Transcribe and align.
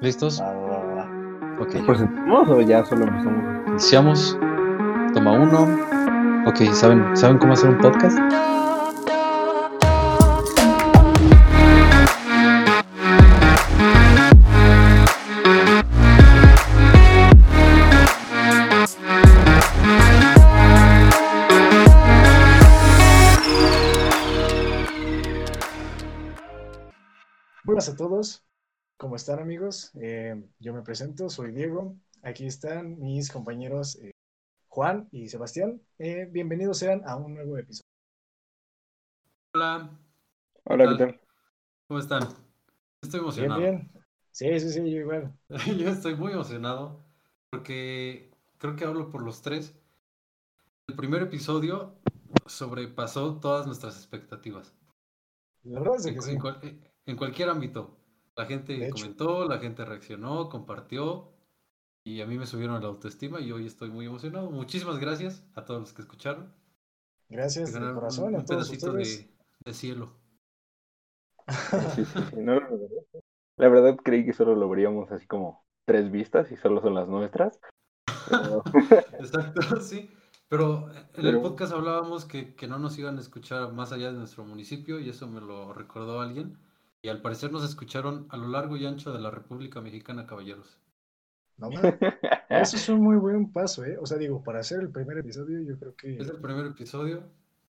¿Listos? 0.00 0.40
Va, 0.40 0.52
va, 0.52 0.78
va, 0.78 0.94
va. 0.94 1.62
Ok. 1.62 1.86
¿Presentamos 1.86 2.48
o 2.50 2.60
ya 2.60 2.84
solo 2.84 3.04
empezamos? 3.04 3.68
Iniciamos. 3.68 4.38
Toma 5.14 5.32
uno. 5.32 5.66
Ok, 6.46 6.72
¿saben, 6.72 7.16
¿saben 7.16 7.38
cómo 7.38 7.54
hacer 7.54 7.70
un 7.70 7.78
podcast? 7.78 8.18
Yo 30.66 30.74
me 30.74 30.82
presento, 30.82 31.30
soy 31.30 31.52
Diego. 31.52 31.96
Aquí 32.22 32.44
están 32.44 32.98
mis 32.98 33.30
compañeros 33.30 33.94
eh, 34.02 34.10
Juan 34.68 35.08
y 35.12 35.28
Sebastián. 35.28 35.80
Eh, 35.98 36.28
bienvenidos 36.32 36.78
sean 36.78 37.02
a 37.06 37.16
un 37.16 37.34
nuevo 37.34 37.56
episodio. 37.56 37.82
Hola, 39.54 39.90
Hola, 40.64 40.86
¿qué 40.88 40.94
tal? 40.96 40.96
tal? 40.96 41.20
¿cómo 41.88 42.00
están? 42.00 42.28
Estoy 43.02 43.20
Bien, 43.34 43.52
emocionado. 43.52 43.54
bien. 43.54 43.90
Sí, 44.32 44.58
sí, 44.60 44.70
sí, 44.72 44.80
yo 44.90 44.98
igual. 44.98 45.32
Yo 45.78 45.88
estoy 45.90 46.14
muy 46.16 46.32
emocionado 46.32 47.04
porque 47.50 48.30
creo 48.58 48.76
que 48.76 48.84
hablo 48.84 49.10
por 49.10 49.22
los 49.22 49.42
tres. 49.42 49.74
El 50.88 50.96
primer 50.96 51.22
episodio 51.22 51.94
sobrepasó 52.46 53.38
todas 53.38 53.66
nuestras 53.68 53.96
expectativas. 53.98 54.74
La 55.64 55.80
verdad 55.80 55.96
es 55.98 56.06
En, 56.06 56.14
que 56.14 56.20
cu- 56.20 56.22
sí. 56.22 56.32
en 56.32 56.38
cual- 56.38 56.60
en 57.06 57.16
cualquier 57.16 57.48
ámbito. 57.50 57.98
La 58.36 58.44
gente 58.46 58.90
comentó, 58.90 59.48
la 59.48 59.58
gente 59.58 59.84
reaccionó, 59.84 60.48
compartió 60.50 61.32
y 62.04 62.20
a 62.20 62.26
mí 62.26 62.36
me 62.38 62.46
subieron 62.46 62.80
la 62.82 62.88
autoestima 62.88 63.40
y 63.40 63.50
hoy 63.50 63.66
estoy 63.66 63.90
muy 63.90 64.06
emocionado. 64.06 64.50
Muchísimas 64.50 64.98
gracias 64.98 65.44
a 65.54 65.64
todos 65.64 65.80
los 65.80 65.92
que 65.92 66.02
escucharon. 66.02 66.52
Gracias 67.28 67.72
de 67.72 67.80
corazón 67.80 68.28
un, 68.28 68.34
a 68.36 68.38
un 68.38 68.44
todos 68.44 68.68
pedacito 68.68 68.92
ustedes. 68.92 69.26
de, 69.26 69.34
de 69.64 69.74
cielo. 69.74 70.12
Sí, 71.94 72.04
sí, 72.04 72.18
sí, 72.30 72.36
no 72.36 72.54
lo 72.54 72.60
recuerdo. 72.60 72.88
La 73.56 73.68
verdad 73.68 73.96
creí 73.96 74.24
que 74.26 74.32
solo 74.34 74.54
lo 74.54 74.68
veríamos 74.68 75.10
así 75.10 75.26
como 75.26 75.64
tres 75.86 76.10
vistas 76.10 76.52
y 76.52 76.56
solo 76.56 76.80
son 76.82 76.94
las 76.94 77.08
nuestras. 77.08 77.58
Pero- 78.28 78.62
Exacto, 79.18 79.80
sí. 79.80 80.10
Pero 80.48 80.88
en 81.14 81.26
el 81.26 81.40
podcast 81.40 81.72
hablábamos 81.72 82.24
que, 82.24 82.54
que 82.54 82.68
no 82.68 82.78
nos 82.78 82.96
iban 82.98 83.16
a 83.16 83.20
escuchar 83.20 83.72
más 83.72 83.90
allá 83.92 84.12
de 84.12 84.18
nuestro 84.18 84.44
municipio 84.44 85.00
y 85.00 85.08
eso 85.08 85.26
me 85.26 85.40
lo 85.40 85.72
recordó 85.72 86.20
alguien. 86.20 86.58
Y 87.06 87.08
al 87.08 87.22
parecer 87.22 87.52
nos 87.52 87.62
escucharon 87.62 88.26
a 88.30 88.36
lo 88.36 88.48
largo 88.48 88.76
y 88.76 88.84
ancho 88.84 89.12
de 89.12 89.20
la 89.20 89.30
República 89.30 89.80
Mexicana, 89.80 90.26
caballeros. 90.26 90.80
No, 91.56 91.70
man, 91.70 91.96
eso 92.50 92.74
es 92.74 92.88
un 92.88 93.00
muy 93.00 93.14
buen 93.14 93.52
paso, 93.52 93.84
¿eh? 93.84 93.96
O 94.02 94.06
sea, 94.06 94.18
digo, 94.18 94.42
para 94.42 94.58
hacer 94.58 94.80
el 94.80 94.90
primer 94.90 95.18
episodio, 95.18 95.60
yo 95.60 95.78
creo 95.78 95.94
que 95.94 96.18
Es 96.18 96.28
el 96.28 96.40
primer 96.40 96.66
episodio. 96.66 97.22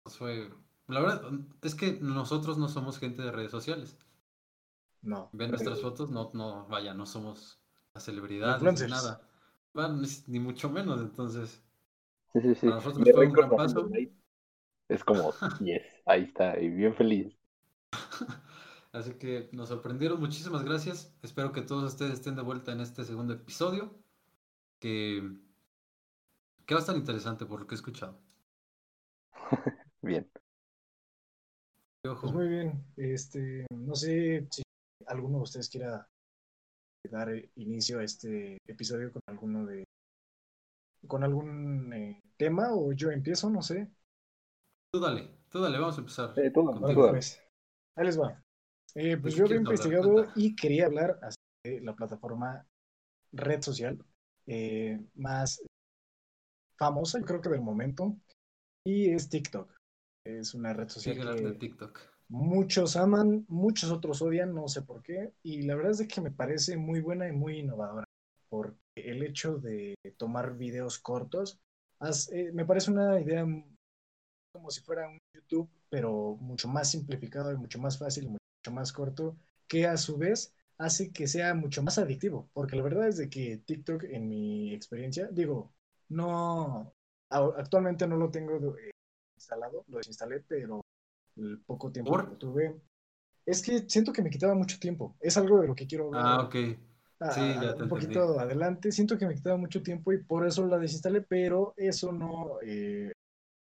Nos 0.06 0.20
fue... 0.20 0.52
La 0.88 1.00
verdad 1.00 1.32
es 1.64 1.74
que 1.74 1.94
nosotros 2.00 2.60
no 2.60 2.68
somos 2.68 3.00
gente 3.00 3.24
de 3.24 3.32
redes 3.32 3.50
sociales. 3.50 3.98
no. 5.02 5.32
Ven 5.34 5.50
nuestras 5.50 5.82
fotos, 5.82 6.12
no, 6.12 6.30
no, 6.36 6.68
vaya, 6.68 6.94
no 6.94 7.08
somos 7.08 7.60
las 7.96 8.04
celebridades 8.04 8.84
ni 8.84 8.88
nada. 8.88 9.28
Bueno, 9.74 10.00
ni, 10.28 10.40
mucho 10.40 10.70
menos, 10.70 11.02
entonces. 11.02 11.60
Sí, 12.34 12.40
sí, 12.40 12.54
sí. 12.54 12.68
Para 12.68 12.76
nosotros 12.76 13.10
fue 13.12 13.26
un 13.26 13.34
gran 13.34 13.50
paso. 13.50 13.90
Es 14.90 15.04
como 15.04 15.34
10, 15.60 16.04
ahí 16.06 16.22
está, 16.22 16.60
y 16.60 16.70
bien 16.70 16.94
feliz. 16.94 17.36
Así 18.94 19.16
que 19.16 19.50
nos 19.52 19.70
sorprendieron, 19.70 20.20
muchísimas 20.20 20.64
gracias. 20.64 21.12
Espero 21.24 21.52
que 21.52 21.64
todos 21.64 21.92
ustedes 21.92 22.14
estén 22.14 22.36
de 22.36 22.44
vuelta 22.44 22.72
en 22.72 22.80
este 22.80 23.04
segundo 23.04 23.34
episodio, 23.34 23.92
que, 24.80 25.36
que 26.68 26.74
va 26.76 26.80
a 26.80 26.82
estar 26.82 26.96
interesante 26.96 27.48
por 27.48 27.60
lo 27.60 27.68
que 27.68 27.74
he 27.74 27.78
escuchado. 27.78 28.22
Bien. 30.02 30.30
Pues 32.04 32.34
muy 32.34 32.50
bien. 32.50 32.84
Este, 32.98 33.66
no 33.74 33.96
sé 33.96 34.46
si 34.52 34.62
alguno 35.08 35.38
de 35.38 35.44
ustedes 35.44 35.70
quiera 35.70 36.06
dar 37.10 37.30
inicio 37.56 38.00
a 38.00 38.04
este 38.04 38.58
episodio 38.68 39.12
con 39.14 39.22
alguno 39.28 39.66
de 39.66 39.86
con 41.08 41.24
algún 41.24 41.94
eh, 41.94 42.22
tema 42.36 42.74
o 42.74 42.92
yo 42.92 43.10
empiezo, 43.10 43.50
no 43.50 43.62
sé. 43.62 43.90
tú 44.92 45.00
dale, 45.00 45.30
tú 45.50 45.62
dale, 45.62 45.80
vamos 45.80 45.98
a 45.98 46.02
empezar. 46.02 46.34
Eh, 46.38 46.52
tú, 46.52 46.64
Vale, 46.66 46.94
pues. 46.94 47.42
Ahí 47.96 48.06
les 48.06 48.20
va. 48.20 48.44
Eh, 48.96 49.18
pues 49.18 49.34
¿De 49.34 49.40
yo 49.40 49.46
había 49.46 49.58
hablar? 49.58 49.74
investigado 49.74 50.26
y 50.36 50.56
quería 50.56 50.86
hablar 50.86 51.12
acerca 51.22 51.38
de 51.64 51.82
la 51.82 51.96
plataforma 51.96 52.66
red 53.32 53.62
social 53.62 53.98
eh, 54.48 55.00
más 55.16 55.62
famosa, 56.78 57.20
yo 57.20 57.26
creo 57.26 57.42
que 57.42 57.50
del 57.50 57.62
momento, 57.62 58.16
y 58.86 59.10
es 59.10 59.30
TikTok. 59.30 59.72
Es 60.26 60.54
una 60.54 60.74
red 60.74 60.90
social 60.90 61.36
que 61.36 61.52
TikTok. 61.52 62.00
Muchos 62.30 62.96
aman, 62.96 63.46
muchos 63.48 63.92
otros 63.92 64.22
odian, 64.22 64.54
no 64.56 64.68
sé 64.68 64.82
por 64.82 65.02
qué. 65.04 65.34
Y 65.44 65.64
la 65.64 65.76
verdad 65.76 65.92
es 65.92 66.08
que 66.08 66.22
me 66.22 66.32
parece 66.32 66.78
muy 66.78 67.02
buena 67.02 67.28
y 67.28 67.32
muy 67.32 67.60
innovadora. 67.60 68.06
Porque 68.50 68.78
el 68.96 69.24
hecho 69.24 69.58
de 69.58 69.96
tomar 70.18 70.56
videos 70.58 71.00
cortos 71.00 71.60
haz- 72.00 72.32
eh, 72.32 72.52
me 72.54 72.66
parece 72.66 72.92
una 72.92 73.20
idea 73.20 73.46
como 74.54 74.70
si 74.72 74.82
fuera 74.82 75.10
un 75.10 75.18
YouTube, 75.34 75.70
pero 75.90 76.38
mucho 76.40 76.68
más 76.68 76.90
simplificado 76.92 77.52
y 77.52 77.58
mucho 77.58 77.80
más 77.80 77.98
fácil, 77.98 78.30
mucho 78.30 78.43
más 78.72 78.92
corto, 78.94 79.38
que 79.68 79.88
a 79.88 79.98
su 79.98 80.18
vez 80.18 80.54
hace 80.78 81.12
que 81.12 81.28
sea 81.28 81.54
mucho 81.54 81.84
más 81.84 81.98
adictivo. 81.98 82.50
Porque 82.54 82.76
la 82.76 82.84
verdad 82.84 83.08
es 83.08 83.18
de 83.18 83.30
que 83.30 83.58
TikTok, 83.66 84.04
en 84.06 84.28
mi 84.28 84.74
experiencia, 84.74 85.28
digo, 85.32 85.74
no, 86.10 86.94
actualmente 87.30 88.08
no 88.08 88.18
lo 88.18 88.30
tengo 88.32 88.78
eh, 88.78 88.92
instalado, 89.36 89.84
lo 89.88 89.98
desinstalé, 89.98 90.42
pero 90.48 90.82
el 91.38 91.62
poco 91.62 91.92
tiempo 91.92 92.12
¿Por? 92.12 92.22
que 92.26 92.28
lo 92.28 92.38
tuve. 92.38 92.82
Es 93.46 93.62
que 93.62 93.90
siento 93.90 94.14
que 94.14 94.22
me 94.22 94.30
quitaba 94.30 94.56
mucho 94.56 94.80
tiempo. 94.80 95.16
Es 95.20 95.38
algo 95.38 95.62
de 95.62 95.68
lo 95.68 95.76
que 95.76 95.88
quiero 95.88 96.08
hablar 96.08 96.26
Ah, 96.26 96.42
ok. 96.42 96.56
a- 97.20 97.28
sí, 97.28 97.60
a- 97.60 97.64
ya 97.64 97.76
te 97.76 97.84
un 97.84 97.90
poquito 97.90 98.40
adelante. 98.40 98.92
Siento 98.92 99.18
que 99.18 99.26
me 99.28 99.36
quitaba 99.36 99.58
mucho 99.58 99.82
tiempo 99.84 100.14
y 100.14 100.24
por 100.24 100.46
eso 100.48 100.66
la 100.68 100.78
desinstalé, 100.80 101.22
pero 101.22 101.74
eso 101.78 102.12
no 102.12 102.60
eh, 102.64 103.12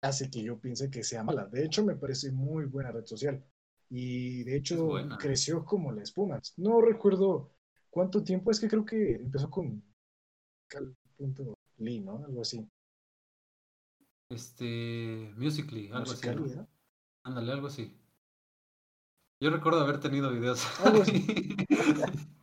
hace 0.02 0.30
que 0.30 0.42
yo 0.44 0.60
piense 0.60 0.90
que 0.90 1.04
sea 1.04 1.24
mala. 1.24 1.46
De 1.46 1.64
hecho, 1.64 1.84
me 1.84 1.96
parece 1.96 2.32
muy 2.32 2.66
buena 2.66 2.92
red 2.92 3.06
social. 3.06 3.44
Y 3.90 4.44
de 4.44 4.56
hecho, 4.56 4.92
creció 5.18 5.64
como 5.64 5.90
la 5.90 6.02
espuma. 6.02 6.40
No 6.56 6.80
recuerdo 6.80 7.52
cuánto 7.90 8.22
tiempo, 8.22 8.52
es 8.52 8.60
que 8.60 8.68
creo 8.68 8.84
que 8.84 9.16
empezó 9.16 9.50
con 9.50 9.82
cal.ly, 10.68 12.00
¿no? 12.00 12.24
Algo 12.24 12.42
así. 12.42 12.66
Este, 14.28 15.32
Musically, 15.36 15.88
algo 15.88 16.12
así. 16.12 16.28
Musical.ly, 16.28 16.54
¿no? 16.54 16.62
¿no? 16.62 16.68
Ándale, 17.24 17.52
algo 17.52 17.66
así. 17.66 17.92
Yo 19.40 19.50
recuerdo 19.50 19.80
haber 19.80 19.98
tenido 19.98 20.30
videos. 20.30 20.64
Algo 20.80 21.02
así. 21.02 21.56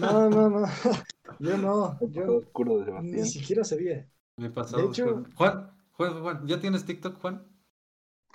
No, 0.00 0.30
no, 0.30 0.48
no. 0.48 0.66
Yo 1.40 1.56
no. 1.58 1.98
Yo 2.00 2.22
pasado 2.22 2.38
oscuro 2.38 2.78
de 2.78 3.02
ni 3.02 3.26
siquiera 3.26 3.64
sabía. 3.64 4.08
Mi 4.36 4.48
pasado. 4.48 4.82
De 4.82 4.88
hecho-. 4.88 5.24
Juan, 5.34 5.70
Juan, 5.92 6.22
Juan, 6.22 6.46
¿ya 6.46 6.60
tienes 6.60 6.84
TikTok, 6.84 7.20
Juan? 7.20 7.44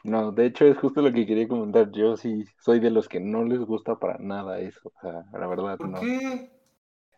No, 0.04 0.32
de 0.32 0.46
hecho 0.46 0.66
es 0.66 0.78
justo 0.78 1.02
lo 1.02 1.12
que 1.14 1.26
quería 1.26 1.48
comentar. 1.48 1.92
Yo 1.92 2.18
sí 2.18 2.46
soy 2.60 2.80
de 2.80 2.92
los 2.92 3.08
que 3.08 3.20
no 3.20 3.44
les 3.44 3.60
gusta 3.60 3.98
para 3.98 4.18
nada 4.20 4.60
eso. 4.60 4.92
O 4.96 5.00
sea, 5.02 5.24
la 5.40 5.48
verdad, 5.48 5.78
¿Por 5.78 5.90
no. 5.90 6.00
qué? 6.00 6.52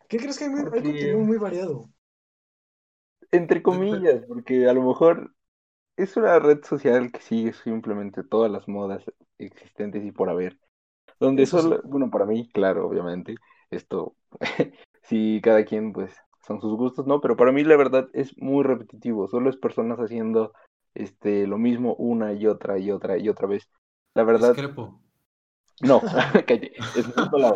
¿Qué 0.07 0.18
crees 0.18 0.38
que 0.38 0.46
hay, 0.46 0.50
muy- 0.51 0.59
hay 0.62 0.66
Porque- 0.66 0.81
contenido 0.84 1.19
muy 1.19 1.38
variado? 1.38 1.90
Entre 3.31 3.62
comillas, 3.62 4.24
porque 4.28 4.68
a 4.69 4.74
lo 4.74 4.84
mejor 4.84 5.34
es 5.97 6.18
una 6.18 6.40
red 6.40 6.63
social 6.63 7.12
que 7.12 7.22
sigue 7.22 7.53
simplemente 7.53 8.24
todas 8.24 8.51
las 8.51 8.68
modas 8.68 9.03
existentes 9.40 10.06
y 10.06 10.12
por 10.12 10.29
haber. 10.29 10.59
Donde 11.19 11.44
Eso 11.44 11.59
sí. 11.59 11.63
solo, 11.69 11.81
bueno, 11.85 12.12
para 12.12 12.25
mí, 12.25 12.50
claro, 12.53 12.88
obviamente, 12.88 13.35
esto, 13.72 14.16
sí, 15.04 15.42
cada 15.44 15.65
quien, 15.65 15.94
pues, 15.94 16.15
son 16.48 16.62
sus 16.62 16.75
gustos, 16.77 17.07
¿no? 17.07 17.21
Pero 17.21 17.38
para 17.38 17.51
mí, 17.51 17.63
la 17.63 17.77
verdad, 17.77 18.09
es 18.13 18.38
muy 18.38 18.63
repetitivo. 18.63 19.27
Solo 19.27 19.50
es 19.50 19.57
personas 19.57 20.00
haciendo, 20.00 20.54
este, 20.95 21.47
lo 21.47 21.57
mismo 21.57 21.95
una 21.95 22.33
y 22.33 22.47
otra 22.47 22.80
y 22.80 22.92
otra 22.92 23.18
y 23.18 23.30
otra 23.30 23.47
vez. 23.47 23.69
La 24.15 24.24
verdad, 24.24 24.50
Discrepo. 24.50 25.01
no, 25.81 26.01
cállate, 26.47 26.74
es. 26.77 27.06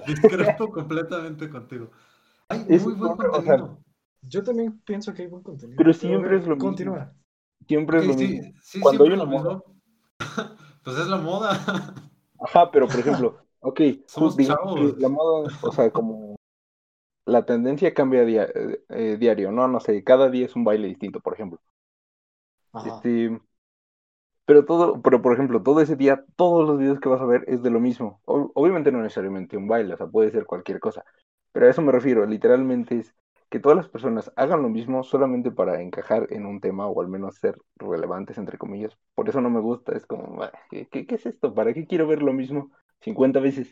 Discrepo 0.08 0.72
completamente 0.72 1.50
contigo. 1.50 1.92
Hay 2.50 2.66
Es 2.70 2.84
muy 2.84 2.94
buen 2.94 3.14
una- 3.14 3.30
o 3.32 3.42
sea, 3.42 3.58
contenido. 3.58 3.80
Yo 4.22 4.44
también 4.44 4.80
pienso 4.82 5.14
que 5.14 5.22
hay 5.24 5.28
buen 5.30 5.44
contenido. 5.44 5.78
Pero 5.78 5.94
siempre 5.94 6.38
es 6.38 6.48
lo 6.48 6.56
mismo. 6.56 6.70
Continúa. 6.70 7.14
Siempre 7.68 8.00
es 8.00 8.06
lo 8.06 8.14
sí, 8.14 8.28
mismo. 8.28 8.54
sí, 8.62 8.80
Cuando 8.82 9.04
hay 9.04 9.10
siempre 9.10 9.24
una 9.24 9.32
lo 9.32 9.40
moda. 9.40 9.56
mismo. 9.56 9.76
Pues 10.84 10.98
es 10.98 11.08
la 11.08 11.18
moda. 11.18 11.60
Ajá, 12.40 12.72
pero 12.72 12.88
por 12.88 13.00
ejemplo, 13.00 13.38
ok, 13.60 13.82
Somos 14.08 14.38
chavos. 14.38 14.94
que 14.94 15.02
la 15.02 15.10
moda, 15.10 15.50
o 15.62 15.72
sea, 15.72 15.92
como 15.92 16.36
la 17.26 17.46
tendencia 17.46 17.94
cambia 17.94 18.26
dia- 18.26 18.50
eh, 18.90 19.18
diario, 19.20 19.52
no, 19.52 19.68
no 19.68 19.80
sé, 19.80 20.04
cada 20.04 20.30
día 20.30 20.46
es 20.46 20.56
un 20.56 20.64
baile 20.64 20.88
distinto, 20.88 21.20
por 21.22 21.34
ejemplo. 21.34 21.60
Ajá. 22.74 23.06
Este, 23.06 23.40
pero 24.46 24.66
todo, 24.66 25.02
pero 25.02 25.22
por 25.22 25.34
ejemplo, 25.34 25.62
todo 25.62 25.82
ese 25.82 25.96
día, 25.96 26.26
todos 26.36 26.68
los 26.68 26.80
videos 26.80 27.00
que 27.00 27.10
vas 27.10 27.22
a 27.22 27.26
ver 27.26 27.44
es 27.48 27.62
de 27.62 27.70
lo 27.70 27.80
mismo. 27.80 28.22
O- 28.26 28.52
obviamente 28.56 28.92
no 28.92 29.02
necesariamente 29.02 29.58
un 29.58 29.68
baile, 29.68 29.94
o 29.94 29.98
sea, 29.98 30.08
puede 30.08 30.32
ser 30.32 30.46
cualquier 30.46 30.80
cosa. 30.80 31.06
Pero 31.52 31.68
a 31.68 31.70
eso 31.70 31.82
me 31.82 31.92
refiero, 31.92 32.26
literalmente 32.26 32.98
es 33.00 33.16
que 33.50 33.60
todas 33.60 33.78
las 33.78 33.90
personas 33.90 34.32
hagan 34.36 34.62
lo 34.62 34.70
mismo 34.70 35.04
solamente 35.04 35.52
para 35.52 35.82
encajar 35.82 36.28
en 36.32 36.46
un 36.46 36.62
tema 36.62 36.88
o 36.88 37.02
al 37.02 37.08
menos 37.08 37.36
ser 37.38 37.58
relevantes, 37.76 38.38
entre 38.38 38.58
comillas. 38.58 38.98
Por 39.16 39.30
eso 39.30 39.42
no 39.42 39.50
me 39.50 39.60
gusta, 39.60 39.96
es 39.96 40.06
como, 40.06 40.42
"Ah, 40.44 40.52
¿qué, 40.70 40.88
qué, 40.90 41.06
qué 41.08 41.16
es 41.16 41.26
esto? 41.26 41.54
¿Para 41.54 41.74
qué 41.74 41.86
quiero 41.88 42.08
ver 42.08 42.22
lo 42.22 42.34
mismo 42.34 42.72
50 43.02 43.40
veces? 43.40 43.72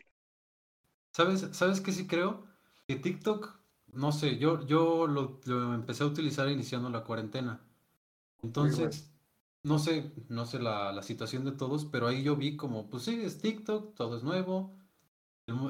¿Sabes, 1.12 1.42
¿Sabes 1.54 1.82
qué 1.82 1.92
sí 1.92 2.08
creo? 2.08 2.46
Que 2.88 2.96
TikTok, 2.96 3.60
no 3.94 4.12
sé, 4.12 4.38
yo, 4.38 4.66
yo 4.66 5.08
lo, 5.08 5.40
lo 5.46 5.74
empecé 5.74 6.04
a 6.04 6.08
utilizar 6.08 6.50
iniciando 6.50 6.90
la 6.90 7.04
cuarentena. 7.04 7.62
Entonces, 8.42 9.14
no 9.64 9.80
sé, 9.80 10.14
no 10.30 10.46
sé 10.46 10.60
la, 10.60 10.92
la 10.94 11.04
situación 11.04 11.46
de 11.46 11.52
todos, 11.54 11.86
pero 11.86 12.08
ahí 12.08 12.24
yo 12.24 12.36
vi 12.36 12.58
como, 12.58 12.90
pues 12.90 13.04
sí, 13.04 13.22
es 13.24 13.40
TikTok, 13.42 13.96
todo 13.96 14.18
es 14.18 14.24
nuevo. 14.24 14.78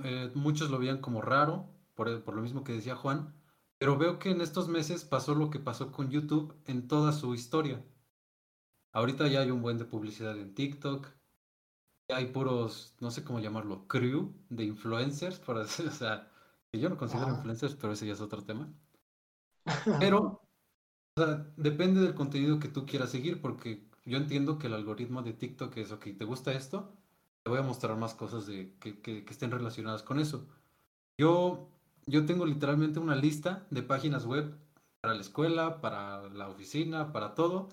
Eh, 0.03 0.31
muchos 0.35 0.69
lo 0.71 0.79
veían 0.79 0.99
como 1.01 1.21
raro, 1.21 1.69
por, 1.95 2.23
por 2.23 2.35
lo 2.35 2.41
mismo 2.41 2.63
que 2.63 2.73
decía 2.73 2.95
Juan, 2.95 3.35
pero 3.79 3.97
veo 3.97 4.19
que 4.19 4.31
en 4.31 4.41
estos 4.41 4.67
meses 4.69 5.05
pasó 5.05 5.35
lo 5.35 5.49
que 5.49 5.59
pasó 5.59 5.91
con 5.91 6.09
YouTube 6.11 6.55
en 6.65 6.87
toda 6.87 7.13
su 7.13 7.33
historia. 7.35 7.83
Ahorita 8.91 9.27
ya 9.29 9.39
hay 9.39 9.49
un 9.51 9.61
buen 9.61 9.77
de 9.77 9.85
publicidad 9.85 10.37
en 10.37 10.53
TikTok, 10.53 11.07
ya 12.09 12.17
hay 12.17 12.27
puros, 12.27 12.95
no 12.99 13.11
sé 13.11 13.23
cómo 13.23 13.39
llamarlo, 13.39 13.87
crew 13.87 14.33
de 14.49 14.65
influencers, 14.65 15.39
por 15.39 15.57
así, 15.57 15.83
o 15.87 15.91
sea, 15.91 16.31
que 16.71 16.79
yo 16.79 16.89
no 16.89 16.97
considero 16.97 17.31
Ajá. 17.31 17.33
influencers, 17.33 17.75
pero 17.75 17.93
ese 17.93 18.07
ya 18.07 18.13
es 18.13 18.21
otro 18.21 18.43
tema. 18.43 18.73
Pero, 19.97 20.46
o 21.17 21.25
sea, 21.25 21.47
depende 21.57 22.01
del 22.01 22.15
contenido 22.15 22.59
que 22.59 22.67
tú 22.67 22.85
quieras 22.85 23.09
seguir, 23.11 23.41
porque 23.41 23.83
yo 24.05 24.17
entiendo 24.17 24.59
que 24.59 24.67
el 24.67 24.73
algoritmo 24.73 25.21
de 25.23 25.33
TikTok 25.33 25.75
es, 25.77 25.91
ok, 25.91 26.07
¿te 26.17 26.25
gusta 26.25 26.53
esto? 26.53 26.93
Te 27.43 27.49
voy 27.49 27.59
a 27.59 27.63
mostrar 27.63 27.97
más 27.97 28.13
cosas 28.15 28.45
de, 28.47 28.75
que, 28.79 29.01
que- 29.01 29.25
que 29.25 29.33
estén 29.33 29.51
relacionadas 29.51 30.03
con 30.03 30.19
eso. 30.19 30.47
Yo, 31.17 31.69
yo 32.07 32.25
tengo 32.25 32.45
literalmente 32.45 32.99
una 32.99 33.15
lista 33.15 33.67
de 33.71 33.83
páginas 33.83 34.25
web 34.25 34.55
para 35.01 35.15
la 35.15 35.21
escuela, 35.21 35.81
para 35.81 36.29
la 36.29 36.49
oficina, 36.49 37.11
para 37.13 37.35
todo, 37.35 37.69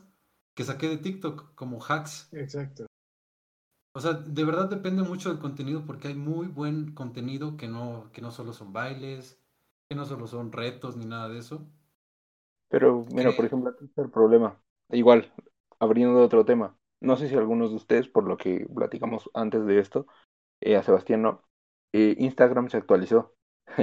que 0.55 0.65
saqué 0.65 0.89
de 0.89 0.99
TikTok 0.99 1.55
como 1.57 1.81
hacks. 1.85 2.33
Exacto. 2.33 2.87
O 3.95 4.01
sea, 4.01 4.13
de 4.13 4.45
verdad 4.45 4.69
depende 4.69 5.03
mucho 5.03 5.29
del 5.31 5.39
contenido 5.39 5.85
porque 5.87 6.09
hay 6.09 6.15
muy 6.15 6.49
buen 6.49 6.93
contenido 6.95 7.57
que 7.57 7.69
no, 7.69 8.11
que 8.13 8.21
no 8.23 8.31
solo 8.31 8.53
son 8.53 8.73
bailes, 8.73 9.41
que 9.89 9.95
no 9.97 10.05
solo 10.05 10.27
son 10.27 10.53
retos 10.53 10.97
ni 10.97 11.07
nada 11.07 11.29
de 11.29 11.39
eso. 11.39 11.67
Pero, 12.75 13.05
mira, 13.13 13.31
por 13.37 13.45
ejemplo, 13.45 13.71
aquí 13.71 13.85
está 13.85 14.03
el 14.03 14.11
problema. 14.11 14.61
Igual, 14.91 15.33
abriendo 15.79 16.21
otro 16.21 16.45
tema. 16.45 16.77
No 17.01 17.17
sé 17.17 17.29
si 17.29 17.37
algunos 17.37 17.71
de 17.71 17.77
ustedes, 17.77 18.09
por 18.09 18.25
lo 18.25 18.37
que 18.37 18.67
platicamos 18.75 19.31
antes 19.33 19.65
de 19.65 19.79
esto, 19.79 20.07
eh, 20.61 20.75
a 20.77 20.83
Sebastián 20.83 21.23
no, 21.23 21.45
eh, 21.93 22.17
Instagram 22.19 22.69
se 22.71 22.77
actualizó 22.79 23.33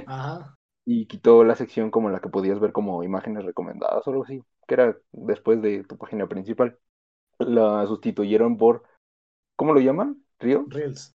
Ajá. 0.05 0.57
y 0.85 1.05
quitó 1.05 1.45
la 1.45 1.55
sección 1.55 1.89
como 1.89 2.09
la 2.09 2.19
que 2.19 2.27
podías 2.27 2.59
ver 2.59 2.73
como 2.73 3.01
imágenes 3.01 3.45
recomendadas 3.45 4.05
o 4.05 4.09
algo 4.11 4.25
así, 4.25 4.43
que 4.67 4.73
era 4.73 4.97
después 5.13 5.61
de 5.61 5.85
tu 5.85 5.97
página 5.97 6.27
principal. 6.27 6.77
La 7.39 7.88
sustituyeron 7.88 8.57
por, 8.57 8.83
¿cómo 9.55 9.73
lo 9.73 9.79
llaman? 9.79 10.21
¿Río? 10.38 10.65
Reels. 10.67 11.13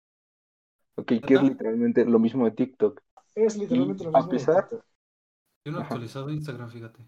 Ok, 0.95 1.07
que 1.27 1.33
es 1.33 1.43
literalmente 1.43 2.05
lo 2.05 2.19
mismo 2.19 2.45
de 2.45 2.51
TikTok. 2.51 3.01
Es 3.35 3.57
literalmente 3.57 4.03
Y 4.03 4.07
lo 4.07 4.11
a 4.13 4.19
mismo 4.19 4.31
de 4.31 4.37
pesar- 4.39 4.69
TikTok. 4.69 4.85
Yo 5.65 5.71
no 5.73 5.77
he 5.79 5.81
Ajá. 5.81 5.89
actualizado 5.95 6.29
Instagram, 6.29 6.69
fíjate. 6.69 7.05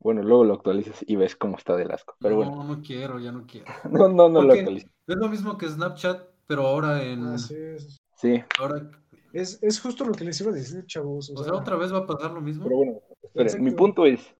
Bueno, 0.00 0.22
luego 0.22 0.44
lo 0.44 0.54
actualizas 0.54 1.04
y 1.06 1.16
ves 1.16 1.36
cómo 1.36 1.56
está 1.56 1.76
del 1.76 1.90
asco. 1.90 2.16
Pero 2.20 2.36
no, 2.36 2.36
bueno, 2.36 2.64
no 2.64 2.80
quiero, 2.82 3.18
ya 3.18 3.32
no 3.32 3.46
quiero. 3.46 3.66
no, 3.90 4.08
no, 4.08 4.28
no 4.28 4.42
lo 4.42 4.54
Porque 4.54 4.60
actualizas. 4.60 4.90
es 5.06 5.16
lo 5.16 5.28
mismo 5.28 5.58
que 5.58 5.68
Snapchat, 5.68 6.28
pero 6.46 6.66
ahora 6.66 7.02
en... 7.02 7.26
Así 7.26 7.54
es. 7.54 7.98
Sí, 8.14 8.42
Ahora, 8.58 8.90
Es, 9.32 9.62
es 9.62 9.80
justo 9.80 10.04
lo 10.04 10.12
que 10.12 10.24
les 10.24 10.40
iba 10.40 10.50
a 10.50 10.54
decir, 10.54 10.84
chavos. 10.86 11.30
O, 11.30 11.40
o 11.40 11.44
sea, 11.44 11.54
otra 11.54 11.76
vez 11.76 11.92
va 11.92 11.98
a 11.98 12.06
pasar 12.06 12.32
lo 12.32 12.40
mismo. 12.40 12.64
pero 12.64 12.76
bueno, 12.76 13.00
esperen, 13.22 13.62
mi 13.62 13.70
punto 13.72 14.06
es 14.06 14.34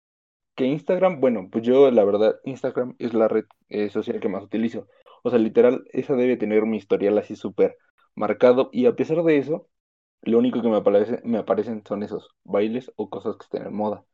que 0.56 0.66
Instagram, 0.66 1.20
bueno, 1.20 1.48
pues 1.50 1.64
yo 1.64 1.90
la 1.90 2.04
verdad, 2.04 2.40
Instagram 2.44 2.96
es 2.98 3.14
la 3.14 3.28
red 3.28 3.44
eh, 3.68 3.90
social 3.90 4.20
que 4.20 4.28
más 4.28 4.42
utilizo. 4.42 4.88
O 5.22 5.30
sea, 5.30 5.38
literal, 5.38 5.84
esa 5.92 6.14
debe 6.16 6.36
tener 6.36 6.64
mi 6.66 6.76
historial 6.78 7.18
así 7.18 7.36
súper 7.36 7.76
marcado 8.14 8.68
y 8.72 8.86
a 8.86 8.96
pesar 8.96 9.22
de 9.22 9.38
eso, 9.38 9.68
lo 10.22 10.38
único 10.38 10.62
que 10.62 10.68
me 10.68 10.76
aparece, 10.76 11.20
me 11.24 11.38
aparecen 11.38 11.82
son 11.86 12.02
esos 12.02 12.30
bailes 12.44 12.92
o 12.96 13.08
cosas 13.10 13.36
que 13.36 13.44
estén 13.44 13.66
en 13.66 13.74
moda. 13.74 14.04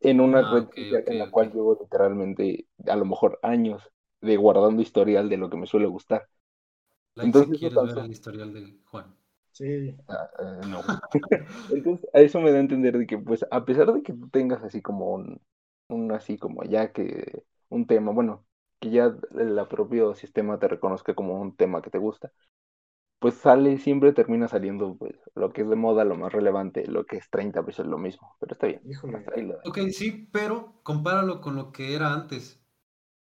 En 0.00 0.20
una 0.20 0.42
Ah, 0.42 0.44
red 0.44 0.68
social 0.74 1.04
en 1.06 1.18
la 1.18 1.30
cual 1.30 1.52
llevo 1.52 1.78
literalmente 1.80 2.66
a 2.86 2.96
lo 2.96 3.04
mejor 3.06 3.38
años 3.42 3.82
de 4.20 4.36
guardando 4.36 4.82
historial 4.82 5.28
de 5.30 5.36
lo 5.38 5.50
que 5.50 5.56
me 5.56 5.66
suele 5.66 5.86
gustar. 5.86 6.28
Like 7.14 7.32
Entonces, 7.32 7.50
si 7.56 7.56
quieres 7.56 7.80
tan 7.80 7.88
ver 7.88 7.90
solo- 7.90 8.06
el 8.06 8.10
historial 8.10 8.52
de 8.52 8.80
Juan. 8.86 9.14
Sí. 9.52 9.96
Ah, 10.08 10.30
ah, 10.38 10.62
no. 10.64 10.84
Entonces, 11.68 12.08
a 12.14 12.20
eso 12.20 12.40
me 12.40 12.50
da 12.50 12.58
a 12.58 12.60
entender 12.60 12.96
de 12.98 13.06
que, 13.06 13.18
pues, 13.18 13.44
a 13.50 13.64
pesar 13.64 13.92
de 13.92 14.02
que 14.02 14.12
tú 14.12 14.28
tengas 14.30 14.62
así 14.64 14.82
como 14.82 15.10
un, 15.12 15.40
un 15.88 16.12
así 16.12 16.36
como 16.38 16.64
ya 16.64 16.92
que 16.92 17.44
un 17.68 17.86
tema, 17.86 18.12
bueno, 18.12 18.44
que 18.80 18.90
ya 18.90 19.14
el 19.38 19.66
propio 19.68 20.14
sistema 20.14 20.58
te 20.58 20.68
reconozca 20.68 21.14
como 21.14 21.40
un 21.40 21.54
tema 21.56 21.80
que 21.82 21.90
te 21.90 21.98
gusta, 21.98 22.32
pues 23.20 23.34
sale, 23.34 23.78
siempre 23.78 24.12
termina 24.12 24.48
saliendo, 24.48 24.96
pues, 24.96 25.14
lo 25.36 25.52
que 25.52 25.62
es 25.62 25.68
de 25.70 25.76
moda, 25.76 26.04
lo 26.04 26.16
más 26.16 26.32
relevante, 26.32 26.86
lo 26.86 27.06
que 27.06 27.18
es 27.18 27.30
30 27.30 27.60
veces 27.62 27.86
lo 27.86 27.98
mismo, 27.98 28.36
pero 28.40 28.54
está 28.54 28.66
bien. 28.66 28.82
Híjole. 28.84 29.24
Ok, 29.64 29.78
sí, 29.92 30.28
pero 30.32 30.80
compáralo 30.82 31.40
con 31.40 31.56
lo 31.56 31.72
que 31.72 31.94
era 31.94 32.12
antes. 32.12 32.60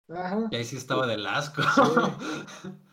Ajá. 0.09 0.49
Y 0.51 0.57
ahí 0.57 0.65
sí 0.65 0.77
estaba 0.77 1.07
del 1.07 1.27
asco. 1.27 1.63
Sí. 1.63 1.83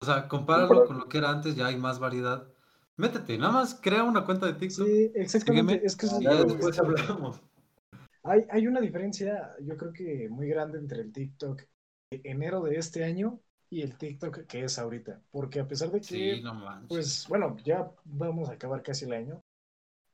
O 0.00 0.04
sea, 0.04 0.28
compáralo 0.28 0.68
Comparado- 0.68 0.86
con 0.88 0.98
lo 0.98 1.08
que 1.08 1.18
era 1.18 1.30
antes, 1.30 1.54
ya 1.56 1.66
hay 1.66 1.76
más 1.76 1.98
variedad. 2.00 2.48
Métete, 2.96 3.38
nada 3.38 3.52
más 3.52 3.74
crea 3.80 4.02
una 4.04 4.24
cuenta 4.24 4.46
de 4.46 4.54
TikTok. 4.54 4.86
Sí, 4.86 5.12
exactamente. 5.14 5.72
sígueme, 5.74 5.86
Es 5.86 5.96
que 5.96 6.06
eso 6.06 6.20
y 6.20 6.24
ya 6.24 6.34
después 6.44 6.78
hablamos. 6.78 7.40
Hay, 8.24 8.44
hay 8.50 8.66
una 8.66 8.80
diferencia, 8.80 9.50
yo 9.60 9.76
creo 9.76 9.92
que 9.92 10.28
muy 10.28 10.48
grande 10.48 10.78
entre 10.78 11.00
el 11.00 11.12
TikTok 11.12 11.62
de 12.10 12.20
enero 12.24 12.60
de 12.62 12.76
este 12.76 13.04
año 13.04 13.40
y 13.72 13.82
el 13.82 13.96
TikTok 13.98 14.46
que 14.46 14.64
es 14.64 14.78
ahorita. 14.78 15.22
Porque 15.32 15.60
a 15.60 15.68
pesar 15.68 15.90
de 15.92 16.00
que, 16.02 16.08
Sí, 16.08 16.40
no 16.42 16.54
manches. 16.54 16.88
pues 16.88 17.26
bueno, 17.28 17.56
ya 17.64 17.90
vamos 18.04 18.48
a 18.50 18.52
acabar 18.54 18.82
casi 18.82 19.06
el 19.06 19.12
año, 19.14 19.42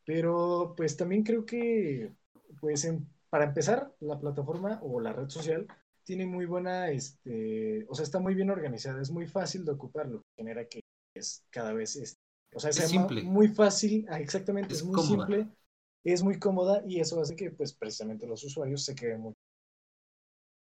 pero 0.05 0.75
pues 0.77 0.97
también 0.97 1.23
creo 1.25 1.45
que, 1.47 2.13
pues 2.61 2.85
en- 2.85 3.09
para 3.31 3.45
empezar, 3.45 3.93
la 4.01 4.19
plataforma 4.19 4.81
o 4.83 5.01
la 5.01 5.13
red 5.13 5.29
social 5.29 5.67
tiene 6.05 6.27
muy 6.27 6.47
buena, 6.47 6.91
este, 6.91 7.85
o 7.89 7.95
sea, 7.95 8.05
está 8.05 8.19
muy 8.21 8.35
bien 8.35 8.51
organizada, 8.51 9.03
es 9.03 9.11
muy 9.11 9.27
fácil 9.27 9.65
de 9.65 9.73
ocupar, 9.73 10.09
lo 10.09 10.21
que 10.21 10.27
genera 10.37 10.67
que 10.67 10.81
es 11.15 11.45
cada 11.51 11.73
vez, 11.75 11.97
este, 11.97 12.21
o 12.55 12.61
sea, 12.61 12.71
Es 12.71 12.77
simple. 12.89 13.23
muy 13.25 13.49
fácil, 13.49 14.07
ah, 14.11 14.21
exactamente, 14.21 14.75
Es 14.75 14.81
es 14.81 14.85
muy 14.87 14.97
cómoda. 14.97 15.27
simple, 15.27 15.49
es 16.05 16.23
muy 16.23 16.39
cómoda 16.39 16.83
y 16.87 17.01
eso 17.01 17.21
hace 17.21 17.37
que, 17.37 17.51
pues, 17.51 17.75
precisamente 17.75 18.27
los 18.27 18.43
usuarios 18.45 18.85
se 18.85 18.95
queden 18.95 19.21
muy 19.21 19.35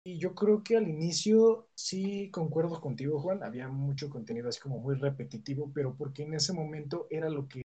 y 0.06 0.20
yo 0.20 0.36
creo 0.36 0.64
que 0.64 0.78
al 0.78 0.88
inicio 0.88 1.68
sí 1.74 2.30
concuerdo 2.32 2.80
contigo, 2.80 3.20
Juan, 3.20 3.42
había 3.44 3.68
mucho 3.70 4.10
contenido 4.10 4.50
así 4.50 4.60
como 4.62 4.78
muy 4.80 4.96
repetitivo, 4.96 5.72
pero 5.74 5.96
porque 5.98 6.24
en 6.24 6.36
ese 6.36 6.54
momento 6.54 7.08
era 7.10 7.28
lo 7.30 7.48
que 7.48 7.64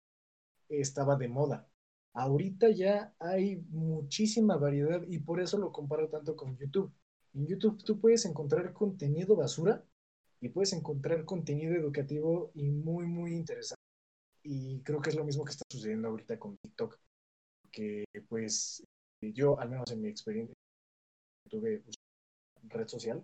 estaba 0.70 1.18
de 1.18 1.28
moda. 1.28 1.68
Ahorita 2.14 2.70
ya 2.72 3.14
hay 3.20 3.58
muchísima 3.70 4.58
variedad 4.58 5.04
y 5.08 5.20
por 5.20 5.42
eso 5.42 5.58
lo 5.58 5.72
comparo 5.74 6.10
tanto 6.10 6.36
con 6.38 6.58
YouTube. 6.58 6.94
En 7.34 7.46
YouTube 7.48 7.84
tú 7.84 8.00
puedes 8.00 8.26
encontrar 8.26 8.74
contenido 8.74 9.36
basura 9.36 9.84
y 10.42 10.50
puedes 10.50 10.74
encontrar 10.74 11.26
contenido 11.26 11.76
educativo 11.76 12.52
y 12.56 12.70
muy, 12.72 13.06
muy 13.06 13.34
interesante. 13.36 13.84
Y 14.44 14.82
creo 14.84 15.02
que 15.02 15.10
es 15.12 15.16
lo 15.18 15.26
mismo 15.26 15.46
que 15.46 15.52
está 15.52 15.66
sucediendo 15.72 16.08
ahorita 16.10 16.40
con 16.40 16.58
TikTok, 16.58 16.98
que 17.72 18.06
pues 18.30 18.84
yo, 19.22 19.60
al 19.60 19.70
menos 19.70 19.92
en 19.92 20.02
mi 20.02 20.10
experiencia, 20.10 20.56
tuve 21.50 21.84
red 22.70 22.88
social, 22.88 23.24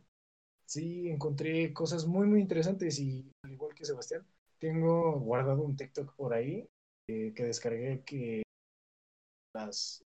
sí 0.66 1.10
encontré 1.10 1.74
cosas 1.74 2.06
muy, 2.08 2.28
muy 2.28 2.42
interesantes 2.42 3.00
y 3.00 3.32
al 3.44 3.52
igual 3.54 3.76
que 3.76 3.86
Sebastián, 3.86 4.26
tengo 4.60 5.20
guardado 5.20 5.64
un 5.64 5.76
TikTok 5.76 6.16
por 6.16 6.34
ahí 6.34 6.68
eh, 7.08 7.34
que 7.36 7.46
descargué 7.46 8.04
que 8.06 8.44
las 9.54 10.04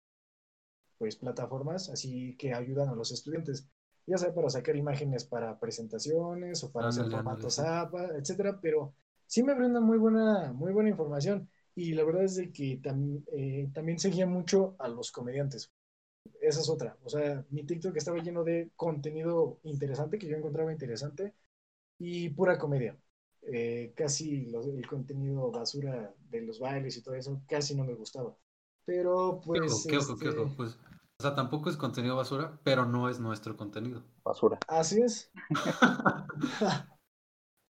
pues 0.99 1.17
plataformas 1.17 1.89
así 1.91 2.37
que 2.37 2.55
ayudan 2.55 2.89
a 2.89 2.95
los 2.95 3.13
estudiantes, 3.13 3.69
ya 4.07 4.19
sea 4.19 4.35
para 4.35 4.51
sacar 4.51 4.77
imágenes 4.77 5.25
para 5.25 5.59
presentaciones 5.59 6.63
o 6.65 6.73
para 6.73 6.89
hacer 6.89 7.09
formatos. 7.09 7.59
APA, 7.59 8.17
etcétera, 8.17 8.59
pero 8.61 8.95
sí 9.27 9.43
me 9.43 9.55
brinda 9.55 9.81
muy 9.81 9.99
buena, 9.99 10.53
muy 10.53 10.73
buena 10.73 10.91
información 10.91 11.49
y 11.75 11.93
la 11.95 12.05
verdad 12.05 12.25
es 12.25 12.37
de 12.37 12.53
que 12.53 12.81
tam- 12.81 13.25
eh, 13.33 13.71
también 13.75 13.99
seguía 13.99 14.27
mucho 14.27 14.77
a 14.79 14.89
los 14.89 15.11
comediantes. 15.13 15.71
Esa 16.43 16.61
es 16.61 16.69
otra. 16.71 16.99
O 17.05 17.09
sea, 17.11 17.45
mi 17.51 17.65
TikTok 17.65 17.97
estaba 17.97 18.19
lleno 18.19 18.45
de 18.45 18.71
contenido 18.77 19.61
interesante 19.65 20.19
que 20.19 20.29
yo 20.29 20.37
encontraba 20.37 20.73
interesante 20.73 21.35
y 21.99 22.31
pura 22.31 22.59
comedia. 22.59 22.99
Eh, 23.43 23.93
casi 23.97 24.47
los- 24.51 24.67
el 24.69 24.87
contenido 24.87 25.51
basura 25.53 26.15
de 26.31 26.43
los 26.43 26.61
bailes 26.61 26.97
y 26.97 27.03
todo 27.03 27.15
eso 27.17 27.43
casi 27.49 27.77
no 27.77 27.85
me 27.85 27.95
gustaba. 27.95 28.37
Pero 28.87 29.41
¿Qué 29.53 29.61
pues... 29.61 29.73
ojo, 29.73 29.87
qué 29.87 29.97
ojo, 29.99 30.19
qué 30.19 30.29
este, 30.29 30.39
ojo? 30.39 30.55
Pues, 30.57 30.79
o 31.19 31.23
sea, 31.23 31.35
tampoco 31.35 31.71
es 31.71 31.77
contenido 31.77 32.17
basura, 32.17 32.61
pero 32.65 32.85
no 32.87 33.09
es 33.09 33.21
nuestro 33.21 33.57
contenido. 33.57 34.03
Basura. 34.25 34.59
Así 34.69 35.01
es. 35.01 35.31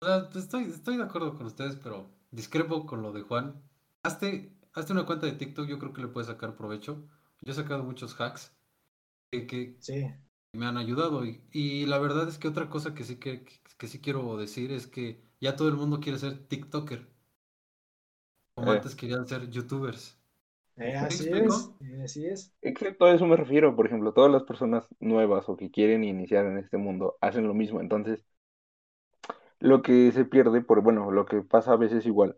O 0.02 0.06
sea, 0.06 0.30
pues, 0.30 0.46
estoy, 0.46 0.64
estoy 0.66 0.98
de 0.98 1.04
acuerdo 1.04 1.36
con 1.36 1.46
ustedes, 1.48 1.76
pero 1.78 2.10
discrepo 2.32 2.86
con 2.86 3.02
lo 3.02 3.12
de 3.12 3.22
Juan. 3.24 3.62
Hazte, 4.04 4.58
hazte 4.74 4.94
una 4.94 5.06
cuenta 5.06 5.26
de 5.26 5.34
TikTok, 5.34 5.68
yo 5.68 5.80
creo 5.80 5.94
que 5.94 6.02
le 6.02 6.08
puedes 6.08 6.28
sacar 6.28 6.56
provecho. 6.56 7.08
Yo 7.42 7.52
he 7.52 7.56
sacado 7.56 7.84
muchos 7.84 8.20
hacks 8.20 8.55
que, 9.32 9.48
que 9.48 9.80
Sí. 9.80 10.14
me 10.54 10.66
han 10.68 10.78
ayudado. 10.78 11.26
Y, 11.26 11.44
y 11.52 11.86
la 11.88 12.00
verdad 12.00 12.28
es 12.30 12.38
que 12.40 12.48
otra 12.50 12.70
cosa 12.70 12.96
que 12.96 13.04
sí, 13.06 13.18
que, 13.20 13.46
que 13.78 13.88
sí 13.88 14.02
quiero 14.02 14.38
decir 14.38 14.72
es 14.72 14.88
que 14.88 15.24
ya 15.42 15.56
todo 15.56 15.70
el 15.70 15.76
mundo 15.78 16.00
quiere 16.02 16.20
ser 16.20 16.48
TikToker. 16.48 17.08
Como 18.54 18.70
Eh. 18.70 18.72
antes 18.72 18.96
querían 18.96 19.26
ser 19.26 19.50
YouTubers. 19.50 20.18
Eh, 20.78 20.96
¿Me 21.00 21.08
así 21.08 21.30
es, 21.30 21.74
eh, 21.82 22.02
así 22.04 22.26
es. 22.26 22.54
Exacto, 22.62 23.06
a 23.06 23.14
eso 23.14 23.26
me 23.28 23.38
refiero. 23.38 23.76
Por 23.78 23.86
ejemplo, 23.88 24.14
todas 24.14 24.32
las 24.32 24.44
personas 24.44 24.88
nuevas 25.00 25.48
o 25.50 25.56
que 25.58 25.72
quieren 25.72 26.04
iniciar 26.04 26.46
en 26.48 26.58
este 26.58 26.78
mundo 26.78 27.18
hacen 27.22 27.48
lo 27.48 27.54
mismo. 27.54 27.80
Entonces, 27.82 28.26
lo 29.60 29.82
que 29.82 30.12
se 30.12 30.26
pierde, 30.26 30.62
por 30.62 30.82
bueno, 30.82 31.12
lo 31.12 31.26
que 31.26 31.42
pasa 31.42 31.74
a 31.74 31.78
veces 31.78 32.06
igual, 32.06 32.38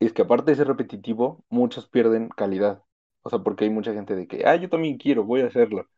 es 0.00 0.12
que 0.14 0.22
aparte 0.22 0.52
de 0.52 0.56
ser 0.58 0.68
repetitivo, 0.68 1.44
muchos 1.50 1.88
pierden 1.88 2.28
calidad. 2.30 2.84
O 3.24 3.30
sea, 3.30 3.38
porque 3.40 3.64
hay 3.64 3.70
mucha 3.70 3.92
gente 3.92 4.14
de 4.14 4.26
que, 4.28 4.44
ah, 4.46 4.56
yo 4.56 4.68
también 4.68 4.98
quiero, 4.98 5.24
voy 5.24 5.40
a 5.40 5.46
hacerlo. 5.46 5.88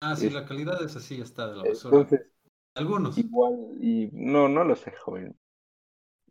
Ah, 0.00 0.16
sí, 0.16 0.26
Es- 0.26 0.32
la 0.32 0.44
calidad 0.44 0.82
es 0.82 0.96
así, 0.96 1.20
está 1.20 1.48
de 1.48 1.56
la 1.56 1.62
basura. 1.64 1.96
Entonces, 1.98 2.26
Algunos. 2.74 3.16
igual, 3.18 3.54
y 3.80 4.10
no, 4.12 4.48
no 4.48 4.64
lo 4.64 4.76
sé, 4.76 4.92
joven. 4.92 5.36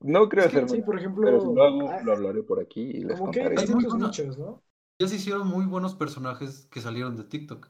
No 0.01 0.27
creo 0.29 0.45
Es 0.45 0.51
que, 0.51 0.57
hacerlo, 0.57 0.75
sí, 0.75 0.81
por 0.81 0.97
ejemplo, 0.97 1.23
pero 1.25 1.41
si 1.41 1.53
lo 1.53 1.63
hago, 1.63 1.89
ah, 1.89 2.01
lo 2.03 2.11
hablaré 2.13 2.43
por 2.43 2.59
aquí 2.59 2.81
y 2.81 3.01
les 3.03 3.19
como 3.19 3.31
que 3.31 3.41
hay 3.41 3.47
contaré. 3.47 3.67
Hay 3.67 3.73
muy 3.73 3.83
distintos 3.83 3.91
buena- 3.91 4.07
nichos, 4.07 4.37
¿no? 4.37 4.63
Ya 4.99 5.07
se 5.07 5.15
hicieron 5.15 5.47
muy 5.47 5.65
buenos 5.65 5.95
personajes 5.95 6.67
que 6.71 6.81
salieron 6.81 7.15
de 7.17 7.23
TikTok. 7.23 7.69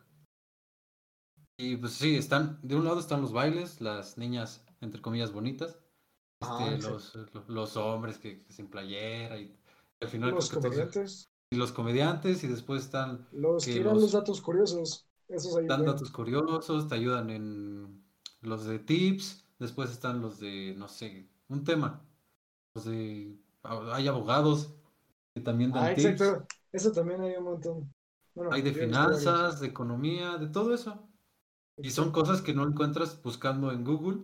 Y 1.58 1.78
pues 1.78 1.94
sí, 1.94 2.16
están, 2.16 2.60
de 2.64 2.76
un 2.76 2.86
lado 2.86 3.00
están 3.00 3.22
los 3.22 3.32
bailes, 3.34 3.82
las 3.82 4.18
niñas, 4.18 4.66
entre 4.82 5.02
comillas, 5.02 5.32
bonitas. 5.32 5.78
Ah, 6.42 6.58
Este, 6.74 6.88
exacto. 6.88 7.40
los, 7.40 7.50
los 7.50 7.78
hombres 7.78 8.18
que, 8.18 8.44
que 8.44 8.52
sin 8.54 8.68
playera 8.68 9.38
y 9.38 9.56
al 10.02 10.08
final 10.10 10.32
Los 10.32 10.50
que 10.50 10.56
todos- 10.56 10.66
comediantes, 10.66 11.31
los 11.58 11.72
comediantes 11.74 12.44
y 12.44 12.48
después 12.48 12.84
están 12.86 13.28
los 13.32 13.66
que 13.66 13.84
dan 13.84 13.94
los- 13.94 14.04
los 14.04 14.12
datos 14.14 14.42
curiosos. 14.42 15.06
Esos 15.28 15.56
ahí. 15.58 15.68
dan 15.68 15.86
datos 15.86 16.12
curiosos, 16.12 16.88
te 16.88 16.96
ayudan 16.96 17.30
en 17.30 18.04
los 18.42 18.66
de 18.66 18.80
tips, 18.80 19.46
después 19.60 19.92
están 19.92 20.22
los 20.22 20.40
de, 20.40 20.74
no 20.78 20.88
sé, 20.88 21.30
un 21.50 21.64
tema. 21.64 22.02
Los 22.74 22.86
de, 22.86 23.38
hay 23.64 24.08
abogados 24.08 24.74
que 25.34 25.42
también 25.42 25.72
dan 25.72 25.86
Ah, 25.92 25.96
tips. 25.96 26.06
exacto. 26.22 26.48
Eso 26.72 26.92
también 26.92 27.22
hay 27.22 27.36
un 27.36 27.44
montón. 27.46 27.94
Bueno, 28.34 28.52
Hay 28.54 28.62
de 28.62 28.74
finanzas, 28.74 29.60
de 29.60 29.68
economía, 29.68 30.38
de 30.38 30.48
todo 30.48 30.74
eso. 30.74 31.08
Y 31.78 31.90
son 31.92 32.12
cosas 32.12 32.42
que 32.42 32.54
no 32.54 32.66
encuentras 32.66 33.22
buscando 33.22 33.72
en 33.72 33.84
Google. 33.84 34.22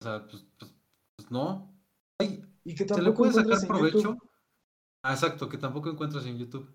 O 0.00 0.04
sea, 0.04 0.26
pues, 0.26 0.44
pues- 0.58 0.74
pues 1.16 1.30
no. 1.30 1.72
Ay, 2.18 2.44
Y 2.64 2.74
que 2.74 2.78
¿Se 2.78 2.84
le 2.84 2.94
tampoco 2.94 3.16
puede 3.16 3.32
sacar 3.32 3.66
provecho? 3.66 3.98
YouTube. 3.98 4.29
Ah, 5.02 5.12
exacto, 5.12 5.48
que 5.50 5.58
tampoco 5.58 5.90
encuentras 5.90 6.24
en 6.26 6.38
YouTube. 6.38 6.74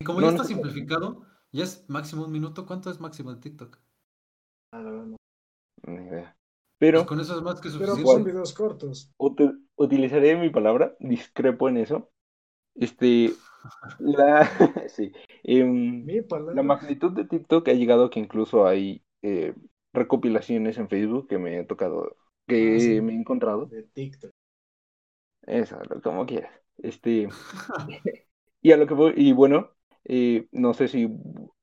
Y 0.00 0.04
como 0.04 0.20
No, 0.20 0.26
ya 0.26 0.30
está 0.32 0.42
simplificado, 0.44 1.24
ya 1.52 1.62
es 1.62 1.84
máximo 1.88 2.24
un 2.24 2.32
minuto. 2.32 2.66
¿Cuánto 2.66 2.90
es 2.90 2.98
máximo 2.98 3.30
en 3.30 3.38
TikTok? 3.40 3.78
Ah, 4.72 4.78
la 4.82 4.90
verdad, 4.90 5.06
no. 5.06 5.16
Ni 5.86 6.06
idea. 6.06 6.36
Pues 6.90 6.90
Pero 6.92 7.06
con 7.06 7.20
eso 7.20 7.36
es 7.36 7.42
más 7.42 7.60
que 7.60 7.70
Pero 7.70 7.94
suficiente. 7.94 8.02
pues 8.04 8.14
son 8.14 8.24
videos 8.24 8.52
cortos. 8.52 9.10
util- 9.18 9.58
utilizaré 9.76 10.36
mi 10.36 10.50
palabra, 10.50 10.96
discrepo 11.00 11.68
en 11.68 11.78
eso. 11.78 12.10
Este, 12.76 13.32
la, 13.98 14.48
sí, 14.90 15.12
em, 15.44 16.06
Mi 16.06 16.22
palabra. 16.22 16.54
la 16.54 16.62
magnitud 16.64 17.12
de 17.12 17.26
TikTok 17.26 17.68
ha 17.68 17.74
llegado 17.74 18.06
a 18.06 18.10
que 18.10 18.20
incluso 18.20 18.66
hay 18.66 19.04
eh, 19.22 19.54
recopilaciones 19.94 20.78
en 20.78 20.88
Facebook 20.88 21.28
que 21.28 21.38
me 21.38 21.58
he 21.60 21.64
tocado, 21.64 22.16
que 22.48 22.76
Ah, 22.76 22.80
sí. 22.80 23.00
me 23.02 23.12
he 23.14 23.16
encontrado. 23.16 23.70
de 23.70 23.82
TikTok. 23.82 24.32
Eso, 25.46 25.78
como 26.02 26.26
quieras. 26.26 26.52
Este, 26.78 27.28
y 28.62 28.72
a 28.72 28.76
lo 28.76 28.86
que 28.86 28.94
voy, 28.94 29.14
y 29.16 29.32
bueno, 29.32 29.70
eh, 30.04 30.48
no 30.52 30.74
sé 30.74 30.88
si, 30.88 31.08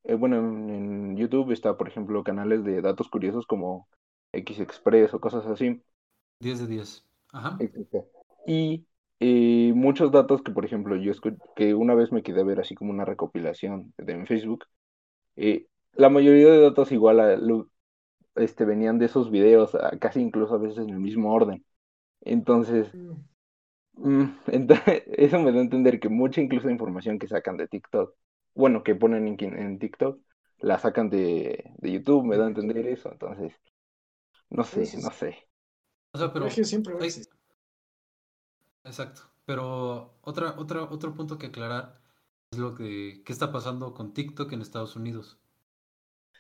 eh, 0.04 0.16
bueno, 0.16 0.38
en, 0.38 0.70
en 0.70 1.18
YouTube 1.18 1.52
está, 1.52 1.78
por 1.78 1.88
ejemplo, 1.88 2.24
canales 2.24 2.64
de 2.64 2.82
datos 2.82 3.10
curiosos 3.10 3.46
como 3.48 3.88
X 4.34 4.60
Express 4.60 5.14
o 5.14 5.20
cosas 5.20 5.46
así. 5.48 5.82
10 6.40 6.60
de 6.60 6.68
10. 6.68 7.04
Ajá. 7.34 7.60
Exacto. 7.60 8.08
Y 8.46 8.86
eh, 9.20 9.72
muchos 9.76 10.12
datos 10.12 10.42
que, 10.42 10.52
por 10.52 10.66
ejemplo, 10.66 10.96
yo 10.98 11.14
que 11.56 11.74
una 11.74 11.96
vez 11.96 12.12
me 12.12 12.24
quedé 12.24 12.42
a 12.42 12.44
ver 12.44 12.60
así 12.60 12.76
como 12.76 12.92
una 12.92 13.06
recopilación 13.06 13.94
de, 13.98 14.14
en 14.14 14.28
Facebook, 14.28 14.66
eh, 15.38 15.68
la 15.94 16.10
mayoría 16.10 16.48
de 16.52 16.62
datos 16.62 16.92
igual 16.92 17.20
a 17.22 17.38
lo- 17.38 17.70
este, 18.36 18.66
venían 18.66 19.00
de 19.00 19.08
esos 19.08 19.32
videos, 19.32 19.76
a- 19.76 19.98
casi 20.00 20.22
incluso 20.22 20.56
a 20.56 20.58
veces 20.60 20.80
en 20.80 20.92
el 20.92 21.00
mismo 21.00 21.34
orden. 21.34 21.66
Entonces, 22.22 22.96
Mm, 23.98 24.24
mm, 24.24 24.40
ent- 24.48 24.72
eso 25.08 25.40
me 25.40 25.52
da 25.52 25.60
a 25.60 25.62
entender 25.62 26.00
que 26.00 26.10
mucha 26.10 26.42
incluso 26.42 26.70
información 26.70 27.20
que 27.20 27.28
sacan 27.28 27.58
de 27.58 27.68
TikTok, 27.68 28.16
bueno, 28.54 28.84
que 28.84 28.96
ponen 28.96 29.28
en, 29.28 29.80
TikTok, 29.80 30.20
la 30.60 30.80
sacan 30.80 31.10
de, 31.10 31.72
de 31.78 31.92
YouTube, 31.92 32.26
me 32.26 32.38
da 32.38 32.46
a 32.46 32.48
entender 32.48 32.86
eso. 32.88 33.12
Entonces, 33.12 33.54
no 34.50 34.64
sé, 34.64 34.92
no 35.02 35.12
sé. 35.12 35.48
O 36.14 36.18
sea, 36.18 36.32
pero. 36.34 36.50
siempre 36.50 36.94
va 36.94 37.02
a 37.02 37.04
hay-. 37.04 37.26
Exacto. 38.84 39.22
Pero 39.46 40.18
otra, 40.22 40.56
otra, 40.58 40.84
otro 40.84 41.14
punto 41.14 41.38
que 41.38 41.48
aclarar 41.48 42.00
es 42.52 42.58
lo 42.60 42.74
que, 42.76 43.22
qué 43.26 43.34
está 43.34 43.52
pasando 43.52 43.94
con 43.94 44.14
TikTok 44.14 44.52
en 44.54 44.62
Estados 44.62 44.96
Unidos. 44.96 45.40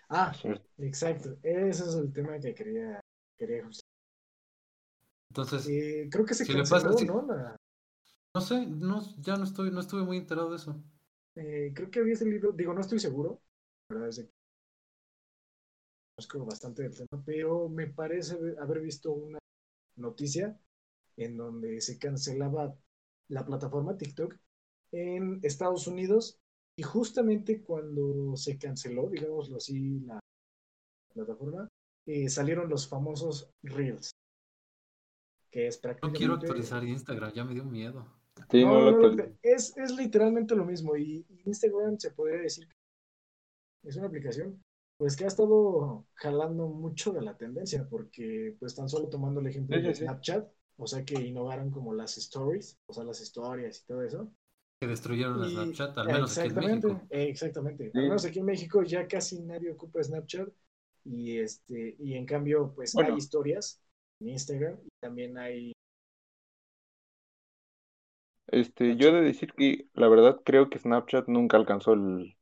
Ah, 0.09 0.33
exacto. 0.79 1.37
Ese 1.43 1.83
es 1.83 1.95
el 1.95 2.11
tema 2.13 2.39
que 2.39 2.53
quería, 2.53 3.01
quería 3.37 3.63
Entonces, 5.35 5.67
Eh, 5.67 6.07
creo 6.11 6.25
que 6.25 6.33
se 6.33 6.45
Si 6.45 6.53
le 6.53 6.57
canceló, 6.59 6.91
pasa- 6.91 6.97
si- 6.97 7.05
¿no? 7.07 7.21
La- 7.27 7.55
no 8.35 8.41
sé, 8.41 8.67
no, 8.67 9.01
ya 9.21 9.35
no 9.35 9.43
estoy, 9.45 9.71
no 9.71 9.79
estuve 9.79 10.03
muy 10.03 10.17
enterado 10.17 10.51
de 10.51 10.57
eso. 10.57 10.79
eh, 11.35 11.71
creo 11.75 11.89
que 11.91 11.99
había 11.99 12.15
salido, 12.15 12.51
digo, 12.51 12.73
no 12.73 12.81
estoy 12.81 12.99
seguro, 12.99 13.41
verdad 13.89 14.09
es 14.09 14.15
de 14.17 14.25
que 14.25 14.31
conozco 16.15 16.45
bastante 16.45 16.83
del 16.83 16.95
tema, 16.95 17.23
pero 17.25 17.69
me 17.69 17.87
parece 17.87 18.37
haber 18.59 18.79
visto 18.81 19.11
una 19.11 19.39
noticia 19.97 20.59
en 21.17 21.37
donde 21.37 21.81
se 21.81 21.97
cancelaba 21.99 22.75
la 23.29 23.45
plataforma 23.45 23.97
TikTok 23.97 24.35
en 24.91 25.39
Estados 25.43 25.87
Unidos 25.87 26.39
y 26.77 26.83
justamente 26.83 27.63
cuando 27.63 28.35
se 28.37 28.57
canceló, 28.57 29.09
digámoslo 29.09 29.57
así, 29.57 29.99
la 30.01 30.19
plataforma, 31.13 31.67
eh, 32.05 32.29
salieron 32.29 32.69
los 32.69 32.87
famosos 32.87 33.49
Reels, 33.63 34.11
que 35.55 35.67
es 35.67 35.79
No 36.03 36.11
quiero 36.11 36.33
actualizar 36.33 36.83
Instagram, 36.83 37.31
ya 37.31 37.45
me 37.45 37.53
dio 37.53 37.63
miedo. 37.63 38.05
Sí, 38.51 38.61
No, 38.65 38.91
no 38.91 38.91
lo 38.91 39.23
es, 39.41 39.73
es 39.77 39.91
literalmente 39.95 40.53
lo 40.53 40.65
mismo. 40.65 40.97
Y 40.97 41.25
Instagram 41.45 41.97
se 41.97 42.11
podría 42.11 42.41
decir 42.41 42.67
que 43.81 43.87
es 43.89 43.95
una 43.95 44.07
aplicación 44.07 44.61
pues 44.97 45.15
que 45.15 45.23
ha 45.23 45.27
estado 45.27 46.05
jalando 46.15 46.67
mucho 46.67 47.13
de 47.13 47.21
la 47.21 47.37
tendencia, 47.37 47.87
porque 47.89 48.55
pues 48.59 48.75
tan 48.75 48.89
solo 48.89 49.07
tomando 49.07 49.39
el 49.39 49.47
ejemplo 49.47 49.77
Sí, 49.77 49.83
de 49.83 49.95
sí. 49.95 50.03
Snapchat, 50.03 50.45
o 50.77 50.87
sea 50.87 51.05
que 51.05 51.21
innovaron 51.21 51.71
como 51.71 51.93
las 51.93 52.17
stories, 52.17 52.77
o 52.87 52.93
sea, 52.93 53.05
las 53.05 53.21
historias 53.21 53.81
y 53.81 53.85
todo 53.85 54.01
eso. 54.03 54.29
Que 54.81 54.87
destruyeron 54.87 55.41
Y- 55.45 55.51
Snapchat, 55.53 55.97
al 55.97 56.07
menos 56.07 56.37
aquí 56.37 56.41
en 56.41 56.45
exactamente, 56.47 56.87
México. 56.87 57.07
exactamente. 57.11 57.91
Sí. 57.91 57.97
Al 57.97 58.03
menos 58.03 58.25
aquí 58.25 58.39
en 58.39 58.45
México 58.45 58.83
ya 58.83 59.07
casi 59.07 59.39
nadie 59.41 59.71
ocupa 59.71 60.03
Snapchat. 60.03 60.49
Y 61.05 61.37
este, 61.37 61.95
y 61.99 62.15
en 62.15 62.25
cambio, 62.25 62.73
pues 62.75 62.93
Bueno. 62.93 63.11
hay 63.13 63.17
historias 63.17 63.81
en 64.25 64.29
Instagram 64.29 64.77
y 64.85 64.89
también 65.01 65.37
hay 65.37 65.73
Este, 68.47 68.95
yo 68.95 69.09
he 69.09 69.11
de 69.11 69.21
decir 69.21 69.53
que 69.53 69.87
la 69.93 70.07
verdad 70.07 70.41
creo 70.45 70.69
que 70.69 70.79
Snapchat 70.79 71.27
nunca 71.27 71.57
alcanzó 71.57 71.93
el, 71.93 72.37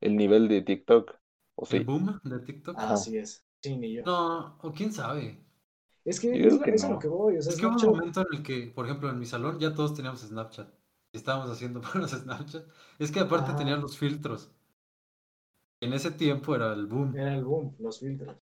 el 0.00 0.16
nivel 0.16 0.48
de 0.48 0.62
TikTok. 0.62 1.18
¿O 1.56 1.66
El 1.70 1.84
boom 1.84 2.20
de 2.24 2.38
TikTok. 2.40 2.76
Ajá. 2.78 2.94
Así 2.94 3.16
es. 3.18 3.44
Sí, 3.62 3.76
ni 3.76 3.94
yo. 3.94 4.02
No, 4.04 4.58
o 4.62 4.72
quién 4.72 4.92
sabe. 4.92 5.44
Es 6.04 6.20
que 6.20 6.32
Yo 6.32 6.48
es, 6.48 6.58
que 6.58 6.70
es 6.74 6.84
a 6.84 6.88
no. 6.88 6.94
lo 6.94 6.98
que 6.98 7.08
voy. 7.08 7.36
O 7.38 7.42
sea, 7.42 7.52
Es 7.52 7.58
que 7.58 7.66
hubo 7.66 7.76
un 7.76 7.86
momento 7.98 8.20
en 8.22 8.26
el 8.38 8.42
que, 8.42 8.72
por 8.74 8.86
ejemplo, 8.86 9.10
en 9.10 9.18
mi 9.18 9.26
salón 9.26 9.58
ya 9.60 9.74
todos 9.74 9.94
teníamos 9.94 10.20
Snapchat. 10.22 10.68
Y 11.12 11.16
estábamos 11.18 11.50
haciendo 11.50 11.80
puros 11.92 12.10
Snapchat. 12.12 12.64
Es 12.98 13.10
que 13.12 13.20
aparte 13.20 13.52
Ajá. 13.52 13.58
tenían 13.58 13.80
los 13.80 13.98
filtros. 13.98 14.50
En 15.82 15.92
ese 15.92 16.10
tiempo 16.12 16.54
era 16.56 16.72
el 16.72 16.86
boom. 16.86 17.14
era 17.18 17.34
el 17.34 17.44
boom, 17.44 17.76
los 17.78 18.00
filtros. 18.00 18.36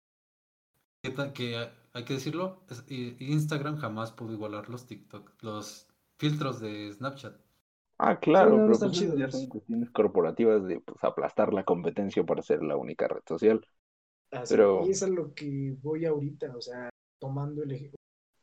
Que, 1.02 1.14
que 1.32 1.70
hay- 1.96 2.04
que 2.04 2.14
decirlo, 2.14 2.62
es- 2.70 2.84
Instagram 2.88 3.76
jamás 3.78 4.12
pudo 4.12 4.32
igualar 4.32 4.68
los 4.68 4.86
TikTok, 4.86 5.32
los 5.42 5.88
filtros 6.18 6.60
de 6.60 6.92
Snapchat. 6.92 7.36
Ah, 7.98 8.18
claro, 8.20 8.50
no, 8.50 8.56
no 8.58 8.62
pero 8.64 8.72
están 8.74 8.88
pues 8.90 9.00
chidos. 9.00 9.32
son 9.32 9.46
cuestiones 9.48 9.90
corporativas 9.90 10.66
de 10.66 10.80
pues, 10.80 11.02
aplastar 11.02 11.52
la 11.54 11.64
competencia 11.64 12.24
para 12.24 12.42
ser 12.42 12.62
la 12.62 12.76
única 12.76 13.08
red 13.08 13.22
social. 13.26 13.66
Así, 14.30 14.54
Pero- 14.54 14.84
Y 14.86 14.90
es 14.90 15.02
a 15.02 15.08
lo 15.08 15.32
que 15.34 15.76
voy 15.82 16.04
ahorita, 16.04 16.54
o 16.56 16.60
sea, 16.60 16.90
tomando 17.18 17.62
el 17.62 17.72
ej- 17.72 17.94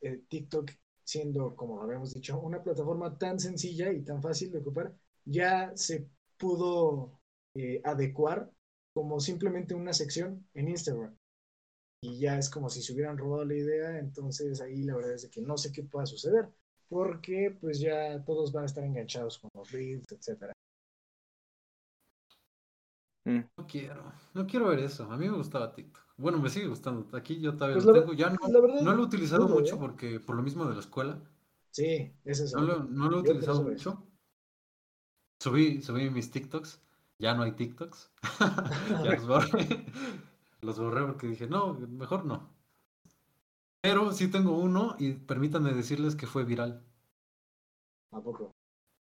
eh, 0.01 0.21
TikTok 0.27 0.71
siendo, 1.03 1.55
como 1.55 1.81
habíamos 1.81 2.13
dicho, 2.13 2.39
una 2.39 2.63
plataforma 2.63 3.17
tan 3.17 3.39
sencilla 3.39 3.91
y 3.91 4.01
tan 4.03 4.21
fácil 4.21 4.51
de 4.51 4.59
ocupar, 4.59 4.93
ya 5.25 5.71
se 5.75 6.07
pudo 6.37 7.19
eh, 7.55 7.81
adecuar 7.83 8.49
como 8.95 9.19
simplemente 9.19 9.75
una 9.75 9.93
sección 9.93 10.47
en 10.55 10.69
Instagram. 10.69 11.15
Y 12.03 12.19
ya 12.19 12.37
es 12.37 12.49
como 12.49 12.69
si 12.69 12.81
se 12.81 12.91
hubieran 12.91 13.17
robado 13.17 13.45
la 13.45 13.55
idea, 13.55 13.97
entonces 13.97 14.59
ahí 14.59 14.83
la 14.83 14.93
verdad 14.93 15.13
es 15.13 15.21
de 15.21 15.29
que 15.29 15.41
no 15.41 15.57
sé 15.57 15.71
qué 15.71 15.83
pueda 15.83 16.05
suceder, 16.05 16.49
porque 16.89 17.57
pues 17.61 17.79
ya 17.79 18.21
todos 18.25 18.51
van 18.51 18.63
a 18.63 18.65
estar 18.65 18.83
enganchados 18.83 19.39
con 19.39 19.49
los 19.55 19.71
reels, 19.71 20.11
etcétera. 20.11 20.51
Mm. 23.25 23.39
No 23.55 23.65
quiero, 23.65 24.11
no 24.33 24.45
quiero 24.45 24.67
ver 24.67 24.79
eso. 24.79 25.09
A 25.09 25.15
mí 25.15 25.29
me 25.29 25.37
gustaba 25.37 25.73
TikTok. 25.73 26.03
Bueno, 26.17 26.39
me 26.39 26.49
sigue 26.49 26.67
gustando. 26.67 27.07
Aquí 27.17 27.39
yo 27.39 27.53
todavía 27.55 27.75
Pues 27.75 27.85
lo 27.85 27.93
la 27.93 27.99
tengo. 28.01 28.13
Ya 28.13 28.29
no, 28.31 28.61
verdad, 28.61 28.81
no 28.81 28.93
lo 28.93 29.03
he 29.03 29.05
utilizado 29.05 29.47
mucho 29.47 29.75
¿eh? 29.75 29.79
porque 29.79 30.19
por 30.19 30.35
lo 30.35 30.43
mismo 30.43 30.65
de 30.65 30.73
la 30.73 30.81
escuela. 30.81 31.21
Sí, 31.71 32.13
ese 32.25 32.43
es 32.43 32.53
No 32.53 32.63
lo, 32.63 32.83
no 32.83 33.09
lo 33.09 33.17
he 33.17 33.19
utilizado 33.21 33.61
eso. 33.61 33.69
mucho. 33.69 34.07
Subí, 35.39 35.81
subí 35.81 36.09
mis 36.09 36.31
TikToks. 36.31 36.81
Ya 37.17 37.33
no 37.33 37.43
hay 37.43 37.53
TikToks. 37.53 38.11
ya 39.05 39.11
los 39.13 39.25
borré. 39.25 39.85
Los 40.63 40.79
borré 40.79 41.05
porque 41.05 41.27
dije, 41.27 41.47
no, 41.47 41.73
mejor 41.75 42.25
no. 42.25 42.49
Pero 43.81 44.11
sí 44.13 44.29
tengo 44.29 44.57
uno 44.57 44.95
y 44.97 45.13
permítanme 45.13 45.73
decirles 45.73 46.15
que 46.15 46.25
fue 46.25 46.43
viral. 46.43 46.83
¿A 48.15 48.21
poco? 48.25 48.45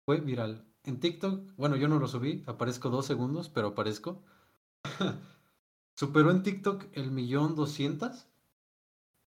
Fue 0.06 0.18
viral. 0.20 0.66
En 0.84 0.99
TikTok, 0.99 1.52
bueno, 1.56 1.76
yo 1.76 1.88
no 1.88 1.99
lo 1.99 2.08
subí, 2.08 2.42
aparezco 2.46 2.88
dos 2.90 3.04
segundos, 3.06 3.50
pero 3.50 3.68
aparezco. 3.68 4.23
Superó 5.96 6.30
en 6.30 6.42
TikTok 6.42 6.87
el 6.92 7.11
millón 7.11 7.56
doscientas, 7.56 8.28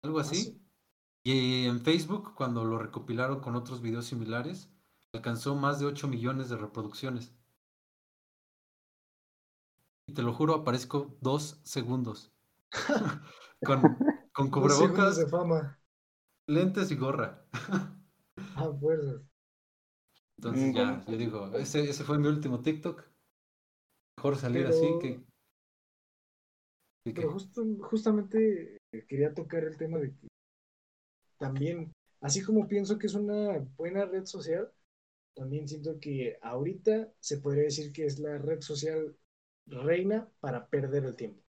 algo 0.04 0.20
Ah, 0.20 0.22
así. 0.22 0.36
sí. 0.36 0.62
Y 1.24 1.66
en 1.68 1.82
Facebook, 1.82 2.36
cuando 2.36 2.66
lo 2.66 2.80
recopilaron 2.80 3.42
con 3.42 3.56
otros 3.56 3.82
videos 3.82 4.06
similares, 4.08 4.70
alcanzó 5.14 5.56
más 5.56 5.80
de 5.80 5.88
8 5.88 6.08
millones 6.08 6.50
de 6.50 6.58
reproducciones. 6.58 7.34
Y 10.12 10.14
te 10.14 10.24
lo 10.24 10.34
juro, 10.34 10.56
aparezco 10.56 11.16
dos 11.22 11.62
segundos. 11.64 12.34
con, 13.64 14.04
con 14.34 14.50
cubrebocas, 14.52 15.16
de 15.18 15.28
fama. 15.28 15.80
lentes 16.48 16.92
y 16.92 16.96
gorra. 16.96 17.46
Ah, 18.56 18.72
fuerzas. 18.80 19.22
Entonces 20.38 20.68
Mm, 20.68 20.76
ya, 20.76 21.06
yo 21.08 21.16
digo, 21.18 21.52
ese, 21.56 21.90
ese 21.90 22.04
fue 22.04 22.18
mi 22.20 22.28
último 22.28 22.62
TikTok. 22.62 23.04
Mejor 24.16 24.38
salir 24.38 24.68
así 24.68 24.98
que- 24.98 25.26
Pero 27.14 27.32
justo, 27.32 27.64
justamente 27.80 28.78
eh, 28.92 29.06
quería 29.08 29.34
tocar 29.34 29.64
el 29.64 29.78
tema 29.78 29.98
de 30.00 30.12
que 30.14 30.28
también, 31.38 31.92
así 32.22 32.42
como 32.44 32.68
pienso 32.68 32.98
que 32.98 33.08
es 33.08 33.14
una 33.16 33.60
buena 33.78 34.06
red 34.06 34.26
social, 34.26 34.72
también 35.36 35.68
siento 35.68 36.00
que 36.00 36.38
ahorita 36.42 37.14
se 37.20 37.40
podría 37.40 37.66
decir 37.66 37.94
que 37.94 38.06
es 38.06 38.20
la 38.20 38.38
red 38.40 38.62
social 38.62 39.18
reina 39.72 40.30
para 40.40 40.68
perder 40.68 41.06
el 41.06 41.16
tiempo. 41.16 41.42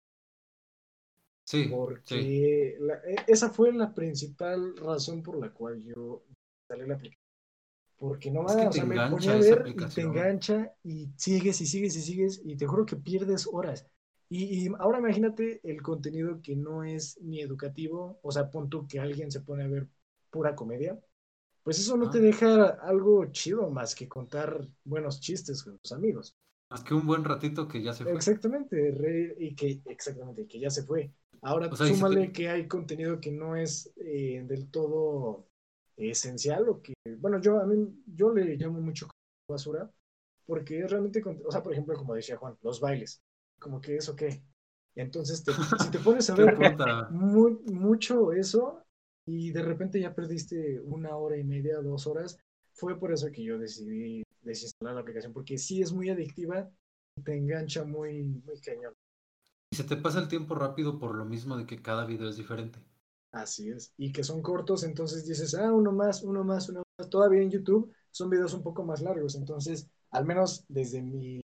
Sí, 1.43 1.83
sí. 2.03 2.17
Porque 2.17 2.77
la- 2.79 2.95
e- 3.05 3.23
esa 3.27 3.49
fue 3.49 3.71
la 3.73 3.93
principal 3.93 4.75
razón 4.77 5.21
por 5.23 5.39
la 5.39 5.51
cual 5.53 5.81
yo 5.83 6.23
instalé 6.59 6.87
la 6.87 6.95
aplicación. 6.95 7.21
Porque 7.97 8.31
no 8.31 8.43
Es 8.45 8.55
que 8.55 8.57
más, 8.63 8.67
o 8.67 8.71
te 8.71 8.77
sea, 8.77 8.85
me 8.85 9.01
ponía 9.01 9.33
a 9.33 9.37
ver 9.37 9.63
y 9.75 9.75
te 9.89 10.01
engancha 10.01 10.73
y 10.83 11.09
sigues 11.17 11.61
y 11.61 11.67
sigues 11.67 11.95
y 11.97 12.01
sigues 12.01 12.41
y 12.45 12.57
te 12.57 12.67
juro 12.67 12.85
que 12.85 12.95
pierdes 12.97 13.47
horas. 13.51 13.87
Y, 14.29 14.67
y 14.67 14.71
ahora 14.79 14.99
imagínate 14.99 15.61
el 15.63 15.81
contenido 15.81 16.41
que 16.41 16.55
no 16.55 16.83
es 16.83 17.19
ni 17.21 17.41
educativo, 17.41 18.19
o 18.23 18.31
sea, 18.31 18.49
pon 18.51 18.69
tú 18.69 18.87
que 18.87 18.99
alguien 18.99 19.31
se 19.31 19.41
pone 19.41 19.63
a 19.65 19.67
ver 19.67 19.87
pura 20.31 20.55
comedia, 20.55 20.99
pues 21.63 21.79
eso 21.79 21.97
no 21.97 22.09
te 22.09 22.19
Ah. 22.19 22.21
deja 22.21 22.65
algo 22.81 23.25
chido 23.31 23.69
más 23.71 23.95
que 23.95 24.07
contar 24.09 24.67
buenos 24.85 25.21
chistes 25.21 25.63
con 25.63 25.79
tus 25.79 25.91
amigos. 25.93 26.35
Más 26.71 26.83
que 26.83 26.95
un 26.95 27.05
buen 27.05 27.23
ratito 27.23 27.67
que 27.67 27.83
ya 27.83 27.93
se 27.93 28.05
fue. 28.05 28.13
Exactamente, 28.13 28.91
re- 28.91 29.35
y 29.37 29.55
que 29.55 29.81
exactamente, 29.85 30.47
que 30.47 30.59
ya 30.59 30.69
se 30.69 30.83
fue. 30.83 31.11
Ahora 31.41 31.71
O 31.71 31.75
sea, 31.75 31.85
súmale 31.87 32.21
te- 32.21 32.31
que 32.31 32.49
hay 32.49 32.67
contenido 32.67 33.19
que 33.19 33.31
no 33.31 33.55
es 33.55 33.91
eh, 33.97 34.43
del 34.47 34.69
todo 34.69 35.47
esencial 35.97 36.67
o 36.69 36.81
que, 36.81 36.93
bueno, 37.19 37.39
yo 37.41 37.59
a 37.59 37.65
mí 37.65 37.75
yo 38.15 38.33
le 38.33 38.55
llamo 38.57 38.79
mucho 38.81 39.07
basura 39.47 39.91
porque 40.45 40.79
es 40.81 40.89
realmente, 40.91 41.21
o 41.45 41.51
sea, 41.51 41.61
por 41.63 41.73
ejemplo, 41.73 41.95
como 41.95 42.15
decía 42.15 42.37
Juan, 42.37 42.57
los 42.61 42.79
bailes, 42.79 43.21
como 43.59 43.79
que 43.81 43.97
eso 43.97 44.15
qué. 44.15 44.43
Entonces, 44.95 45.43
te- 45.43 45.53
si 45.75 45.89
te 45.91 45.99
pones 45.99 46.29
a 46.29 46.35
¿Qué 46.35 46.43
ver 46.43 46.57
muy, 47.07 47.57
mucho 47.65 48.31
eso 48.33 48.83
y 49.25 49.51
de 49.51 49.61
repente 49.61 49.99
ya 49.99 50.13
perdiste 50.15 50.79
una 50.81 51.15
hora 51.17 51.37
y 51.37 51.43
media, 51.43 51.77
dos 51.81 52.07
horas, 52.07 52.37
fue 52.73 52.97
por 52.99 53.11
eso 53.13 53.31
que 53.31 53.43
yo 53.43 53.59
decidí 53.59 54.23
desinstalar 54.41 54.95
la 54.95 55.01
aplicación 55.01 55.33
porque 55.33 55.57
sí 55.57 55.81
es 55.81 55.91
muy 55.91 56.09
adictiva 56.09 56.69
y 57.15 57.21
te 57.21 57.35
engancha 57.35 57.83
muy, 57.83 58.23
muy 58.45 58.59
cañón. 58.61 58.93
Y 59.71 59.75
se 59.75 59.83
te 59.83 59.95
pasa 59.95 60.19
el 60.19 60.27
tiempo 60.27 60.55
rápido 60.55 60.99
por 60.99 61.15
lo 61.15 61.25
mismo 61.25 61.57
de 61.57 61.65
que 61.65 61.81
cada 61.81 62.05
video 62.05 62.29
es 62.29 62.37
diferente. 62.37 62.79
Así 63.31 63.69
es. 63.69 63.93
Y 63.97 64.11
que 64.11 64.23
son 64.23 64.41
cortos, 64.41 64.83
entonces 64.83 65.25
dices, 65.25 65.55
ah, 65.55 65.71
uno 65.71 65.91
más, 65.91 66.23
uno 66.23 66.43
más, 66.43 66.67
uno 66.69 66.83
más. 66.97 67.09
Todavía 67.09 67.41
en 67.41 67.49
YouTube 67.49 67.93
son 68.11 68.29
videos 68.29 68.53
un 68.53 68.61
poco 68.61 68.83
más 68.83 69.01
largos, 69.01 69.35
entonces, 69.35 69.87
al 70.11 70.25
menos 70.25 70.65
desde 70.67 71.01
mi 71.01 71.41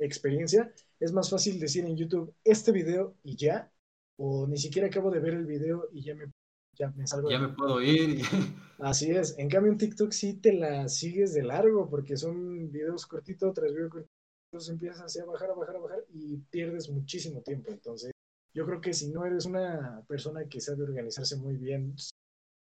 experiencia, 0.00 0.72
es 0.98 1.12
más 1.12 1.30
fácil 1.30 1.60
decir 1.60 1.84
en 1.84 1.96
YouTube 1.96 2.34
este 2.42 2.72
video 2.72 3.16
y 3.22 3.36
ya, 3.36 3.70
o 4.16 4.46
ni 4.48 4.58
siquiera 4.58 4.88
acabo 4.88 5.10
de 5.10 5.20
ver 5.20 5.34
el 5.34 5.46
video 5.46 5.88
y 5.92 6.02
ya 6.02 6.14
me, 6.16 6.32
ya 6.78 6.90
me 6.96 7.06
salgo. 7.06 7.28
de- 7.28 7.34
Ya 7.34 7.40
me 7.40 7.48
puedo 7.48 7.80
ir. 7.82 8.20
Así 8.78 9.10
es. 9.10 9.36
En 9.38 9.48
cambio, 9.48 9.72
en 9.72 9.78
TikTok 9.78 10.12
sí 10.12 10.34
te 10.34 10.52
la 10.52 10.88
sigues 10.88 11.34
de 11.34 11.42
largo, 11.42 11.88
porque 11.90 12.16
son 12.16 12.70
videos 12.70 13.06
cortitos 13.06 13.52
tras 13.54 13.72
video 13.74 13.90
cortito, 13.90 14.12
entonces 14.52 14.70
empiezas 14.70 15.00
así 15.02 15.18
a 15.18 15.24
bajar, 15.24 15.50
a 15.50 15.54
bajar, 15.54 15.76
a 15.76 15.80
bajar 15.80 16.04
y 16.14 16.36
pierdes 16.50 16.88
muchísimo 16.88 17.42
tiempo. 17.42 17.70
Entonces, 17.72 18.12
yo 18.54 18.64
creo 18.66 18.80
que 18.80 18.92
si 18.94 19.10
no 19.10 19.24
eres 19.24 19.46
una 19.46 20.04
persona 20.06 20.44
que 20.48 20.60
sabe 20.60 20.84
organizarse 20.84 21.36
muy 21.36 21.56
bien 21.56 21.94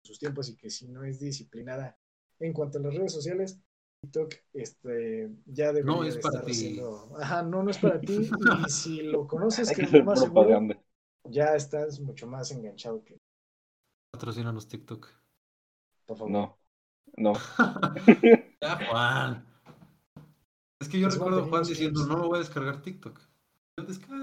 sus 0.05 0.19
tiempos 0.19 0.49
y 0.49 0.57
que 0.57 0.71
si 0.71 0.89
no 0.89 1.05
es 1.05 1.19
disciplinada 1.21 1.97
en 2.39 2.53
cuanto 2.53 2.79
a 2.79 2.83
las 2.83 2.95
redes 2.95 3.13
sociales, 3.13 3.59
TikTok 4.03 4.35
este, 4.55 5.31
ya 5.47 5.73
debería 5.73 5.97
No 5.97 6.05
es 6.05 6.15
de 6.15 6.21
para 6.21 6.35
estar 6.39 6.47
ti. 6.47 6.55
siendo- 6.55 7.17
Ajá, 7.21 7.43
no, 7.43 7.63
no 7.65 7.71
es 7.71 7.79
para 7.79 8.01
ti. 8.01 8.31
Y 8.67 8.71
si 8.71 9.03
lo 9.03 9.27
conoces, 9.27 9.69
que 9.71 9.75
que 9.77 9.83
es 9.83 9.93
lo 9.93 10.05
más 10.05 10.21
seguro, 10.21 10.61
ya 11.25 11.55
estás 11.57 11.99
mucho 12.01 12.27
más 12.29 12.51
enganchado 12.53 13.05
que, 13.05 13.18
Patrocínanos 14.19 14.67
TikTok. 14.67 15.07
por 16.07 16.17
favor. 16.17 16.31
No, 16.33 16.59
no. 17.17 17.33
Ya, 18.61 18.77
Juan. 18.91 19.47
Es 20.81 20.89
que 20.89 20.99
yo 20.99 21.07
Es 21.07 21.15
recuerdo 21.15 21.45
a 21.45 21.47
Juan 21.47 21.63
diciendo, 21.63 22.05
no 22.07 22.17
lo 22.17 22.27
voy 22.27 22.37
a 22.39 22.41
descargar 22.41 22.83
TikTok. 22.83 23.21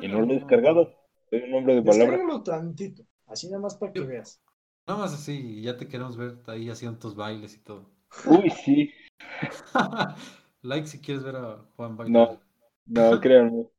Y 0.02 0.08
no 0.10 0.20
lo 0.20 0.34
he 0.34 0.36
descargado. 0.36 0.94
Soy 1.30 1.44
un 1.44 1.54
hombre 1.54 1.76
de 1.76 1.82
palabra. 1.82 2.08
Descárgalo 2.18 2.44
tantito, 2.44 3.04
así 3.28 3.48
nada 3.48 3.62
más 3.62 3.76
para 3.76 3.94
que 3.94 4.00
Yo- 4.02 4.08
veas. 4.08 4.42
Nada 4.86 5.00
más 5.00 5.14
así, 5.14 5.32
y 5.60 5.62
ya 5.62 5.78
te 5.78 5.88
queremos 5.88 6.18
ver 6.18 6.38
ahí 6.48 6.70
haciendo 6.70 7.00
tus 7.00 7.16
bailes 7.16 7.56
y 7.56 7.60
todo. 7.60 7.90
Uy, 8.26 8.50
sí. 8.50 8.92
like 10.62 10.88
si 10.88 11.00
quieres 11.00 11.24
ver 11.24 11.38
a 11.38 11.64
Juan 11.78 11.96
bailar. 11.96 12.40
No. 12.86 13.12
No, 13.12 13.20
créanme. 13.22 13.70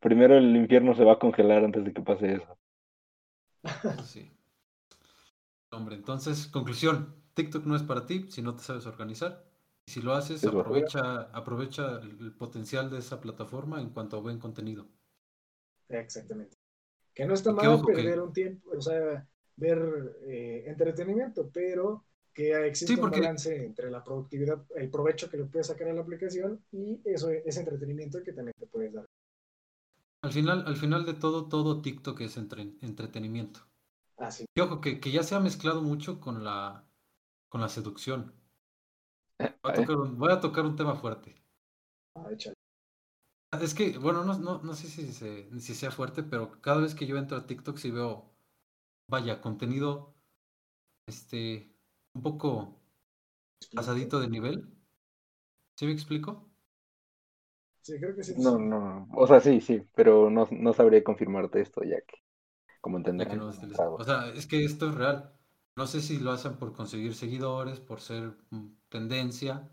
Primero 0.00 0.38
el 0.38 0.56
infierno 0.56 0.94
se 0.94 1.04
va 1.04 1.12
a 1.12 1.18
congelar 1.18 1.62
antes 1.62 1.84
de 1.84 1.92
que 1.92 2.00
pase 2.00 2.32
eso. 2.36 2.58
Eso 3.64 4.02
sí. 4.04 4.32
Hombre, 5.70 5.96
entonces, 5.96 6.46
conclusión. 6.46 7.14
TikTok 7.34 7.64
no 7.66 7.76
es 7.76 7.82
para 7.82 8.06
ti 8.06 8.26
si 8.30 8.42
no 8.42 8.56
te 8.56 8.62
sabes 8.62 8.86
organizar. 8.86 9.44
Y 9.86 9.92
si 9.92 10.02
lo 10.02 10.12
haces, 10.14 10.42
Es 10.42 10.48
aprovecha, 10.48 11.22
aprovecha 11.32 11.98
el 12.00 12.32
potencial 12.34 12.90
de 12.90 12.98
esa 12.98 13.20
plataforma 13.20 13.80
en 13.80 13.90
cuanto 13.90 14.16
a 14.16 14.20
buen 14.20 14.38
contenido. 14.38 14.86
Exactamente. 15.88 16.56
Que 17.14 17.24
no 17.26 17.34
está 17.34 17.52
mal 17.52 17.80
que- 17.86 17.92
perder 17.94 18.20
un 18.20 18.32
tiempo, 18.32 18.70
o 18.76 18.80
sea, 18.80 19.26
ver 19.56 20.16
eh, 20.26 20.64
entretenimiento, 20.66 21.48
pero 21.52 22.04
que 22.34 22.52
existe 22.66 22.94
Sí, 22.94 23.00
porque- 23.00 23.16
un 23.18 23.22
balance 23.22 23.64
entre 23.64 23.90
la 23.90 24.04
productividad, 24.04 24.64
el 24.76 24.90
provecho 24.90 25.28
que 25.30 25.38
le 25.38 25.44
puedes 25.44 25.66
sacar 25.66 25.88
a 25.88 25.92
la 25.94 26.02
aplicación 26.02 26.62
y 26.70 27.00
eso, 27.04 27.30
ese 27.30 27.60
entretenimiento 27.60 28.22
que 28.22 28.32
también 28.32 28.54
te 28.58 28.66
puedes 28.66 28.92
dar. 28.92 29.06
Al 30.22 30.32
final, 30.32 30.64
al 30.66 30.76
final 30.76 31.04
de 31.06 31.14
todo, 31.14 31.48
todo 31.48 31.80
TikTok 31.82 32.20
es 32.20 32.36
entre- 32.36 32.74
entretenimiento. 32.82 33.60
Así. 34.18 34.44
Y 34.54 34.60
ojo, 34.60 34.80
que, 34.82 35.00
que 35.00 35.10
ya 35.10 35.22
se 35.22 35.34
ha 35.34 35.40
mezclado 35.40 35.80
mucho 35.82 36.20
con 36.20 36.44
la, 36.44 36.84
con 37.48 37.60
la 37.62 37.68
seducción. 37.70 38.34
Voy 39.62 39.70
a, 39.70 39.74
¿Eh? 39.74 39.74
tocar 39.74 39.96
un, 39.96 40.18
voy 40.18 40.32
a 40.32 40.40
tocar 40.40 40.64
un 40.66 40.74
tema 40.74 40.96
fuerte. 40.96 41.40
Ah, 42.14 42.28
échale. 42.32 42.54
Es 43.62 43.74
que, 43.74 43.96
bueno, 43.98 44.24
no, 44.24 44.38
no, 44.38 44.60
no 44.62 44.74
sé 44.74 44.88
si, 44.88 45.12
se- 45.12 45.48
si 45.60 45.74
sea 45.74 45.90
fuerte, 45.90 46.22
pero 46.22 46.60
cada 46.60 46.80
vez 46.80 46.94
que 46.94 47.06
yo 47.06 47.16
entro 47.18 47.36
a 47.38 47.46
TikTok 47.46 47.78
sí 47.78 47.90
veo, 47.90 48.34
vaya, 49.08 49.40
contenido, 49.42 50.14
este, 51.06 51.74
un 52.14 52.22
poco 52.22 52.80
pasadito 53.74 54.20
de 54.20 54.28
nivel. 54.28 54.68
¿Sí 55.76 55.86
me 55.86 55.92
explico? 55.92 56.50
Sí, 57.82 57.98
creo 57.98 58.14
que 58.14 58.22
sí. 58.24 58.34
No, 58.36 58.58
no, 58.58 58.78
no. 58.80 59.08
O 59.16 59.26
sea, 59.26 59.40
sí, 59.40 59.60
sí, 59.60 59.82
pero 59.94 60.30
no, 60.30 60.48
no 60.50 60.72
sabría 60.72 61.02
confirmarte 61.04 61.60
esto 61.60 61.82
ya 61.82 61.96
que, 62.02 62.16
como 62.88 62.96
entenderán, 62.96 63.38
no. 63.38 63.48
O 63.98 64.04
sea, 64.04 64.30
es 64.30 64.46
que 64.46 64.64
esto 64.64 64.88
es 64.88 64.94
real. 64.94 65.30
No 65.76 65.86
sé 65.86 66.00
si 66.00 66.18
lo 66.18 66.32
hacen 66.32 66.56
por 66.56 66.72
conseguir 66.72 67.14
seguidores, 67.14 67.80
por 67.80 68.00
ser 68.00 68.34
mm, 68.48 68.66
tendencia, 68.88 69.68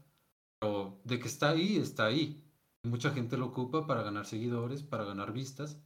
pero 0.59 0.99
de 1.05 1.17
que 1.17 1.27
está 1.29 1.51
ahí, 1.51 1.77
está 1.77 2.07
ahí. 2.07 2.43
Mucha 2.83 3.11
gente 3.11 3.37
lo 3.37 3.45
ocupa 3.47 3.87
para 3.87 4.03
ganar 4.03 4.25
seguidores, 4.25 4.83
para 4.83 5.05
ganar 5.05 5.31
vistas 5.31 5.79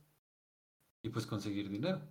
y 1.03 1.09
pues 1.09 1.27
conseguir 1.27 1.69
dinero. 1.69 2.01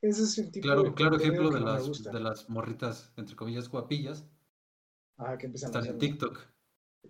Ese 0.00 0.22
es 0.22 0.38
el 0.38 0.50
tipo 0.50 0.66
Claro, 0.66 0.82
de 0.82 0.94
claro 0.94 1.16
ejemplo 1.16 1.50
de 1.50 1.60
las, 1.60 2.02
de 2.02 2.20
las 2.20 2.48
morritas, 2.48 3.12
entre 3.18 3.36
comillas, 3.36 3.68
guapillas, 3.68 4.24
Ajá, 5.18 5.36
que 5.38 5.46
empiezan 5.46 5.76
a 5.76 5.78
Están 5.78 5.94
en. 5.94 5.98
TikTok. 5.98 6.40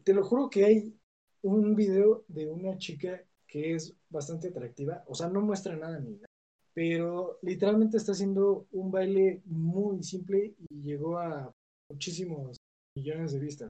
Te 0.04 0.12
lo 0.12 0.24
juro 0.24 0.50
que 0.50 0.64
hay 0.64 1.00
un 1.42 1.74
video 1.74 2.24
de 2.28 2.48
una 2.48 2.76
chica 2.78 3.24
que 3.46 3.74
es 3.74 3.96
bastante 4.10 4.48
atractiva, 4.48 5.04
o 5.06 5.14
sea, 5.14 5.28
no 5.28 5.40
muestra 5.40 5.76
nada 5.76 6.00
ni 6.00 6.16
nada, 6.16 6.31
pero 6.74 7.38
literalmente 7.42 7.96
está 7.96 8.12
haciendo 8.12 8.66
un 8.72 8.90
baile 8.90 9.42
muy 9.46 10.02
simple 10.02 10.54
y 10.70 10.82
llegó 10.82 11.18
a 11.18 11.52
muchísimos 11.90 12.56
millones 12.96 13.32
de 13.32 13.38
vistas. 13.40 13.68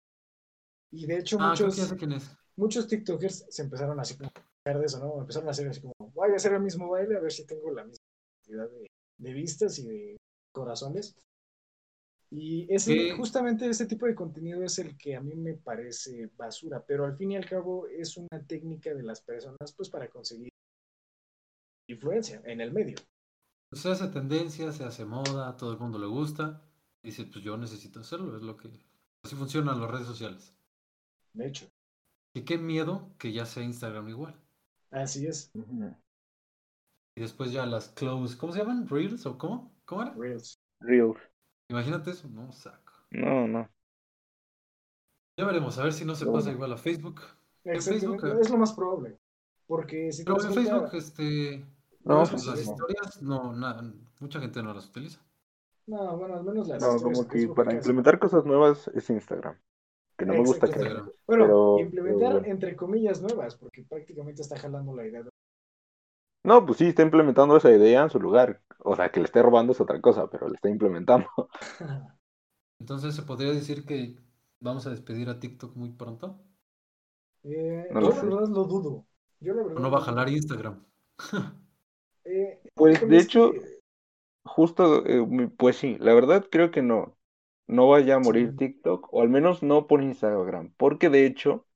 Y 0.92 1.06
de 1.06 1.18
hecho 1.18 1.38
Ah, 1.40 1.50
muchos, 1.50 1.94
muchos 2.56 2.86
TikTokers 2.86 3.46
se 3.48 3.62
empezaron 3.62 3.98
así 3.98 4.16
como 4.16 4.30
a 4.64 4.78
de 4.78 4.84
eso, 4.84 5.00
¿no? 5.00 5.20
Empezaron 5.20 5.48
a 5.48 5.50
hacer 5.50 5.68
así 5.68 5.80
como, 5.80 5.94
voy 6.14 6.30
a 6.30 6.36
hacer 6.36 6.52
el 6.52 6.60
mismo 6.60 6.88
baile 6.88 7.16
a 7.16 7.20
ver 7.20 7.32
si 7.32 7.46
tengo 7.46 7.70
la 7.72 7.84
misma 7.84 8.04
cantidad 8.44 8.70
de, 8.70 8.86
de 9.18 9.32
vistas 9.32 9.78
y 9.78 9.88
de 9.88 10.16
corazones. 10.52 11.16
Y 12.30 12.72
ese, 12.72 12.94
¿Qué? 12.94 13.12
justamente 13.12 13.68
ese 13.68 13.86
tipo 13.86 14.06
de 14.06 14.14
contenido 14.14 14.62
es 14.62 14.78
el 14.78 14.96
que 14.96 15.16
a 15.16 15.20
mí 15.20 15.34
me 15.34 15.54
parece 15.54 16.30
basura, 16.36 16.82
pero 16.86 17.04
al 17.04 17.16
fin 17.16 17.32
y 17.32 17.36
al 17.36 17.46
cabo 17.48 17.86
es 17.88 18.16
una 18.16 18.42
técnica 18.46 18.94
de 18.94 19.02
las 19.02 19.20
personas 19.20 19.72
pues 19.76 19.90
para 19.90 20.08
conseguir 20.08 20.51
influencia 21.92 22.40
en 22.44 22.61
el 22.61 22.72
medio. 22.72 22.96
Se 23.72 23.90
hace 23.90 24.09
tendencia, 24.09 24.70
se 24.72 24.85
hace 24.85 25.05
moda, 25.05 25.48
a 25.48 25.57
todo 25.57 25.72
el 25.72 25.78
mundo 25.78 25.98
le 25.98 26.07
gusta. 26.07 26.62
Y 27.02 27.09
dice, 27.09 27.24
pues 27.24 27.44
yo 27.44 27.57
necesito 27.57 28.00
hacerlo, 28.00 28.37
es 28.37 28.42
lo 28.42 28.57
que... 28.57 28.68
Así 29.24 29.35
funcionan 29.37 29.81
las 29.81 29.90
redes 29.90 30.07
sociales. 30.07 30.52
De 31.35 31.46
hecho, 31.46 31.66
Y 32.35 32.42
qué 32.42 32.59
miedo 32.59 33.11
que 33.18 33.33
ya 33.33 33.46
sea 33.46 33.62
Instagram 33.62 34.09
igual. 34.09 34.35
así 34.90 35.26
es. 35.26 35.50
Y 37.14 37.20
después 37.20 37.52
ya 37.52 37.66
las 37.66 37.88
close, 37.90 38.37
¿cómo 38.38 38.52
se 38.52 38.61
llaman? 38.61 38.88
¿Reels 38.88 39.26
o 39.26 39.37
cómo? 39.38 39.72
¿Cómo 39.85 40.02
era? 40.02 40.12
Reels. 40.14 40.59
Reels. 40.81 41.18
Imagínate 41.68 42.11
eso, 42.11 42.28
no 42.28 42.52
saco. 42.52 42.92
No, 43.11 43.46
no. 43.46 43.68
Ya 45.38 45.46
veremos, 45.46 45.78
a 45.78 45.85
ver 45.85 45.92
si 45.92 46.05
no 46.05 46.14
se 46.14 46.26
No, 46.26 46.33
pasa 46.33 46.48
no. 46.48 46.55
igual 46.55 46.72
a 46.72 46.76
Facebook. 46.76 47.20
Es 47.64 48.50
lo 48.50 48.59
más 48.59 48.72
probable. 48.72 49.18
Porque 49.66 50.12
si 50.12 50.24
te 50.24 50.33
Pero 50.33 50.42
en 50.44 50.55
Facebook, 50.55 50.88
este, 50.94 51.64
No, 52.04 52.18
las 52.20 52.30
pues 52.30 52.46
las 52.46 52.56
no. 52.56 52.72
historias, 52.72 53.22
no, 53.22 53.52
na- 53.52 53.94
mucha 54.20 54.40
gente 54.40 54.62
no 54.62 54.74
las 54.74 54.86
utiliza. 54.88 55.20
No, 55.86 56.16
bueno, 56.16 56.34
al 56.36 56.44
menos 56.44 56.68
las 56.68 56.82
No, 56.82 57.00
como 57.02 57.26
que 57.28 57.48
para 57.48 57.72
implementar 57.74 58.18
cosas 58.18 58.44
nuevas 58.44 58.88
es 58.94 59.10
Instagram. 59.10 59.58
Que 60.16 60.26
no 60.26 60.34
me 60.34 60.40
gusta 60.44 60.68
que... 60.68 60.78
Bueno, 60.80 61.14
pero- 61.26 61.78
implementar 61.80 62.32
pero 62.34 62.44
entre 62.52 62.76
comillas 62.76 63.20
nuevas, 63.22 63.56
porque 63.56 63.82
prácticamente 63.84 64.42
está 64.42 64.58
jalando 64.58 64.94
la 64.94 65.06
idea 65.06 65.22
de... 65.22 65.30
No, 66.44 66.64
pues 66.66 66.78
sí, 66.78 66.86
está 66.88 67.02
implementando 67.02 67.56
esa 67.56 67.70
idea 67.70 68.02
en 68.02 68.10
su 68.10 68.18
lugar. 68.20 68.62
O 68.80 68.96
sea, 68.96 69.10
que 69.10 69.20
le 69.20 69.26
esté 69.26 69.42
robando 69.42 69.72
es 69.72 69.80
otra 69.80 70.00
cosa, 70.00 70.28
pero 70.28 70.48
le 70.48 70.54
está 70.56 70.68
implementando. 70.68 71.28
Entonces, 72.78 73.14
¿se 73.14 73.22
podría 73.22 73.52
decir 73.52 73.86
que 73.86 74.16
vamos 74.60 74.86
a 74.86 74.90
despedir 74.90 75.28
a 75.30 75.40
TikTok 75.40 75.74
muy 75.76 75.92
pronto? 75.92 76.44
Eh, 77.44 77.86
No 77.90 78.00
yo 78.00 78.08
lo 78.08 78.10
la 78.10 78.22
verdad 78.22 78.48
lo 78.48 78.64
dudo. 78.64 79.06
Yo 79.40 79.54
la 79.54 79.62
¿O 79.62 79.66
verdad 79.68 79.82
no 79.82 79.90
va 79.90 79.98
a 79.98 80.02
jalar. 80.02 80.28
Instagram? 80.28 80.84
Eh, 82.24 82.61
Pues 82.74 83.06
de 83.06 83.16
es 83.16 83.24
hecho, 83.24 83.52
justo, 84.44 85.04
eh, 85.06 85.50
pues 85.56 85.76
sí, 85.76 85.96
la 86.00 86.14
verdad 86.14 86.46
creo 86.50 86.70
que 86.70 86.82
no. 86.82 87.16
No 87.68 87.88
vaya 87.88 88.16
a 88.16 88.18
morir 88.18 88.50
Sí. 88.50 88.56
TikTok, 88.56 89.08
o 89.12 89.22
al 89.22 89.28
menos 89.28 89.62
no 89.62 89.87
por 89.87 90.02
Instagram. 90.02 90.72
Porque 90.76 91.08
de 91.08 91.26
hecho, 91.26 91.66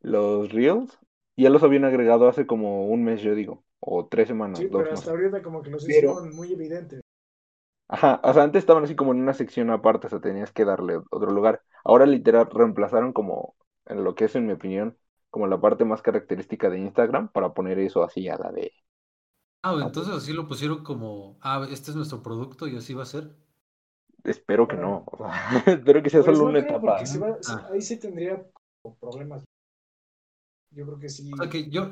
los 0.00 0.52
Reels 0.52 0.98
ya 1.36 1.50
los 1.50 1.62
habían 1.62 1.84
agregado 1.84 2.28
hace 2.28 2.46
como 2.46 2.86
un 2.88 3.04
mes, 3.04 3.22
yo 3.22 3.34
digo. 3.34 3.64
O 3.80 4.06
tres 4.06 4.28
semanas, 4.28 4.58
sí, 4.58 4.66
dos 4.66 4.82
pero 4.82 4.94
hasta 4.94 5.10
ahorita 5.10 5.42
como 5.42 5.62
que 5.62 5.70
los 5.70 5.84
Pero- 5.84 6.12
hicieron 6.12 6.34
muy 6.36 6.52
evidentes. 6.52 7.00
Ajá, 7.88 8.20
o 8.22 8.32
sea, 8.32 8.44
antes 8.44 8.60
estaban 8.60 8.84
así 8.84 8.94
como 8.94 9.12
en 9.12 9.20
una 9.20 9.34
sección 9.34 9.70
aparte, 9.70 10.06
o 10.06 10.10
sea, 10.10 10.20
tenías 10.20 10.52
que 10.52 10.64
darle 10.64 10.98
otro 11.10 11.30
lugar. 11.32 11.62
Ahora 11.84 12.06
literal 12.06 12.48
reemplazaron 12.50 13.12
como, 13.12 13.56
en 13.86 14.04
lo 14.04 14.14
que 14.14 14.26
es 14.26 14.36
en 14.36 14.46
mi 14.46 14.52
opinión, 14.52 14.96
como 15.30 15.46
la 15.48 15.60
parte 15.60 15.84
más 15.84 16.00
característica 16.02 16.70
de 16.70 16.78
Instagram 16.78 17.30
para 17.32 17.52
poner 17.52 17.78
eso 17.80 18.02
así 18.04 18.28
a 18.28 18.36
la 18.36 18.52
de... 18.52 18.72
Ah, 19.62 19.76
entonces 19.82 20.14
así 20.14 20.32
lo 20.32 20.48
pusieron 20.48 20.82
como, 20.82 21.38
ah, 21.42 21.66
este 21.70 21.90
es 21.90 21.96
nuestro 21.96 22.22
producto 22.22 22.66
y 22.66 22.76
así 22.76 22.94
va 22.94 23.02
a 23.02 23.06
ser. 23.06 23.34
Espero 24.24 24.66
que 24.68 24.76
no, 24.76 25.04
o 25.06 25.16
sea, 25.16 25.28
espero 25.66 26.02
que 26.02 26.10
sea 26.10 26.22
Pues 26.22 26.36
solo 26.36 26.46
no 26.46 26.50
una 26.50 26.58
etapa. 26.60 27.02
va- 27.02 27.38
Ah. 27.48 27.68
ahí 27.72 27.80
sí 27.82 27.98
tendría 27.98 28.46
problemas. 29.00 29.44
Yo 30.72 30.86
creo 30.86 30.98
que 30.98 31.08
sí. 31.08 31.30
O 31.32 31.36
sea 31.36 31.48
que 31.50 31.68
yo, 31.68 31.90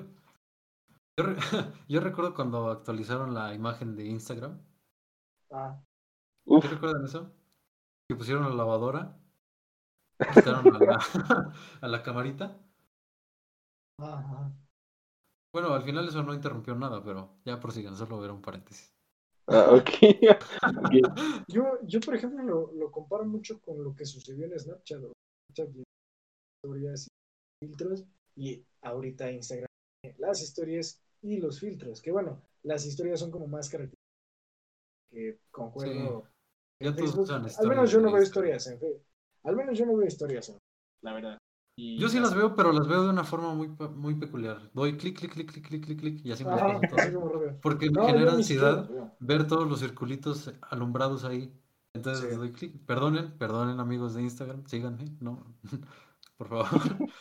yo, 1.18 1.24
re- 1.24 1.36
yo 1.88 2.00
recuerdo 2.00 2.34
cuando 2.34 2.70
actualizaron 2.70 3.34
la 3.34 3.52
imagen 3.54 3.96
de 3.96 4.06
Instagram. 4.06 4.60
Ah, 5.50 5.80
Uf, 6.46 6.64
¿Sí 6.64 6.70
recuerdan 6.70 7.04
eso? 7.04 7.30
Que 8.08 8.16
pusieron 8.16 8.44
la 8.48 8.54
lavadora, 8.54 9.18
quitaron 10.34 10.74
a 10.76 10.78
la, 10.78 10.98
a 11.82 11.88
la 11.88 12.02
camarita. 12.02 12.56
ah, 14.00 14.22
ah. 14.26 14.52
Bueno, 15.52 15.72
al 15.72 15.82
final 15.82 16.06
eso 16.08 16.22
no 16.22 16.34
interrumpió 16.34 16.74
nada, 16.74 17.02
pero 17.02 17.38
ya 17.44 17.58
prosigan, 17.58 17.96
solo 17.96 18.22
era 18.24 18.32
un 18.32 18.42
paréntesis. 18.42 18.92
ah, 19.48 19.70
ok. 19.72 19.88
Ok. 20.68 21.44
Yo, 21.48 21.78
yo, 21.84 22.00
por 22.00 22.14
ejemplo, 22.14 22.42
lo, 22.44 22.72
lo 22.72 22.90
comparo 22.90 23.24
mucho 23.24 23.60
con 23.60 23.82
lo 23.82 23.94
que 23.94 24.04
sucedió 24.04 24.44
en 24.46 24.58
Snapchat. 24.58 25.02
o 25.02 25.12
Snapchat 25.54 25.76
y 25.76 25.82
historias 26.62 27.08
y 27.62 27.66
filtros. 27.66 28.04
Y 28.36 28.64
ahorita 28.82 29.30
Instagram, 29.32 29.66
las 30.18 30.42
historias 30.42 31.00
y 31.22 31.38
los 31.38 31.58
filtros. 31.60 32.02
Que 32.02 32.12
bueno, 32.12 32.42
las 32.62 32.84
historias 32.86 33.20
son 33.20 33.30
como 33.30 33.46
más 33.46 33.68
características. 33.68 33.98
Que 35.10 35.38
concuerdo. 35.50 36.28
Ya 36.80 36.90
en 36.90 36.96
todos 36.96 37.10
Facebook. 37.10 37.24
usan 37.24 37.46
Al 37.58 37.68
menos 37.68 37.90
yo 37.90 38.00
no 38.00 38.12
veo 38.12 38.22
historias 38.22 38.66
en 38.66 38.78
Facebook. 38.78 39.02
Al 39.44 39.56
menos 39.56 39.78
yo 39.78 39.86
no 39.86 39.96
veo 39.96 40.06
historias, 40.06 40.48
en- 40.50 40.58
la 41.02 41.12
verdad. 41.14 41.38
Y 41.84 42.00
Yo 42.00 42.08
sí 42.08 42.18
las 42.20 42.34
veo, 42.34 42.54
pero 42.54 42.72
las 42.72 42.86
veo 42.88 43.02
de 43.04 43.10
una 43.10 43.24
forma 43.24 43.54
muy, 43.54 43.68
muy 43.96 44.14
peculiar. 44.14 44.70
Doy 44.72 44.96
clic, 44.96 45.18
clic, 45.18 45.32
clic, 45.32 45.50
clic, 45.52 45.66
clic, 45.68 45.84
clic, 45.84 46.00
clic, 46.00 46.24
y 46.26 46.32
así 46.32 46.44
me 46.44 46.52
las 46.52 46.62
Ajá, 46.62 46.64
paso 46.64 46.86
todas. 46.86 47.06
así 47.06 47.12
como 47.14 47.28
rápido. 47.28 47.60
Porque 47.60 47.90
me 47.90 47.98
No, 47.98 48.02
genera 48.02 48.32
ansiedad 48.32 48.90
las 48.90 49.12
ver 49.18 49.46
todos 49.46 49.68
los 49.68 49.80
circulitos 49.80 50.52
alumbrados 50.70 51.24
ahí. 51.24 51.52
Entonces 51.92 52.30
Sí. 52.30 52.36
doy 52.36 52.52
clic. 52.52 52.84
Perdonen, 52.86 53.36
perdonen 53.38 53.80
amigos 53.80 54.14
de 54.14 54.22
Instagram, 54.22 54.64
síganme, 54.66 55.04
no, 55.20 55.56
por 56.36 56.48
favor. 56.48 56.68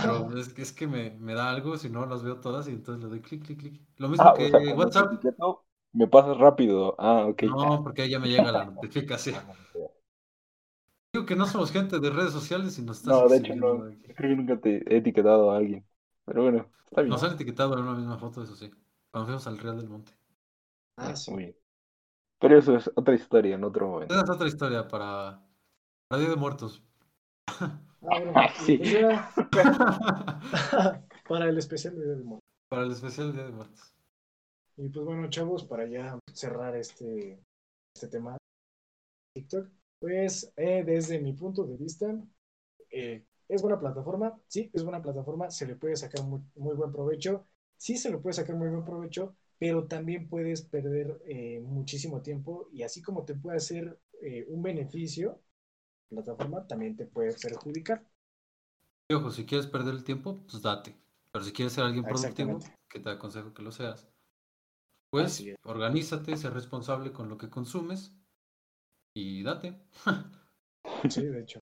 Pero 0.00 0.36
es, 0.38 0.52
que- 0.54 0.62
es 0.62 0.72
que 0.72 0.86
me, 0.88 1.10
me 1.12 1.34
da 1.34 1.50
algo 1.50 1.76
si 1.78 1.88
no 1.90 2.06
las 2.06 2.22
veo 2.22 2.40
todas 2.40 2.68
y 2.68 2.72
entonces 2.72 3.02
le 3.04 3.10
doy 3.10 3.20
clic, 3.22 3.44
clic, 3.46 3.58
clic. 3.60 3.82
Lo 3.98 4.08
mismo 4.08 4.32
Ah, 4.32 4.34
o 4.34 4.48
que 4.48 4.48
sea, 4.48 4.60
cuando 4.66 4.90
te 4.92 4.98
WhatsApp. 4.98 5.24
me 5.92 6.08
pasas 6.08 6.38
rápido. 6.38 6.94
Ah, 6.98 7.26
ok. 7.28 7.42
No, 7.42 7.82
porque 7.82 8.02
ahí 8.02 8.10
ya 8.10 8.18
me 8.18 8.28
llega 8.28 8.50
la 8.52 8.64
notificación. 8.64 9.36
Digo 11.14 11.26
que 11.26 11.36
no 11.36 11.46
somos 11.46 11.70
gente 11.70 12.00
de 12.00 12.10
redes 12.10 12.32
sociales 12.32 12.76
y 12.76 12.82
nos 12.82 12.98
estás 12.98 13.12
No, 13.14 13.28
de 13.28 13.36
hecho 13.36 13.54
no. 13.54 13.84
Creo 14.16 14.30
que 14.30 14.34
nunca 14.36 14.60
te 14.60 14.78
he 14.92 14.96
etiquetado 14.96 15.52
a 15.52 15.58
alguien. 15.58 15.86
Pero 16.24 16.42
bueno, 16.42 16.68
está 16.86 17.02
bien. 17.02 17.10
Nos 17.10 17.22
han 17.22 17.34
etiquetado 17.34 17.74
en 17.74 17.84
una 17.84 17.94
misma 17.94 18.18
foto, 18.18 18.42
eso 18.42 18.56
sí. 18.56 18.68
Cuando 19.12 19.26
fuimos 19.26 19.46
al 19.46 19.58
Real 19.58 19.76
del 19.76 19.88
Monte. 19.88 20.12
Ah, 20.96 21.14
sí. 21.14 21.30
Muy 21.30 21.44
bien. 21.44 21.56
Pero 22.40 22.58
eso 22.58 22.76
es 22.76 22.90
otra 22.96 23.14
historia 23.14 23.54
en 23.54 23.62
otro 23.62 23.86
momento. 23.86 24.12
Esa 24.12 24.24
es 24.24 24.30
otra 24.30 24.48
historia 24.48 24.88
para, 24.88 25.40
para 26.08 26.20
Día 26.20 26.30
de 26.30 26.36
Muertos. 26.36 26.82
Ah, 27.46 27.78
bueno, 28.00 28.32
Sí. 28.56 28.78
pues 28.78 29.66
para 31.28 31.48
el 31.48 31.58
especial 31.58 31.94
de 31.94 32.06
Día 32.06 32.14
de 32.16 32.24
Muertos. 32.24 32.48
Para 32.68 32.82
el 32.82 32.90
especial 32.90 33.32
Día 33.32 33.44
de 33.44 33.52
Muertos. 33.52 33.94
Y 34.78 34.88
pues 34.88 35.06
bueno, 35.06 35.30
chavos, 35.30 35.62
para 35.62 35.86
ya 35.86 36.18
cerrar 36.32 36.74
este, 36.74 37.40
este 37.94 38.08
tema 38.08 38.36
TikTok, 39.36 39.68
pues 39.98 40.52
eh, 40.56 40.82
desde 40.84 41.20
mi 41.20 41.32
punto 41.32 41.64
de 41.64 41.76
vista, 41.76 42.14
eh, 42.90 43.24
es 43.48 43.62
buena 43.62 43.78
plataforma, 43.78 44.38
sí, 44.48 44.70
es 44.72 44.82
buena 44.82 45.02
plataforma, 45.02 45.50
se 45.50 45.66
le 45.66 45.76
puede 45.76 45.96
sacar 45.96 46.24
muy, 46.24 46.40
muy 46.56 46.74
buen 46.74 46.92
provecho, 46.92 47.46
sí 47.76 47.96
se 47.96 48.10
le 48.10 48.18
puede 48.18 48.34
sacar 48.34 48.56
muy 48.56 48.68
buen 48.68 48.84
provecho, 48.84 49.36
pero 49.58 49.86
también 49.86 50.28
puedes 50.28 50.62
perder 50.62 51.20
eh, 51.26 51.60
muchísimo 51.60 52.22
tiempo 52.22 52.68
y 52.72 52.82
así 52.82 53.02
como 53.02 53.24
te 53.24 53.34
puede 53.34 53.58
hacer 53.58 53.98
eh, 54.22 54.46
un 54.48 54.62
beneficio, 54.62 55.40
la 56.10 56.22
plataforma 56.22 56.66
también 56.66 56.96
te 56.96 57.06
puede 57.06 57.32
perjudicar. 57.34 58.04
Y 59.08 59.14
ojo, 59.14 59.30
si 59.30 59.44
quieres 59.44 59.66
perder 59.66 59.94
el 59.94 60.04
tiempo, 60.04 60.38
pues 60.48 60.62
date. 60.62 60.96
Pero 61.30 61.44
si 61.44 61.52
quieres 61.52 61.72
ser 61.74 61.84
alguien 61.84 62.04
productivo, 62.04 62.58
que 62.88 63.00
te 63.00 63.10
aconsejo 63.10 63.52
que 63.52 63.62
lo 63.62 63.72
seas, 63.72 64.08
pues 65.10 65.44
organízate, 65.64 66.36
sé 66.36 66.50
responsable 66.50 67.12
con 67.12 67.28
lo 67.28 67.38
que 67.38 67.50
consumes 67.50 68.14
y 69.14 69.42
date. 69.42 69.74
Sí, 71.08 71.22
de 71.24 71.40
hecho. 71.40 71.60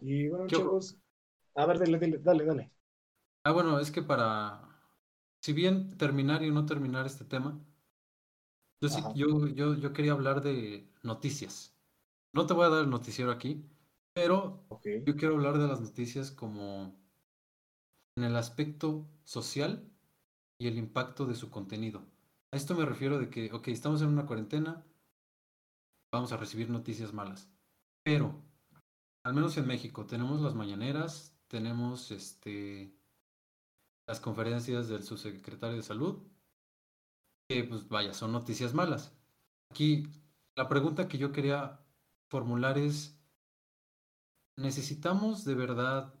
Y 0.00 0.28
bueno, 0.28 0.50
chavos, 0.50 0.98
a 1.56 1.66
ver, 1.66 1.78
dale, 1.80 1.98
dale, 2.00 2.18
dale, 2.20 2.44
dale. 2.46 2.72
Ah, 3.44 3.52
bueno, 3.52 3.78
es 3.80 3.90
que 3.90 4.02
para, 4.02 4.60
si 5.40 5.52
bien 5.54 5.96
terminar 5.98 6.42
y 6.42 6.50
no 6.50 6.66
terminar 6.66 7.06
este 7.06 7.24
tema, 7.24 7.58
yo, 8.80 8.88
sí- 8.88 9.10
yo, 9.14 9.46
yo, 9.48 9.74
yo 9.76 9.92
quería 9.92 10.12
hablar 10.12 10.42
de 10.42 10.88
noticias. 11.02 11.74
No 12.32 12.46
te 12.46 12.54
voy 12.54 12.66
a 12.66 12.70
dar 12.70 12.84
el 12.84 12.90
noticiero 12.90 13.30
aquí, 13.32 13.64
pero 14.14 14.64
yo 15.06 15.16
quiero 15.16 15.34
hablar 15.36 15.58
de 15.58 15.68
las 15.68 15.80
noticias 15.80 16.30
como 16.30 16.96
en 18.16 18.24
el 18.24 18.36
aspecto 18.36 19.06
social 19.24 19.88
y 20.58 20.68
el 20.68 20.78
impacto 20.78 21.26
de 21.26 21.34
su 21.36 21.50
contenido. 21.50 22.04
A 22.52 22.56
esto 22.56 22.74
me 22.74 22.84
refiero 22.86 23.18
de 23.18 23.30
que, 23.30 23.52
ok, 23.52 23.68
estamos 23.68 24.02
en 24.02 24.08
una 24.08 24.26
cuarentena, 24.26 24.84
vamos 26.12 26.32
a 26.32 26.36
recibir 26.36 26.70
noticias 26.70 27.12
malas, 27.12 27.50
pero 28.02 28.42
al 29.24 29.34
menos 29.34 29.56
en 29.56 29.66
México, 29.66 30.06
tenemos 30.06 30.40
las 30.40 30.54
mañaneras, 30.54 31.36
tenemos 31.48 32.12
este 32.12 32.96
las 34.06 34.20
conferencias 34.20 34.88
del 34.88 35.02
subsecretario 35.02 35.76
de 35.76 35.82
salud, 35.82 36.22
que 37.48 37.64
pues 37.64 37.88
vaya, 37.88 38.14
son 38.14 38.30
noticias 38.30 38.72
malas. 38.72 39.12
Aquí 39.70 40.08
la 40.54 40.68
pregunta 40.68 41.08
que 41.08 41.18
yo 41.18 41.32
quería 41.32 41.80
formular 42.28 42.78
es, 42.78 43.20
¿necesitamos 44.56 45.44
de 45.44 45.54
verdad 45.56 46.14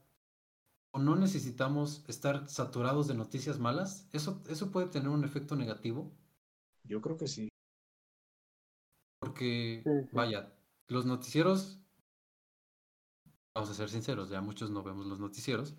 o 0.92 0.98
no 0.98 1.14
necesitamos 1.14 2.04
estar 2.08 2.48
saturados 2.48 3.06
de 3.06 3.14
noticias 3.14 3.60
malas? 3.60 4.08
¿Eso, 4.12 4.42
eso 4.48 4.72
puede 4.72 4.88
tener 4.88 5.10
un 5.10 5.24
efecto 5.24 5.54
negativo? 5.54 6.12
Yo 6.82 7.00
creo 7.00 7.16
que 7.16 7.28
sí. 7.28 7.48
Porque, 9.26 9.82
vaya, 10.12 10.52
los 10.86 11.04
noticieros, 11.04 11.80
vamos 13.52 13.70
a 13.70 13.74
ser 13.74 13.90
sinceros, 13.90 14.28
ya 14.28 14.40
muchos 14.40 14.70
no 14.70 14.84
vemos 14.84 15.04
los 15.06 15.18
noticieros, 15.18 15.74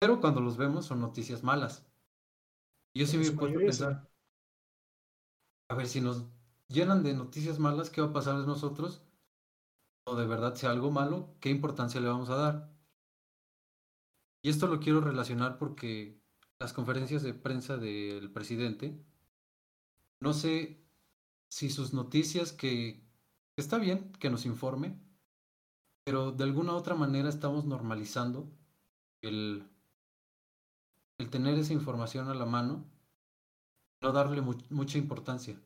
pero 0.00 0.20
cuando 0.20 0.40
los 0.40 0.56
vemos 0.56 0.86
son 0.86 1.00
noticias 1.00 1.44
malas. 1.44 1.86
Yo 2.94 3.06
sí 3.06 3.16
me 3.16 3.30
puedo 3.30 3.56
pensar, 3.56 4.10
a 5.68 5.74
ver, 5.76 5.86
si 5.86 6.00
nos 6.00 6.24
llenan 6.66 7.04
de 7.04 7.14
noticias 7.14 7.60
malas, 7.60 7.88
¿qué 7.88 8.00
va 8.00 8.08
a 8.08 8.12
pasar 8.12 8.40
de 8.40 8.46
nosotros? 8.46 9.04
O 10.04 10.16
de 10.16 10.26
verdad 10.26 10.56
sea 10.56 10.70
algo 10.70 10.90
malo, 10.90 11.36
¿qué 11.38 11.50
importancia 11.50 12.00
le 12.00 12.08
vamos 12.08 12.30
a 12.30 12.34
dar? 12.34 12.72
Y 14.42 14.50
esto 14.50 14.66
lo 14.66 14.80
quiero 14.80 15.00
relacionar 15.00 15.56
porque 15.56 16.20
las 16.58 16.72
conferencias 16.72 17.22
de 17.22 17.32
prensa 17.32 17.76
del 17.76 18.32
presidente, 18.32 19.00
no 20.18 20.32
sé 20.32 20.87
si 21.48 21.70
sus 21.70 21.92
noticias 21.92 22.52
que 22.52 23.02
está 23.56 23.78
bien 23.78 24.12
que 24.12 24.30
nos 24.30 24.46
informe, 24.46 24.98
pero 26.04 26.32
de 26.32 26.44
alguna 26.44 26.74
otra 26.74 26.94
manera 26.94 27.28
estamos 27.28 27.64
normalizando 27.64 28.50
el, 29.22 29.68
el 31.18 31.30
tener 31.30 31.58
esa 31.58 31.72
información 31.72 32.28
a 32.28 32.34
la 32.34 32.46
mano, 32.46 32.84
no 34.00 34.12
darle 34.12 34.40
mucha 34.40 34.98
importancia. 34.98 35.60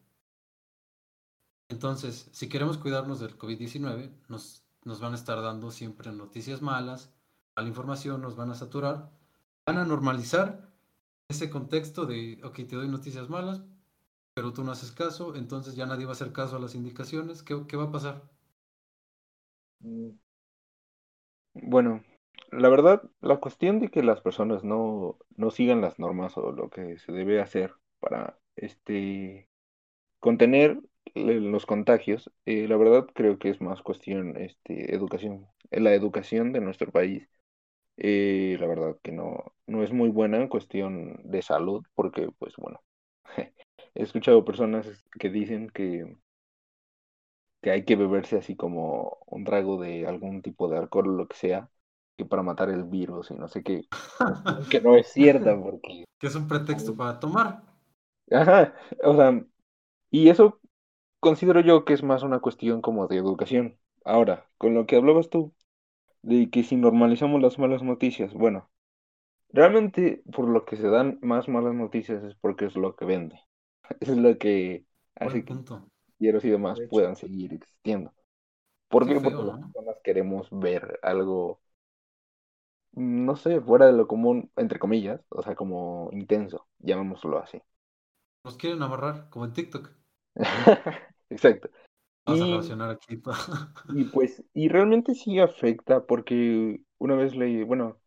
Entonces, 1.68 2.28
si 2.32 2.48
queremos 2.48 2.78
cuidarnos 2.78 3.20
del 3.20 3.38
COVID-19, 3.38 4.10
nos, 4.28 4.64
nos 4.84 5.00
van 5.00 5.12
a 5.12 5.16
estar 5.16 5.40
dando 5.40 5.70
siempre 5.70 6.12
noticias 6.12 6.60
malas, 6.60 7.10
mala 7.56 7.68
información, 7.68 8.20
nos 8.20 8.36
van 8.36 8.50
a 8.50 8.54
saturar, 8.54 9.10
van 9.66 9.78
a 9.78 9.84
normalizar 9.84 10.72
ese 11.28 11.50
contexto 11.50 12.04
de, 12.04 12.40
ok, 12.44 12.56
te 12.56 12.76
doy 12.76 12.88
noticias 12.88 13.28
malas, 13.28 13.62
pero 14.34 14.52
tú 14.52 14.64
no 14.64 14.72
haces 14.72 14.92
caso, 14.92 15.34
entonces 15.36 15.74
ya 15.76 15.86
nadie 15.86 16.04
va 16.06 16.12
a 16.12 16.14
hacer 16.14 16.32
caso 16.32 16.56
a 16.56 16.60
las 16.60 16.74
indicaciones. 16.74 17.42
¿Qué, 17.42 17.64
qué 17.68 17.76
va 17.76 17.84
a 17.84 17.92
pasar? 17.92 18.22
Mm. 19.84 20.18
Bueno, 21.54 22.02
la 22.50 22.68
verdad, 22.68 23.02
la 23.20 23.36
cuestión 23.38 23.80
de 23.80 23.88
que 23.90 24.02
las 24.02 24.20
personas 24.20 24.64
no, 24.64 25.18
no 25.36 25.50
sigan 25.50 25.80
las 25.80 25.98
normas 25.98 26.36
o 26.38 26.52
lo 26.52 26.70
que 26.70 26.98
se 26.98 27.12
debe 27.12 27.40
hacer 27.40 27.74
para 28.00 28.38
este 28.56 29.48
contener 30.20 30.80
los 31.14 31.66
contagios, 31.66 32.30
eh, 32.46 32.68
la 32.68 32.76
verdad 32.76 33.06
creo 33.14 33.38
que 33.38 33.50
es 33.50 33.60
más 33.62 33.82
cuestión 33.82 34.36
este 34.38 34.94
educación, 34.94 35.48
la 35.70 35.94
educación 35.94 36.52
de 36.52 36.60
nuestro 36.60 36.90
país. 36.92 37.28
Eh, 37.98 38.56
la 38.60 38.66
verdad 38.66 38.96
que 39.02 39.12
no, 39.12 39.54
no 39.66 39.82
es 39.84 39.92
muy 39.92 40.10
buena 40.10 40.38
en 40.38 40.48
cuestión 40.48 41.20
de 41.24 41.42
salud, 41.42 41.84
porque 41.94 42.28
pues 42.38 42.54
bueno, 42.56 42.82
he 43.94 44.02
escuchado 44.02 44.44
personas 44.44 44.86
que 45.18 45.30
dicen 45.30 45.68
que, 45.70 46.16
que 47.60 47.70
hay 47.70 47.84
que 47.84 47.96
beberse 47.96 48.36
así 48.36 48.56
como 48.56 49.18
un 49.26 49.44
trago 49.44 49.80
de 49.80 50.06
algún 50.06 50.42
tipo 50.42 50.68
de 50.68 50.78
alcohol 50.78 51.08
o 51.08 51.12
lo 51.12 51.28
que 51.28 51.36
sea, 51.36 51.70
que 52.16 52.24
para 52.24 52.42
matar 52.42 52.70
el 52.70 52.84
virus 52.84 53.30
y 53.30 53.34
no 53.34 53.48
sé 53.48 53.62
qué, 53.62 53.82
que 54.70 54.80
no 54.80 54.96
es 54.96 55.08
cierta 55.08 55.60
porque... 55.60 56.04
Que 56.18 56.26
es 56.26 56.34
un 56.34 56.48
pretexto 56.48 56.96
para 56.96 57.18
tomar. 57.18 57.62
Ajá, 58.30 58.74
o 59.04 59.14
sea, 59.14 59.44
y 60.10 60.28
eso 60.28 60.60
considero 61.20 61.60
yo 61.60 61.84
que 61.84 61.94
es 61.94 62.02
más 62.02 62.22
una 62.22 62.40
cuestión 62.40 62.82
como 62.82 63.06
de 63.08 63.16
educación. 63.16 63.78
Ahora, 64.04 64.48
con 64.58 64.74
lo 64.74 64.86
que 64.86 64.96
hablabas 64.96 65.30
tú, 65.30 65.54
de 66.22 66.50
que 66.50 66.64
si 66.64 66.76
normalizamos 66.76 67.42
las 67.42 67.58
malas 67.58 67.82
noticias, 67.82 68.32
bueno, 68.34 68.70
realmente 69.50 70.22
por 70.32 70.48
lo 70.48 70.64
que 70.64 70.76
se 70.76 70.88
dan 70.88 71.18
más 71.22 71.48
malas 71.48 71.74
noticias 71.74 72.24
es 72.24 72.34
porque 72.36 72.66
es 72.66 72.76
lo 72.76 72.96
que 72.96 73.04
vende. 73.04 73.40
es 74.00 74.16
lo 74.16 74.38
que 74.38 74.84
hace 75.16 75.44
que 75.44 75.54
y 76.18 76.50
demás 76.50 76.80
puedan 76.88 77.16
seguir 77.16 77.52
existiendo. 77.54 78.12
¿Por 78.88 79.06
qué? 79.06 79.14
Porque 79.14 79.42
las 79.42 79.58
personas 79.58 79.96
queremos 80.04 80.48
ver 80.50 81.00
algo, 81.02 81.60
no 82.92 83.36
sé, 83.36 83.60
fuera 83.60 83.86
de 83.86 83.92
lo 83.92 84.06
común, 84.06 84.50
entre 84.56 84.78
comillas, 84.78 85.20
o 85.30 85.42
sea, 85.42 85.54
como 85.54 86.10
intenso, 86.12 86.66
llamémoslo 86.78 87.38
así. 87.38 87.60
Nos 88.44 88.56
quieren 88.56 88.82
amarrar, 88.82 89.30
como 89.30 89.46
en 89.46 89.52
TikTok. 89.52 89.90
Exacto. 91.30 91.70
Vamos 92.24 92.42
a 92.42 92.46
relacionar 92.46 92.90
aquí. 92.90 93.20
y 93.94 94.04
pues, 94.04 94.44
y 94.52 94.68
realmente 94.68 95.14
sí 95.14 95.40
afecta, 95.40 96.06
porque 96.06 96.80
una 96.98 97.16
vez 97.16 97.34
leí, 97.34 97.64
bueno, 97.64 98.00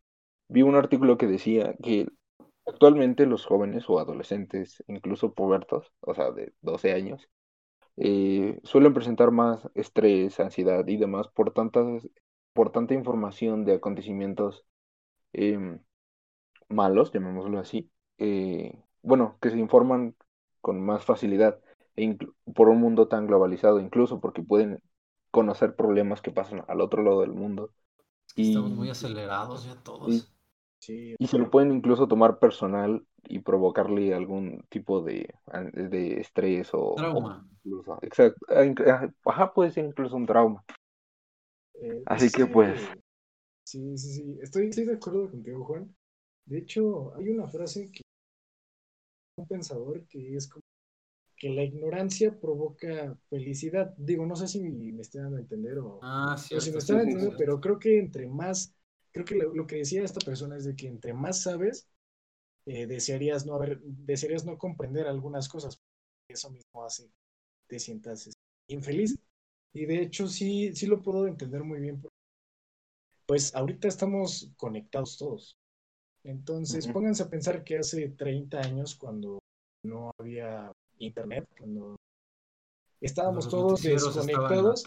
vi 0.48 0.62
un 0.62 0.76
artículo 0.76 1.18
que 1.18 1.28
decía 1.28 1.76
que 1.84 2.08
Actualmente 2.66 3.26
los 3.26 3.46
jóvenes 3.46 3.86
o 3.90 4.00
adolescentes, 4.00 4.84
incluso 4.88 5.34
pubertos, 5.34 5.92
o 6.02 6.16
sea, 6.16 6.32
de 6.32 6.54
12 6.62 6.94
años, 6.94 7.30
eh, 7.98 8.60
suelen 8.64 8.94
presentar 8.94 9.32
más 9.32 9.70
estrés, 9.76 10.40
ansiedad 10.40 10.86
y 10.88 10.98
demás 10.98 11.28
por, 11.30 11.54
tantas, 11.54 12.08
por 12.54 12.72
tanta 12.72 12.94
información 12.94 13.66
de 13.66 13.76
acontecimientos 13.76 14.66
em, 15.34 15.80
malos, 16.70 17.12
llamémoslo 17.12 17.60
así, 17.60 17.90
eh, 18.18 18.84
bueno, 19.02 19.38
que 19.42 19.50
se 19.52 19.60
informan 19.60 20.16
con 20.62 20.82
más 20.82 21.06
facilidad 21.06 21.60
e 21.96 22.18
por 22.56 22.70
un 22.70 22.82
mundo 22.82 23.08
tan 23.08 23.28
globalizado, 23.28 23.80
incluso 23.80 24.20
porque 24.20 24.44
pueden 24.44 24.82
conocer 25.32 25.76
problemas 25.76 26.22
que 26.22 26.32
pasan 26.32 26.66
al 26.68 26.82
otro 26.82 27.04
lado 27.04 27.22
del 27.22 27.34
mundo. 27.34 27.72
Estamos 28.36 28.72
muy 28.72 28.90
acelerados 28.90 29.66
ya 29.66 29.76
todos. 29.76 30.35
Y 30.88 31.28
se 31.28 31.38
lo 31.38 31.50
pueden 31.50 31.72
incluso 31.72 32.08
tomar 32.08 32.40
personal 32.40 33.06
y 33.24 33.40
provocarle 33.40 34.14
algún 34.14 34.64
tipo 34.70 35.02
de, 35.02 35.34
de 35.74 36.20
estrés 36.20 36.70
o... 36.74 36.94
Trauma. 36.96 37.48
exacto. 38.02 38.46
Ah, 38.50 39.10
ajá, 39.26 39.54
puede 39.54 39.72
ser 39.72 39.86
incluso 39.86 40.16
un 40.16 40.26
trauma. 40.26 40.64
Eh, 41.82 42.04
Así 42.06 42.30
que 42.30 42.46
pues... 42.46 42.82
Sí, 43.66 43.98
sí, 43.98 44.14
sí. 44.14 44.38
Estoy, 44.42 44.68
estoy 44.68 44.86
de 44.86 44.94
acuerdo 44.94 45.30
contigo, 45.32 45.66
Juan. 45.66 45.96
De 46.46 46.60
hecho, 46.60 47.16
hay 47.16 47.30
una 47.30 47.48
frase 47.48 47.90
que 47.92 48.02
un 49.38 49.48
pensador 49.48 50.06
que 50.08 50.36
es 50.36 50.48
como 50.48 50.62
que 51.38 51.50
la 51.50 51.64
ignorancia 51.64 52.40
provoca 52.40 53.18
felicidad. 53.30 53.94
Digo, 53.98 54.26
no 54.26 54.36
sé 54.36 54.48
si 54.48 54.62
me 54.62 55.02
estoy 55.02 55.22
dando 55.22 55.38
a 55.38 55.42
entender 55.42 55.80
o, 55.80 56.00
ah, 56.02 56.38
sí, 56.38 56.60
si 56.62 56.72
me 56.72 56.78
están 56.78 57.02
entendiendo, 57.02 57.36
pero 57.38 57.60
creo 57.60 57.78
que 57.78 58.00
entre 58.00 58.28
más 58.28 58.74
creo 59.16 59.26
que 59.26 59.36
lo, 59.36 59.66
que 59.66 59.78
decía 59.78 60.04
esta 60.04 60.20
persona 60.20 60.58
es 60.58 60.66
de 60.66 60.76
que 60.76 60.88
entre 60.88 61.14
más 61.14 61.42
sabes, 61.42 61.88
eh, 62.66 62.86
desearías 62.86 63.46
no 63.46 63.56
haber, 63.56 63.80
desearías 63.82 64.44
no 64.44 64.58
comprender 64.58 65.08
algunas 65.08 65.48
cosas. 65.48 65.80
Eso 66.28 66.50
mismo 66.50 66.84
hace 66.84 67.04
que 67.06 67.14
te 67.68 67.80
sientas 67.80 68.28
este, 68.28 68.42
infeliz. 68.68 69.18
Y 69.74 69.86
de 69.86 70.02
hecho 70.02 70.28
sí, 70.28 70.76
sí 70.76 70.86
lo 70.86 71.02
puedo 71.02 71.28
entender 71.28 71.64
muy 71.64 71.80
bien. 71.80 72.04
Pues 73.26 73.56
ahorita 73.56 73.88
estamos 73.88 74.52
conectados 74.58 75.18
todos. 75.18 75.56
Entonces, 76.26 76.88
pónganse 76.88 77.24
a 77.24 77.30
pensar 77.30 77.64
que 77.64 77.78
hace 77.78 78.10
30 78.10 78.60
años, 78.60 78.96
cuando 78.96 79.40
no 79.84 80.12
había 80.20 80.72
internet, 80.98 81.48
cuando 81.58 81.96
estábamos 83.00 83.48
todos 83.48 83.82
desconectados, 83.82 84.84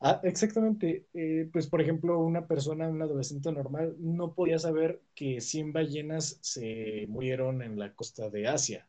Ah, 0.00 0.20
exactamente. 0.24 1.06
Eh, 1.14 1.48
pues, 1.52 1.66
por 1.68 1.80
ejemplo, 1.80 2.18
una 2.20 2.46
persona, 2.46 2.88
un 2.88 3.02
adolescente 3.02 3.50
normal, 3.52 3.96
no 3.98 4.34
podía 4.34 4.58
saber 4.58 5.02
que 5.14 5.40
100 5.40 5.72
ballenas 5.72 6.38
se 6.42 7.06
murieron 7.08 7.62
en 7.62 7.78
la 7.78 7.94
costa 7.94 8.28
de 8.30 8.46
Asia. 8.48 8.88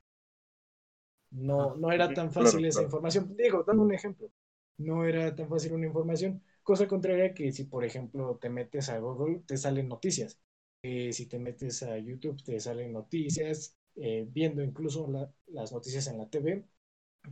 No, 1.32 1.76
no 1.76 1.92
era 1.92 2.14
tan 2.14 2.32
fácil 2.32 2.66
esa 2.66 2.82
información. 2.84 3.36
Digo, 3.38 3.64
dando 3.64 3.84
un 3.84 3.94
ejemplo, 3.94 4.32
no 4.78 5.06
era 5.06 5.36
tan 5.36 5.48
fácil 5.48 5.74
una 5.74 5.86
información. 5.88 6.42
Cosa 6.64 6.88
contraria 6.88 7.34
que 7.34 7.52
si, 7.52 7.66
por 7.66 7.86
ejemplo, 7.86 8.38
te 8.42 8.50
metes 8.50 8.90
a 8.90 8.98
Google, 9.00 9.42
te 9.46 9.58
salen 9.58 9.88
noticias. 9.90 10.40
Eh, 10.82 11.14
si 11.14 11.28
te 11.28 11.38
metes 11.40 11.84
a 11.84 11.98
YouTube, 11.98 12.42
te 12.44 12.60
salen 12.60 12.94
noticias. 12.94 13.76
Eh, 13.96 14.28
viendo 14.32 14.64
incluso 14.64 15.08
las 15.48 15.72
noticias 15.74 16.08
en 16.08 16.18
la 16.20 16.30
TV, 16.30 16.66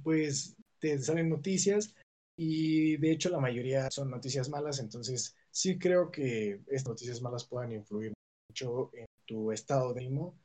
pues 0.03 0.55
te 0.79 0.99
salen 0.99 1.29
noticias 1.29 1.95
y 2.37 2.97
de 2.97 3.11
hecho 3.13 3.29
la 3.31 3.39
mayoría 3.41 3.89
son 3.91 4.11
noticias 4.11 4.49
malas, 4.49 4.79
entonces 4.79 5.35
sí 5.51 5.79
creo 5.79 6.11
que 6.11 6.61
estas 6.67 6.89
noticias 6.89 7.21
malas 7.21 7.45
puedan 7.45 7.73
influir 7.73 8.13
mucho 8.49 8.91
en 8.95 9.07
tu 9.27 9.51
estado 9.53 9.93
de 9.93 10.01
ánimo 10.01 10.39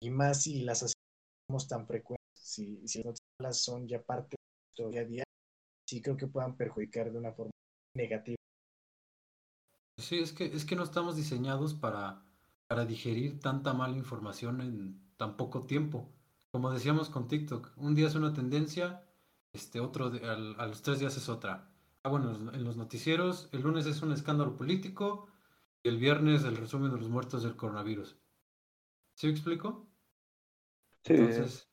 y 0.00 0.10
más 0.10 0.42
si 0.44 0.62
las 0.64 0.82
hacemos 0.82 1.68
tan 1.68 1.86
frecuentes, 1.86 2.24
si, 2.34 2.86
si 2.88 2.98
las 3.00 3.06
noticias 3.06 3.30
malas 3.40 3.58
son 3.60 3.88
ya 3.88 4.02
parte 4.02 4.36
de 4.36 4.84
tu 4.84 4.90
día 4.90 5.02
a 5.02 5.04
día, 5.04 5.24
sí 5.88 6.02
creo 6.02 6.16
que 6.16 6.28
puedan 6.28 6.56
perjudicar 6.56 7.12
de 7.12 7.18
una 7.18 7.32
forma 7.32 7.52
negativa. 7.96 8.36
Sí, 9.98 10.18
es 10.18 10.32
que, 10.32 10.46
es 10.46 10.64
que 10.64 10.76
no 10.76 10.82
estamos 10.84 11.16
diseñados 11.16 11.74
para, 11.74 12.22
para 12.66 12.84
digerir 12.84 13.40
tanta 13.40 13.72
mala 13.74 13.96
información 13.96 14.60
en 14.60 15.00
tan 15.16 15.36
poco 15.36 15.62
tiempo. 15.66 16.10
Como 16.50 16.70
decíamos 16.72 17.08
con 17.10 17.28
TikTok, 17.28 17.72
un 17.76 17.94
día 17.94 18.06
es 18.08 18.14
una 18.14 18.32
tendencia, 18.34 19.05
este 19.56 19.80
otro 19.80 20.10
de- 20.10 20.26
al- 20.28 20.58
a 20.60 20.66
los 20.66 20.82
tres 20.82 21.00
días 21.00 21.16
es 21.16 21.28
otra. 21.28 21.72
Ah, 22.02 22.08
bueno, 22.10 22.30
en 22.54 22.64
los- 22.64 22.76
noticieros, 22.76 23.48
el 23.52 23.62
lunes 23.62 23.86
es 23.86 24.02
un 24.02 24.12
escándalo 24.12 24.56
político 24.56 25.28
y 25.82 25.88
el 25.88 25.98
viernes 25.98 26.44
el 26.44 26.56
resumen 26.56 26.90
de 26.92 26.98
los 26.98 27.08
muertos 27.08 27.42
del 27.42 27.56
coronavirus. 27.56 28.16
¿Sí 29.14 29.26
me 29.26 29.32
explico? 29.32 29.90
Sí, 31.04 31.14
Entonces, 31.14 31.68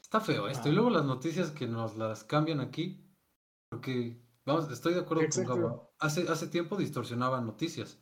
está 0.00 0.20
feo 0.20 0.48
esto. 0.48 0.68
Y 0.68 0.72
Ah. 0.72 0.74
luego 0.74 0.90
las 0.90 1.04
noticias 1.04 1.50
que 1.50 1.66
nos 1.66 1.96
las 1.96 2.24
cambian 2.24 2.60
aquí, 2.60 3.04
porque, 3.68 4.22
vamos, 4.44 4.70
estoy 4.70 4.94
de 4.94 5.00
acuerdo 5.00 5.24
Exacto. 5.24 5.52
con 5.52 5.62
Gabo. 5.62 5.94
Hace, 5.98 6.28
hace 6.28 6.48
tiempo 6.48 6.76
distorsionaban 6.76 7.46
noticias. 7.46 8.00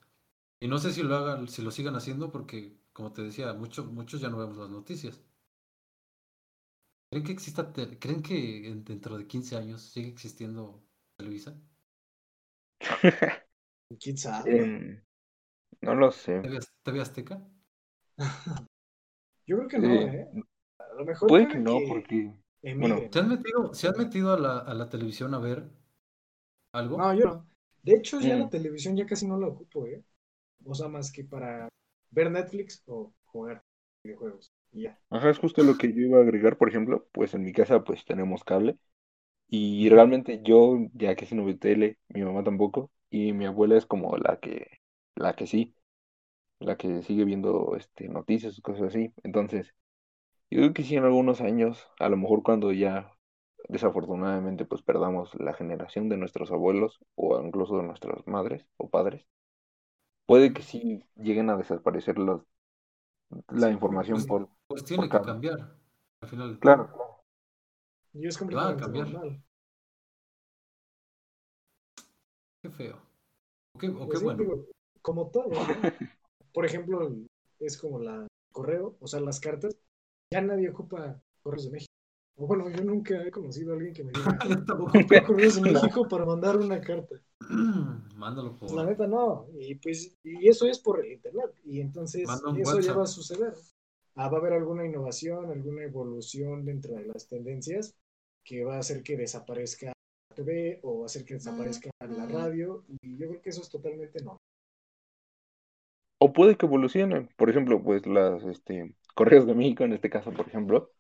Y 0.61 0.69
no 0.69 0.79
sé 0.79 0.93
si 0.93 1.03
lo 1.03 1.17
hagan, 1.17 1.49
si 1.49 1.63
lo 1.63 1.71
sigan 1.71 1.97
haciendo, 1.97 2.31
porque, 2.33 2.81
como 2.93 3.13
te 3.13 3.23
decía, 3.23 3.53
muchos, 3.55 3.87
muchos 3.87 4.21
ya 4.21 4.31
no 4.31 4.39
vemos 4.39 4.57
las 4.59 4.71
noticias. 4.71 5.21
¿Creen 7.15 7.25
que 7.27 7.33
exista, 7.33 7.73
te- 7.73 7.99
creen 7.99 8.21
que 8.23 8.67
en- 8.69 8.85
dentro 8.85 9.17
de 9.17 9.27
15 9.27 9.57
años 9.57 9.81
sigue 9.83 10.09
existiendo 10.09 10.83
Televisa? 11.17 11.57
¿Quién 14.01 14.17
sabe? 14.19 14.55
Em, 14.57 15.03
no 15.83 15.95
lo 15.95 16.11
sé. 16.13 16.39
¿TV, 16.43 16.57
Az- 16.59 16.73
TV 16.85 17.01
Azteca? 17.01 17.37
Yo 19.47 19.57
creo 19.59 19.69
que 19.69 19.79
no, 19.79 20.07
Eh, 20.07 20.09
¿eh? 20.09 20.29
A 20.79 20.95
lo 20.95 21.05
mejor 21.05 21.33
Puede 21.33 21.49
que 21.49 21.59
no, 21.59 21.85
porque. 21.85 22.33
¿Se 23.11 23.19
han 23.21 23.29
metido, 23.29 23.75
se 23.75 23.89
han 23.89 23.97
metido 23.99 24.33
a 24.33 24.39
la, 24.39 24.59
a 24.59 24.75
la 24.75 24.89
televisión 24.89 25.35
a 25.35 25.39
ver 25.39 25.71
algo? 26.73 26.97
No, 26.97 27.13
yo 27.15 27.25
no. 27.27 27.47
De 27.83 27.93
hecho, 27.95 28.21
ya 28.21 28.37
Mm. 28.37 28.39
la 28.39 28.49
televisión 28.49 28.97
ya 28.97 29.07
casi 29.07 29.27
no 29.27 29.39
la 29.39 29.49
ocupo, 29.49 29.87
¿eh? 29.87 30.03
O 30.67 30.75
sea, 30.75 30.89
más 30.89 31.13
que 31.13 31.25
para 31.25 31.69
ver 32.11 32.31
Netflix 32.31 32.83
o 32.87 33.13
jugar 33.27 33.63
videojuegos. 34.05 34.53
Ajá, 35.11 35.31
es 35.31 35.39
justo 35.39 35.63
lo 35.63 35.77
que 35.79 35.93
yo 35.93 36.01
iba 36.01 36.19
a 36.19 36.23
agregar, 36.23 36.57
por 36.59 36.69
ejemplo, 36.69 37.07
pues 37.13 37.33
en 37.35 37.43
mi 37.45 37.53
casa 37.53 37.85
pues 37.85 38.05
tenemos 38.05 38.43
cable 38.45 38.77
y 39.49 39.89
realmente 39.91 40.43
yo 40.45 40.79
ya 40.95 41.17
casi 41.17 41.35
no 41.37 41.45
veo 41.47 41.59
tele, 41.59 41.99
mi 42.09 42.23
mamá 42.23 42.45
tampoco 42.45 42.91
y 43.11 43.33
mi 43.35 43.47
abuela 43.47 43.77
es 43.79 43.87
como 43.87 44.17
la 44.19 44.39
que 44.41 44.81
la 45.17 45.35
que 45.37 45.47
sí, 45.49 45.75
la 46.61 46.77
que 46.79 47.03
sigue 47.03 47.25
viendo 47.25 47.77
este 47.77 48.09
noticias, 48.09 48.61
cosas 48.63 48.89
así. 48.89 49.13
Entonces, 49.25 49.75
yo 50.51 50.59
creo 50.61 50.75
que 50.75 50.85
sí 50.85 50.97
en 50.97 51.05
algunos 51.05 51.41
años, 51.43 51.89
a 52.01 52.09
lo 52.11 52.17
mejor 52.19 52.43
cuando 52.45 52.73
ya 52.73 53.13
desafortunadamente 53.69 54.65
pues 54.67 54.83
perdamos 54.83 55.35
la 55.37 55.55
generación 55.55 56.09
de 56.11 56.19
nuestros 56.19 56.53
abuelos 56.53 57.01
o 57.17 57.41
incluso 57.43 57.79
de 57.79 57.85
nuestras 57.85 58.27
madres 58.29 58.67
o 58.79 58.91
padres, 58.91 59.27
puede 60.27 60.53
que 60.53 60.63
sí 60.63 61.03
lleguen 61.17 61.51
a 61.51 61.57
desaparecer 61.57 62.19
los 62.19 62.43
la 63.51 63.69
Sí, 63.69 63.73
información 63.75 64.17
pues, 64.17 64.27
por 64.27 64.49
Pues 64.67 64.85
tiene 64.85 65.09
por 65.09 65.21
que 65.21 65.27
cambiar. 65.27 65.77
Al 66.21 66.29
final 66.29 66.49
del 66.51 66.59
Claro. 66.59 66.91
Y 68.13 68.27
es 68.27 68.37
Va 68.37 68.39
a 68.39 68.47
completamente 68.47 68.83
cambiar. 68.83 69.09
normal. 69.09 69.43
Qué 72.63 72.71
feo. 72.71 72.97
O 73.75 73.79
qué, 73.79 73.89
o 73.89 73.99
qué 73.99 74.07
Pues 74.07 74.19
sí, 74.21 74.25
bueno. 74.25 74.43
digo, 74.43 74.67
como 75.03 75.31
todo, 75.31 75.49
¿no? 75.51 75.95
Por 76.53 76.65
ejemplo, 76.65 77.11
es 77.61 77.77
como 77.79 77.99
la 77.99 78.27
correo, 78.53 78.97
o 79.01 79.07
sea, 79.07 79.21
las 79.21 79.41
cartas. 79.41 79.77
Ya 80.31 80.41
nadie 80.41 80.71
ocupa 80.71 81.21
correos 81.43 81.65
de 81.67 81.71
México. 81.73 81.93
O 82.37 82.47
bueno, 82.47 82.69
yo 82.71 82.83
nunca 82.85 83.23
he 83.23 83.31
conocido 83.31 83.73
a 83.73 83.77
alguien 83.77 83.95
que 83.95 84.05
me 84.05 84.13
diga, 84.13 84.39
ocupa 84.81 85.25
correos 85.25 85.57
de 85.57 85.73
México 85.73 86.09
para 86.09 86.25
mandar 86.25 86.57
una 86.57 86.81
carta. 86.81 87.17
Mándalo 88.17 88.57
por. 88.57 88.73
La 88.73 88.85
neta 88.85 89.07
no, 89.07 89.47
y 89.59 89.75
pues, 89.77 90.17
y 90.23 90.49
eso 90.49 90.67
es 90.67 90.79
por 90.79 91.05
el 91.05 91.13
internet, 91.13 91.55
y 91.65 91.81
entonces 91.81 92.29
eso 92.59 92.81
ya 92.81 92.95
va 92.95 93.05
a 93.05 93.07
suceder. 93.07 93.55
Ah, 94.17 94.29
va 94.29 94.39
a 94.39 94.41
haber 94.41 94.53
alguna 94.53 94.87
innovación, 94.87 95.51
alguna 95.51 95.83
evolución 95.83 96.65
dentro 96.65 96.95
de 96.95 97.07
las 97.07 97.27
tendencias 97.27 97.97
que 98.45 98.65
va 98.65 98.77
a 98.77 98.81
hacer 98.81 99.03
que 99.03 99.17
desaparezca 99.17 99.87
la 99.87 100.37
TV 100.37 100.81
o 100.83 100.99
va 100.99 101.05
a 101.05 101.07
hacer 101.07 101.25
que 101.25 101.35
desaparezca 101.35 101.91
la 102.01 102.27
radio, 102.27 102.85
y 103.03 103.17
yo 103.17 103.29
creo 103.29 103.43
que 103.43 103.51
eso 103.51 103.63
es 103.63 103.71
totalmente 103.71 104.23
no. 104.23 104.37
O 106.19 106.33
puede 106.33 106.57
que 106.57 106.67
evolucione. 106.67 107.29
Por 107.37 107.51
ejemplo, 107.51 107.83
pues 107.83 108.07
las 108.07 108.43
este, 108.45 108.95
Correos 109.15 109.47
de 109.47 109.55
México, 109.55 109.85
en 109.85 109.93
este 109.93 110.11
caso, 110.11 110.33
por 110.33 110.47
ejemplo, 110.47 110.94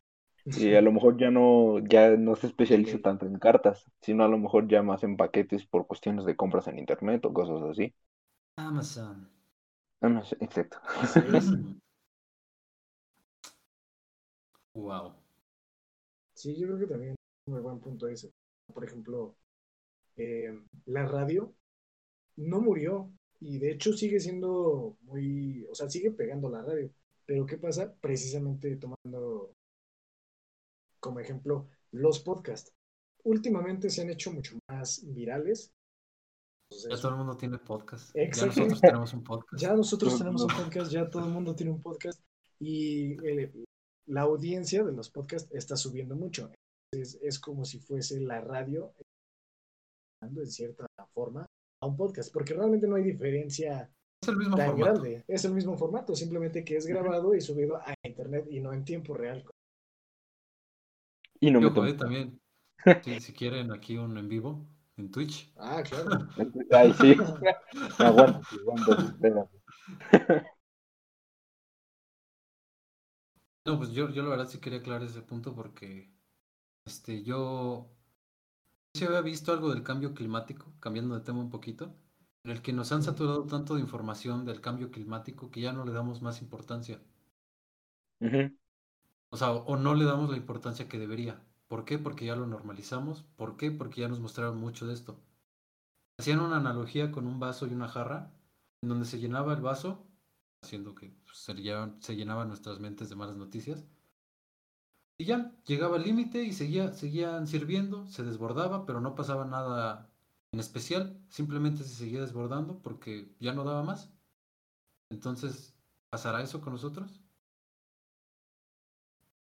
y 0.44 0.74
a 0.74 0.80
lo 0.82 0.92
mejor 0.92 1.18
ya 1.18 1.30
no, 1.30 1.78
ya 1.80 2.10
no 2.16 2.36
se 2.36 2.46
especializa 2.46 2.98
tanto 3.00 3.26
en 3.26 3.38
cartas, 3.38 3.90
sino 4.00 4.24
a 4.24 4.28
lo 4.28 4.38
mejor 4.38 4.68
ya 4.68 4.82
más 4.82 5.02
en 5.02 5.16
paquetes 5.16 5.66
por 5.66 5.86
cuestiones 5.86 6.24
de 6.24 6.36
compras 6.36 6.68
en 6.68 6.78
internet 6.78 7.24
o 7.24 7.32
cosas 7.32 7.62
así. 7.62 7.94
Amazon. 8.56 9.28
Ah, 10.00 10.08
no 10.08 10.24
sé, 10.24 10.36
exacto. 10.40 10.78
Wow. 14.74 15.14
Sí, 16.34 16.56
yo 16.56 16.66
creo 16.66 16.78
que 16.78 16.86
también 16.86 17.12
es 17.12 17.16
un 17.46 17.54
muy 17.54 17.62
buen 17.62 17.78
punto 17.80 18.08
ese. 18.08 18.30
Por 18.72 18.84
ejemplo, 18.84 19.36
eh, 20.16 20.52
la 20.86 21.06
radio 21.06 21.54
no 22.36 22.60
murió 22.60 23.10
y 23.40 23.58
de 23.58 23.72
hecho 23.72 23.92
sigue 23.92 24.20
siendo 24.20 24.96
muy, 25.02 25.66
o 25.70 25.74
sea, 25.74 25.88
sigue 25.90 26.10
pegando 26.10 26.50
la 26.50 26.62
radio. 26.62 26.90
Pero 27.26 27.46
¿qué 27.46 27.58
pasa? 27.58 27.94
Precisamente 28.00 28.76
tomando 28.76 29.52
como 31.04 31.20
ejemplo 31.20 31.68
los 31.92 32.20
podcasts. 32.20 32.72
Últimamente 33.24 33.90
se 33.90 34.00
han 34.00 34.08
hecho 34.08 34.32
mucho 34.32 34.58
más 34.70 35.04
virales. 35.12 35.70
Ya 36.70 36.96
todo 36.96 37.10
el 37.10 37.16
mundo 37.18 37.36
tiene 37.36 37.58
podcast. 37.58 38.14
Ya 38.14 38.22
Exacto. 38.22 38.60
nosotros 38.62 38.80
tenemos 38.80 39.12
un 39.12 39.22
podcast. 39.22 39.62
ya 39.62 39.74
nosotros 39.74 40.18
tenemos 40.18 40.42
un 40.42 40.48
podcast, 40.48 40.90
ya 40.90 41.10
todo 41.10 41.26
el 41.26 41.30
mundo 41.30 41.54
tiene 41.54 41.72
un 41.72 41.82
podcast 41.82 42.18
y 42.58 43.12
eh, 43.28 43.52
la 44.06 44.22
audiencia 44.22 44.82
de 44.82 44.92
los 44.92 45.10
podcasts 45.10 45.52
está 45.52 45.76
subiendo 45.76 46.16
mucho. 46.16 46.50
Entonces 46.90 47.20
es 47.22 47.38
como 47.38 47.66
si 47.66 47.80
fuese 47.80 48.18
la 48.20 48.40
radio 48.40 48.94
en 50.22 50.46
cierta 50.46 50.86
forma 51.12 51.44
a 51.82 51.86
un 51.86 51.96
podcast, 51.98 52.32
porque 52.32 52.54
realmente 52.54 52.86
no 52.86 52.96
hay 52.96 53.02
diferencia 53.04 53.90
Es 54.22 54.28
el 54.28 54.38
mismo 54.38 54.56
tan 54.56 54.70
formato. 54.70 55.00
grande. 55.02 55.24
Es 55.28 55.44
el 55.44 55.52
mismo 55.52 55.76
formato, 55.76 56.14
simplemente 56.14 56.64
que 56.64 56.78
es 56.78 56.86
grabado 56.86 57.34
y 57.34 57.42
subido 57.42 57.76
a 57.76 57.92
internet 58.04 58.46
y 58.48 58.60
no 58.60 58.72
en 58.72 58.86
tiempo 58.86 59.12
real. 59.12 59.44
Y 61.40 61.50
no 61.50 61.60
Y 61.60 61.64
me 61.64 61.70
tomo. 61.70 61.94
también. 61.94 62.40
Si, 63.04 63.20
si 63.20 63.32
quieren 63.32 63.72
aquí 63.72 63.96
un 63.96 64.16
en 64.18 64.28
vivo 64.28 64.66
en 64.96 65.10
Twitch. 65.10 65.50
Ah, 65.56 65.82
claro. 65.82 66.26
Ay, 66.72 66.92
sí. 66.92 67.16
Aguanta, 67.98 68.40
aguanta, 68.52 68.92
espérate. 68.92 69.58
No, 73.66 73.78
pues 73.78 73.90
yo, 73.92 74.10
yo 74.10 74.22
la 74.22 74.30
verdad 74.30 74.48
sí 74.48 74.58
quería 74.58 74.78
aclarar 74.80 75.02
ese 75.06 75.22
punto 75.22 75.54
porque 75.54 76.10
este, 76.86 77.22
yo 77.22 77.90
sí 78.94 79.04
había 79.04 79.20
visto 79.20 79.52
algo 79.52 79.68
del 79.70 79.82
cambio 79.82 80.14
climático, 80.14 80.72
cambiando 80.80 81.14
de 81.14 81.20
tema 81.20 81.40
un 81.40 81.50
poquito, 81.50 81.94
en 82.44 82.50
el 82.50 82.62
que 82.62 82.72
nos 82.72 82.92
han 82.92 83.02
saturado 83.02 83.44
tanto 83.46 83.74
de 83.74 83.82
información 83.82 84.44
del 84.46 84.60
cambio 84.62 84.90
climático 84.90 85.50
que 85.50 85.60
ya 85.60 85.72
no 85.72 85.84
le 85.84 85.92
damos 85.92 86.22
más 86.22 86.40
importancia. 86.40 87.00
Ujú. 88.20 88.50
O 89.34 89.36
sea, 89.36 89.50
o 89.50 89.76
no 89.76 89.96
le 89.96 90.04
damos 90.04 90.30
la 90.30 90.36
importancia 90.36 90.86
que 90.88 90.96
debería. 90.96 91.42
¿Por 91.66 91.84
qué? 91.84 91.98
Porque 91.98 92.24
ya 92.24 92.36
lo 92.36 92.46
normalizamos. 92.46 93.24
¿Por 93.34 93.56
qué? 93.56 93.72
Porque 93.72 94.02
ya 94.02 94.06
nos 94.06 94.20
mostraron 94.20 94.60
mucho 94.60 94.86
de 94.86 94.94
esto. 94.94 95.18
Hacían 96.16 96.38
una 96.38 96.58
analogía 96.58 97.10
con 97.10 97.26
un 97.26 97.40
vaso 97.40 97.66
y 97.66 97.72
una 97.74 97.88
jarra, 97.88 98.30
en 98.80 98.90
donde 98.90 99.06
se 99.06 99.18
llenaba 99.18 99.52
el 99.54 99.60
vaso, 99.60 100.06
haciendo 100.62 100.94
que 100.94 101.16
pues, 101.24 101.36
se, 101.38 101.52
llenaban, 102.14 102.46
nuestras 102.46 102.78
mentes 102.78 103.08
de 103.08 103.16
malas 103.16 103.34
noticias. 103.34 103.84
Y 105.18 105.24
ya, 105.24 105.52
llegaba 105.66 105.96
al 105.96 106.04
límite 106.04 106.44
y 106.44 106.52
seguía, 106.52 106.92
seguían 106.92 107.48
sirviendo, 107.48 108.06
se 108.06 108.22
desbordaba, 108.22 108.86
pero 108.86 109.00
no 109.00 109.16
pasaba 109.16 109.44
nada 109.44 110.12
en 110.52 110.60
especial, 110.60 111.20
simplemente 111.28 111.82
se 111.82 111.96
seguía 111.96 112.20
desbordando 112.20 112.78
porque 112.82 113.34
ya 113.40 113.52
no 113.52 113.64
daba 113.64 113.82
más. 113.82 114.12
Entonces, 115.10 115.74
¿pasará 116.08 116.40
eso 116.40 116.60
con 116.60 116.74
nosotros? 116.74 117.23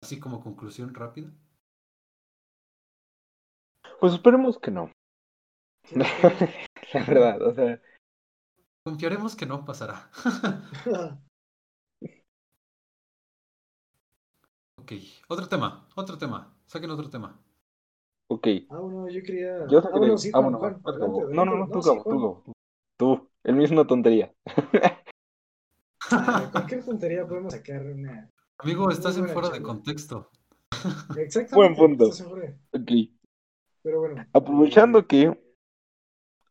Así 0.06 0.20
como 0.20 0.40
conclusión 0.40 0.94
rápida. 0.94 1.32
Pues 3.98 4.12
esperemos 4.12 4.56
que 4.56 4.70
no. 4.70 4.92
La 6.92 7.04
verdad, 7.04 7.42
o 7.42 7.52
sea, 7.52 7.82
Confiaremos 8.84 9.34
que 9.34 9.46
no 9.46 9.64
pasará. 9.64 10.08
ok, 14.78 14.92
otro 15.26 15.48
tema, 15.48 15.88
otro 15.96 16.16
tema. 16.16 16.56
Saquen 16.66 16.92
otro 16.92 17.10
tema. 17.10 17.42
ok. 18.28 18.46
ah, 18.70 18.78
bueno, 18.78 19.08
yo 19.08 19.24
quería. 19.24 19.66
Yo 19.66 19.80
ah, 19.80 19.90
bueno, 19.92 20.16
sí, 20.16 20.30
ah, 20.32 20.38
bueno, 20.38 20.60
Juan. 20.60 20.80
No, 21.32 21.44
no, 21.44 21.56
no, 21.56 21.68
tú, 21.68 21.80
Gabo, 21.80 22.04
tú. 22.04 22.10
Gabo. 22.10 22.44
Tú, 22.96 23.28
el 23.42 23.56
mismo 23.56 23.84
tontería. 23.84 24.32
Ah, 26.12 26.48
cualquier 26.52 26.84
tontería 26.84 27.26
podemos 27.26 27.52
sacar 27.52 27.84
una. 27.84 28.30
Amigo, 28.58 28.90
estás 28.90 29.16
en 29.18 29.28
fuera 29.28 29.50
de 29.50 29.62
contexto. 29.62 30.30
Exactamente. 31.16 31.54
Buen 31.56 31.74
punto. 31.74 32.04
estás 32.04 32.20
en 32.26 32.30
fuera. 32.30 32.54
Ok. 32.72 32.90
Pero 33.82 34.00
bueno. 34.00 34.26
Aprovechando 34.32 35.06
que 35.06 35.38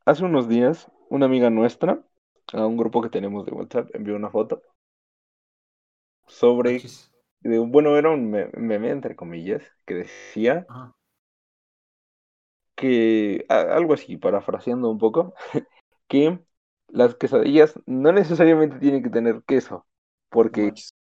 hace 0.06 0.24
unos 0.24 0.48
días 0.48 0.92
una 1.10 1.26
amiga 1.28 1.50
nuestra, 1.50 2.04
a 2.54 2.66
un 2.66 2.78
grupo 2.78 3.02
que 3.02 3.10
tenemos 3.10 3.46
de 3.46 3.52
WhatsApp, 3.52 3.90
envió 3.94 4.16
una 4.16 4.30
foto 4.30 4.62
sobre, 6.28 6.82
de 7.42 7.60
un- 7.60 7.72
bueno, 7.72 7.98
era 7.98 8.10
un 8.10 8.30
me- 8.30 8.50
meme, 8.58 8.90
entre 8.90 9.16
comillas, 9.16 9.64
que 9.86 9.96
decía 9.96 10.66
Ajá. 10.70 10.94
que, 12.76 13.46
a- 13.50 13.76
algo 13.76 13.94
así, 13.94 14.18
parafraseando 14.18 14.90
un 14.90 14.98
poco, 14.98 15.34
que 16.08 16.40
las 16.88 17.16
quesadillas 17.16 17.80
no 17.86 18.12
necesariamente 18.12 18.80
tienen 18.80 19.04
que 19.04 19.10
tener 19.10 19.44
queso, 19.48 19.86
porque 20.30 20.64
manches. 20.64 20.94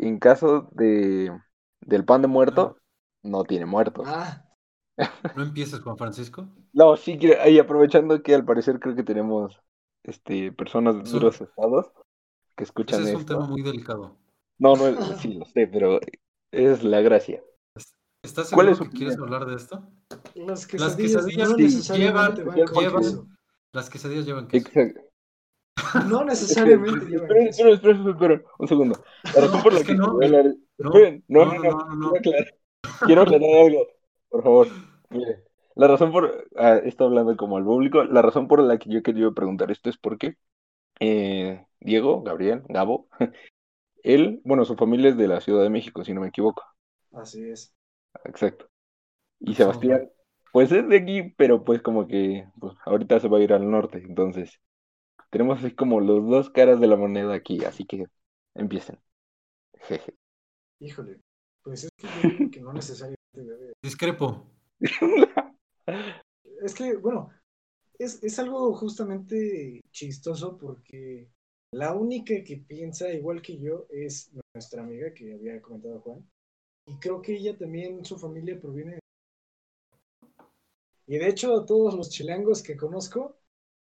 En 0.00 0.18
caso 0.18 0.68
de, 0.72 1.32
del 1.80 2.04
pan 2.04 2.22
de 2.22 2.28
muerto, 2.28 2.76
no 3.22 3.44
tiene 3.44 3.66
muerto. 3.66 4.02
Ah, 4.06 4.44
No 5.36 5.42
empieces, 5.42 5.80
Juan 5.80 5.96
Francisco. 5.96 6.48
No, 6.72 6.96
sí, 6.96 7.18
y 7.20 7.58
aprovechando 7.58 8.22
que 8.22 8.34
al 8.34 8.44
parecer 8.44 8.78
creo 8.80 8.94
que 8.94 9.02
tenemos 9.02 9.58
este, 10.04 10.52
personas 10.52 10.96
de 11.02 11.10
duros 11.10 11.40
estados 11.40 11.92
que 12.56 12.64
Ese 12.64 12.70
escuchan 12.70 13.02
es 13.02 13.14
un 13.14 13.20
esto. 13.20 13.34
tema 13.34 13.46
muy 13.46 13.62
delicado. 13.62 14.16
No, 14.58 14.74
no, 14.76 15.16
sí, 15.18 15.34
lo 15.34 15.44
sé, 15.46 15.66
pero 15.66 15.98
es 16.52 16.82
la 16.84 17.00
gracia. 17.00 17.42
¿Estás 18.24 18.50
¿Cuál 18.50 18.66
seguro 18.68 18.84
es 18.84 18.90
que 18.90 18.96
quieres 18.96 19.18
hablar 19.18 19.46
de 19.46 19.56
esto? 19.56 19.82
las 20.34 20.66
quesadillas 20.66 20.96
quesadillas 21.26 21.48
no 21.50 21.56
sí, 21.56 21.62
necesariamente 21.64 22.42
llevan- 22.42 22.56
van 22.56 22.66
con 22.68 22.84
llevan- 22.84 23.02
queso. 23.02 23.26
Las 23.72 23.90
quesadillas 23.90 24.26
llevan 24.26 24.46
queso. 24.48 24.68
Exacto. 24.68 25.00
No 26.08 26.24
necesariamente 26.24 27.16
Esperen, 27.16 27.48
esperen, 27.48 27.74
esperen, 27.74 28.08
esperen, 28.08 28.44
un 28.58 28.68
segundo. 28.68 29.04
La 29.34 29.40
razón 29.42 29.62
por 29.62 29.72
la 29.72 29.82
que 29.82 29.94
no, 29.94 30.18
no, 30.18 30.28
no, 30.28 30.42
no, 30.78 30.90
no, 31.28 31.44
no, 31.44 31.58
no, 31.58 31.70
no, 31.70 31.94
no. 31.96 32.12
Quiero 33.06 33.22
aclarar, 33.22 33.48
algo, 33.66 33.86
por 34.28 34.42
favor. 34.42 34.68
Mire, 35.10 35.44
la 35.74 35.86
razón 35.88 36.12
por, 36.12 36.48
ah, 36.56 36.80
estoy 36.84 37.06
hablando 37.06 37.36
como 37.36 37.56
al 37.56 37.64
público, 37.64 38.04
la 38.04 38.22
razón 38.22 38.48
por 38.48 38.60
la 38.60 38.78
que 38.78 38.90
yo 38.90 39.02
quería 39.02 39.30
preguntar 39.30 39.70
esto 39.70 39.88
es 39.88 39.96
porque 39.96 40.36
eh, 41.00 41.64
Diego, 41.80 42.22
Gabriel, 42.22 42.62
Gabo, 42.68 43.08
él, 44.02 44.40
bueno, 44.44 44.64
su 44.64 44.76
familia 44.76 45.10
es 45.10 45.16
de 45.16 45.28
la 45.28 45.40
Ciudad 45.40 45.62
de 45.62 45.70
México, 45.70 46.04
si 46.04 46.12
no 46.12 46.20
me 46.20 46.28
equivoco. 46.28 46.64
Así 47.12 47.48
es. 47.48 47.74
Exacto. 48.24 48.68
Y 49.40 49.54
Sebastián, 49.54 50.10
pues 50.52 50.70
es 50.70 50.88
de 50.88 50.96
aquí, 50.96 51.34
pero 51.36 51.64
pues 51.64 51.82
como 51.82 52.06
que 52.06 52.46
pues, 52.60 52.74
ahorita 52.84 53.18
se 53.20 53.28
va 53.28 53.38
a 53.38 53.42
ir 53.42 53.52
al 53.52 53.70
norte, 53.70 53.98
entonces 54.06 54.60
tenemos 55.32 55.64
así 55.64 55.74
como 55.74 55.98
los 56.00 56.28
dos 56.28 56.50
caras 56.50 56.78
de 56.78 56.86
la 56.86 56.96
moneda 56.96 57.34
aquí, 57.34 57.64
así 57.64 57.86
que 57.86 58.06
empiecen. 58.54 59.00
Jeje. 59.80 60.14
Híjole. 60.78 61.20
Pues 61.62 61.84
es 61.84 61.90
que 61.96 62.06
yo 62.06 62.28
digo 62.28 62.50
que 62.50 62.60
no 62.60 62.72
necesariamente 62.74 63.18
debe. 63.34 63.72
Discrepo. 63.82 64.46
Es 66.62 66.76
que, 66.76 66.96
bueno, 66.96 67.28
es, 67.98 68.22
es 68.22 68.38
algo 68.38 68.72
justamente 68.74 69.80
chistoso 69.90 70.56
porque 70.56 71.28
la 71.72 71.92
única 71.92 72.34
que 72.44 72.58
piensa 72.58 73.12
igual 73.12 73.42
que 73.42 73.58
yo 73.58 73.86
es 73.90 74.30
nuestra 74.54 74.84
amiga 74.84 75.12
que 75.12 75.34
había 75.34 75.60
comentado 75.60 76.00
Juan. 76.02 76.24
Y 76.86 77.00
creo 77.00 77.20
que 77.20 77.34
ella 77.34 77.58
también, 77.58 78.04
su 78.04 78.16
familia 78.16 78.60
proviene. 78.60 79.00
Y 81.08 81.18
de 81.18 81.28
hecho, 81.28 81.64
todos 81.64 81.94
los 81.94 82.10
chilangos 82.10 82.62
que 82.62 82.76
conozco 82.76 83.41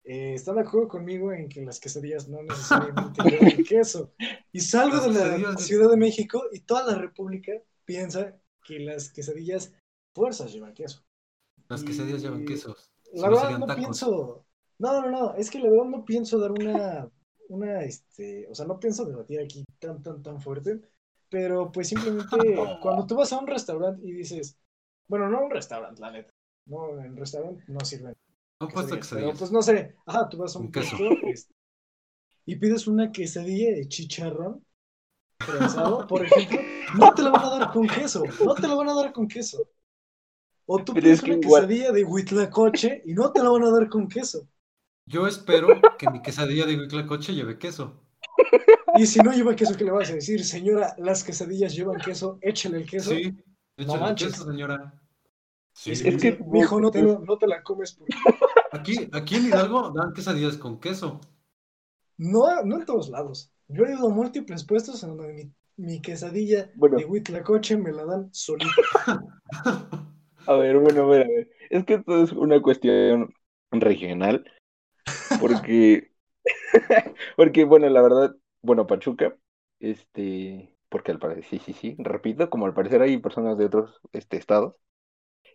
eh, 0.04 0.34
están 0.34 0.56
de 0.56 0.62
acuerdo 0.62 0.88
conmigo 0.88 1.32
en 1.32 1.48
que 1.48 1.64
las 1.64 1.80
quesadillas 1.80 2.28
no 2.28 2.42
necesariamente 2.42 3.22
llevan 3.22 3.64
queso. 3.64 4.12
Y 4.52 4.60
salgo 4.60 5.00
de 5.00 5.38
la 5.38 5.56
Ciudad 5.56 5.90
de 5.90 5.96
México 5.96 6.42
y 6.52 6.60
toda 6.60 6.92
la 6.92 6.98
República 6.98 7.52
piensa 7.84 8.38
que 8.62 8.78
las 8.80 9.10
quesadillas 9.10 9.72
fuerzas 10.14 10.52
llevan 10.52 10.74
queso. 10.74 11.02
Las 11.68 11.82
quesadillas 11.82 12.22
llevan. 12.22 12.46
Si 12.46 13.20
La 13.20 13.28
no 13.28 13.36
verdad 13.36 13.58
no 13.58 13.66
tacos. 13.66 13.82
pienso. 13.82 14.46
No, 14.78 15.00
no, 15.00 15.10
no. 15.10 15.34
Es 15.34 15.50
que 15.50 15.58
la 15.58 15.70
verdad 15.70 15.86
no 15.86 16.04
pienso 16.04 16.38
dar 16.38 16.52
una. 16.52 17.10
Una, 17.48 17.82
este. 17.82 18.46
O 18.48 18.54
sea, 18.54 18.66
no 18.66 18.78
pienso 18.78 19.04
debatir 19.04 19.40
aquí 19.40 19.64
tan, 19.78 20.02
tan, 20.02 20.22
tan 20.22 20.40
fuerte. 20.40 20.80
Pero 21.30 21.72
pues 21.72 21.88
simplemente 21.88 22.54
cuando 22.80 23.06
tú 23.06 23.16
vas 23.16 23.32
a 23.32 23.38
un 23.38 23.46
restaurante 23.46 24.06
y 24.06 24.12
dices. 24.12 24.58
Bueno, 25.08 25.28
no 25.28 25.44
un 25.44 25.50
restaurante, 25.50 26.00
la 26.00 26.10
neta. 26.10 26.30
No, 26.66 26.98
en 26.98 27.16
restaurante 27.16 27.62
no 27.68 27.80
sirven. 27.84 28.14
Han 28.64 28.72
puesto 28.72 28.96
quesadillas, 28.96 29.26
Pero 29.28 29.38
pues 29.38 29.52
no 29.52 29.62
sé. 29.62 29.96
Ajá, 30.06 30.28
tú 30.28 30.38
vas 30.38 30.54
a 30.56 30.58
un 30.58 30.70
queso. 30.70 30.96
puesto 30.96 31.26
este, 31.26 31.54
y 32.46 32.56
pides 32.56 32.86
una 32.86 33.10
quesadilla 33.10 33.74
de 33.74 33.88
chicharrón 33.88 34.64
prensado, 35.38 36.06
por 36.06 36.24
ejemplo. 36.24 36.58
No 36.98 37.14
te 37.14 37.22
la 37.22 37.30
van 37.30 37.44
a 37.44 37.50
dar 37.58 37.72
con 37.72 37.86
queso. 37.86 38.22
No 38.44 38.54
te 38.54 38.68
la 38.68 38.74
van 38.74 38.88
a 38.88 38.94
dar 38.94 39.12
con 39.12 39.26
queso. 39.26 39.66
O 40.66 40.82
tú 40.82 40.94
pides 40.94 41.22
una 41.22 41.40
quesadilla 41.40 41.92
de 41.92 42.04
huitlacoche 42.04 43.02
y 43.04 43.14
no 43.14 43.32
te 43.32 43.42
la 43.42 43.50
van 43.50 43.64
a 43.64 43.70
dar 43.70 43.88
con 43.88 44.08
queso. 44.08 44.46
Yo 45.06 45.26
espero 45.26 45.68
que 45.98 46.10
mi 46.10 46.22
quesadilla 46.22 46.66
de 46.66 46.78
huitlacoche 46.78 47.34
lleve 47.34 47.58
queso. 47.58 48.00
Y 48.96 49.06
si 49.06 49.18
no 49.20 49.32
lleva 49.32 49.56
queso, 49.56 49.76
¿qué 49.76 49.84
le 49.84 49.90
vas 49.90 50.10
a 50.10 50.14
decir? 50.14 50.44
Señora, 50.44 50.94
las 50.98 51.24
quesadillas 51.24 51.74
llevan 51.74 52.00
queso, 52.00 52.38
échale 52.40 52.78
el 52.78 52.88
queso. 52.88 53.10
Sí, 53.10 53.36
échale 53.76 54.00
manches. 54.00 54.32
queso, 54.32 54.44
señora. 54.44 54.94
Sí. 55.74 55.90
Es 55.92 56.02
que- 56.22 56.38
mijo, 56.46 56.80
no 56.80 56.90
te, 56.90 57.02
lo- 57.02 57.18
no 57.20 57.36
te 57.36 57.46
la 57.46 57.62
comes 57.62 57.92
porque... 57.94 58.14
Aquí, 58.72 59.08
aquí 59.12 59.36
en 59.36 59.46
Hidalgo 59.46 59.92
dan 59.92 60.12
quesadillas 60.12 60.56
con 60.56 60.80
queso. 60.80 61.20
No, 62.16 62.62
no 62.64 62.76
en 62.76 62.84
todos 62.84 63.08
lados. 63.08 63.52
Yo 63.68 63.84
he 63.84 63.92
ido 63.92 64.08
a 64.08 64.10
múltiples 64.12 64.64
puestos 64.64 65.02
en 65.04 65.16
donde 65.16 65.32
mi, 65.32 65.52
mi 65.76 66.02
quesadilla 66.02 66.70
Bueno. 66.74 66.96
de 66.98 67.04
huitlacoche 67.04 67.76
me 67.76 67.92
la 67.92 68.04
dan 68.04 68.28
solita. 68.32 68.72
A 70.46 70.54
ver, 70.56 70.78
bueno, 70.78 71.04
a 71.04 71.06
ver, 71.06 71.22
a 71.22 71.28
ver. 71.28 71.50
Es 71.70 71.84
que 71.84 71.94
esto 71.94 72.22
es 72.22 72.32
una 72.32 72.60
cuestión 72.60 73.32
regional, 73.70 74.44
porque, 75.40 76.12
porque, 77.36 77.64
bueno, 77.64 77.88
la 77.88 78.02
verdad, 78.02 78.36
bueno, 78.60 78.86
Pachuca, 78.86 79.34
este, 79.80 80.76
porque 80.90 81.12
al 81.12 81.18
parecer, 81.18 81.44
sí, 81.44 81.58
sí, 81.60 81.72
sí, 81.72 81.96
repito, 81.98 82.50
como 82.50 82.66
al 82.66 82.74
parecer 82.74 83.00
hay 83.00 83.16
personas 83.18 83.56
de 83.56 83.64
otros, 83.64 84.00
este, 84.12 84.36
estados, 84.36 84.74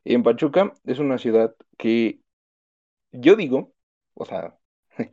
en 0.06 0.24
Pachuca 0.24 0.74
es 0.86 1.00
una 1.00 1.18
ciudad 1.18 1.56
que 1.78 2.22
yo 3.12 3.36
digo, 3.36 3.74
o 4.16 4.26
sea, 4.26 4.58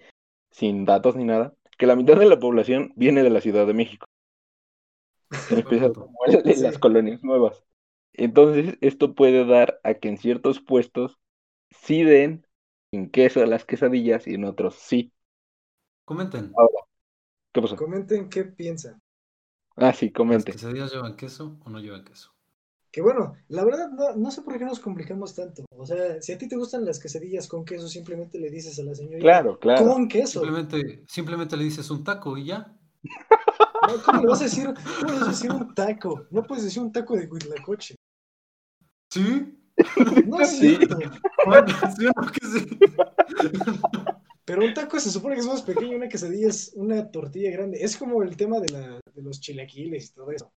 sin 0.51 0.85
datos 0.85 1.17
ni 1.17 1.25
nada, 1.25 1.55
que 1.79 1.87
la 1.87 1.97
mitad 1.97 2.19
de 2.19 2.27
la 2.27 2.39
población 2.41 2.93
viene 2.97 3.23
de 3.23 3.31
la 3.31 3.41
Ciudad 3.41 3.67
de 3.67 3.75
México, 3.75 4.07
de 6.45 6.55
Sí. 6.55 6.63
las 6.63 6.79
colonias 6.79 7.23
nuevas. 7.23 7.63
Entonces, 8.15 8.77
esto 8.81 9.15
puede 9.15 9.45
dar 9.45 9.81
a 9.85 9.95
que 9.95 10.09
en 10.09 10.19
ciertos 10.19 10.61
puestos 10.61 11.19
sí 11.71 12.03
den 12.05 12.47
sin 12.91 13.11
queso 13.11 13.43
a 13.43 13.47
las 13.47 13.65
quesadillas 13.65 14.27
y 14.27 14.35
en 14.35 14.45
otros 14.45 14.77
sí. 14.77 15.13
Comenten. 16.07 16.47
¿Qué 17.53 17.61
pasó? 17.63 17.77
Comenten 17.77 18.29
qué 18.29 18.43
piensan. 18.45 19.01
Ah, 19.77 19.93
sí, 19.95 20.13
¿Las 20.31 20.45
comente. 20.45 20.53
quesadillas 20.53 20.93
llevan 20.93 21.17
queso 21.17 21.59
o 21.65 21.69
no 21.69 21.81
llevan 21.81 22.05
queso? 22.05 22.36
Que 22.97 23.03
bueno, 23.03 23.35
la 23.49 23.63
verdad 23.63 23.91
no, 23.91 24.17
no 24.17 24.31
sé 24.31 24.41
por 24.41 24.57
qué 24.57 24.65
nos 24.65 24.81
complicamos 24.81 25.35
tanto. 25.35 25.67
O 25.77 25.85
sea, 25.85 26.23
si 26.23 26.33
a 26.33 26.39
ti 26.39 26.49
te 26.49 26.57
gustan 26.57 26.87
las 26.87 26.99
quesadillas 26.99 27.47
con 27.47 27.63
queso, 27.63 27.89
simplemente 27.89 28.39
le 28.39 28.49
dices 28.49 28.79
a 28.79 28.85
la 28.85 28.95
señorita 28.95 29.21
Claro, 29.21 29.59
claro. 29.59 29.85
con 29.87 30.09
queso. 30.09 30.41
Simplemente, 30.41 31.05
simplemente 31.07 31.59
le 31.59 31.65
dices 31.65 31.91
un 31.91 32.03
taco 32.03 32.39
y 32.39 32.47
ya. 32.47 32.75
No, 33.03 34.03
¿Cómo 34.03 34.23
le 34.23 34.29
vas 34.29 34.41
a 34.41 34.45
decir? 34.45 34.73
¿Cómo 34.99 35.13
le 35.13 35.19
vas 35.19 35.29
a 35.29 35.31
decir 35.33 35.53
un 35.53 35.75
taco? 35.75 36.27
No 36.31 36.43
puedes 36.45 36.65
decir 36.65 36.81
un 36.83 36.91
taco 36.91 37.15
de 37.17 37.27
huitlacoche. 37.27 37.97
¿Sí? 39.13 39.59
No 40.27 40.41
es 40.41 40.51
Sí. 40.53 40.77
cierto. 40.77 40.97
Bueno, 41.45 41.67
sí 41.99 42.07
no 42.07 42.33
que 42.33 42.47
sí. 42.47 42.79
Pero 44.47 44.65
un 44.65 44.73
taco 44.73 44.99
se 44.99 45.11
supone 45.11 45.35
que 45.35 45.43
es 45.43 45.47
más 45.47 45.61
pequeño, 45.61 45.99
una 45.99 46.09
quesadilla 46.09 46.49
es 46.49 46.73
una 46.75 47.11
tortilla 47.11 47.51
grande. 47.51 47.77
Es 47.83 47.99
como 47.99 48.23
el 48.23 48.39
tema 48.39 48.59
de, 48.59 48.71
la, 48.73 49.01
de 49.15 49.23
los 49.23 49.39
chilaquiles 49.39 50.09
y 50.09 50.15
todo 50.15 50.31
eso. 50.31 50.51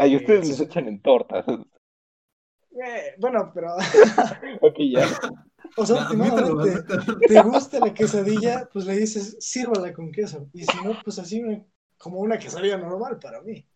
Ay, 0.00 0.16
ustedes 0.16 0.46
Sí, 0.46 0.52
les 0.52 0.60
echan 0.60 0.88
en 0.88 1.02
tortas. 1.02 1.44
Eh, 1.48 3.14
bueno, 3.18 3.50
pero, 3.52 3.74
ok, 4.62 4.76
ya. 4.90 5.06
o 5.76 5.84
sea, 5.84 6.06
últimamente, 6.10 6.82
te 7.28 7.42
gusta 7.42 7.80
la 7.80 7.92
quesadilla, 7.92 8.68
pues 8.72 8.86
le 8.86 8.96
dices, 8.96 9.36
sírvala 9.40 9.92
con 9.92 10.10
queso. 10.10 10.48
Y 10.54 10.64
si 10.64 10.76
no, 10.84 10.98
pues 11.04 11.18
así 11.18 11.42
una- 11.42 11.62
como 11.98 12.20
una 12.20 12.38
quesadilla 12.38 12.78
normal 12.78 13.18
para 13.20 13.42
mí. 13.42 13.66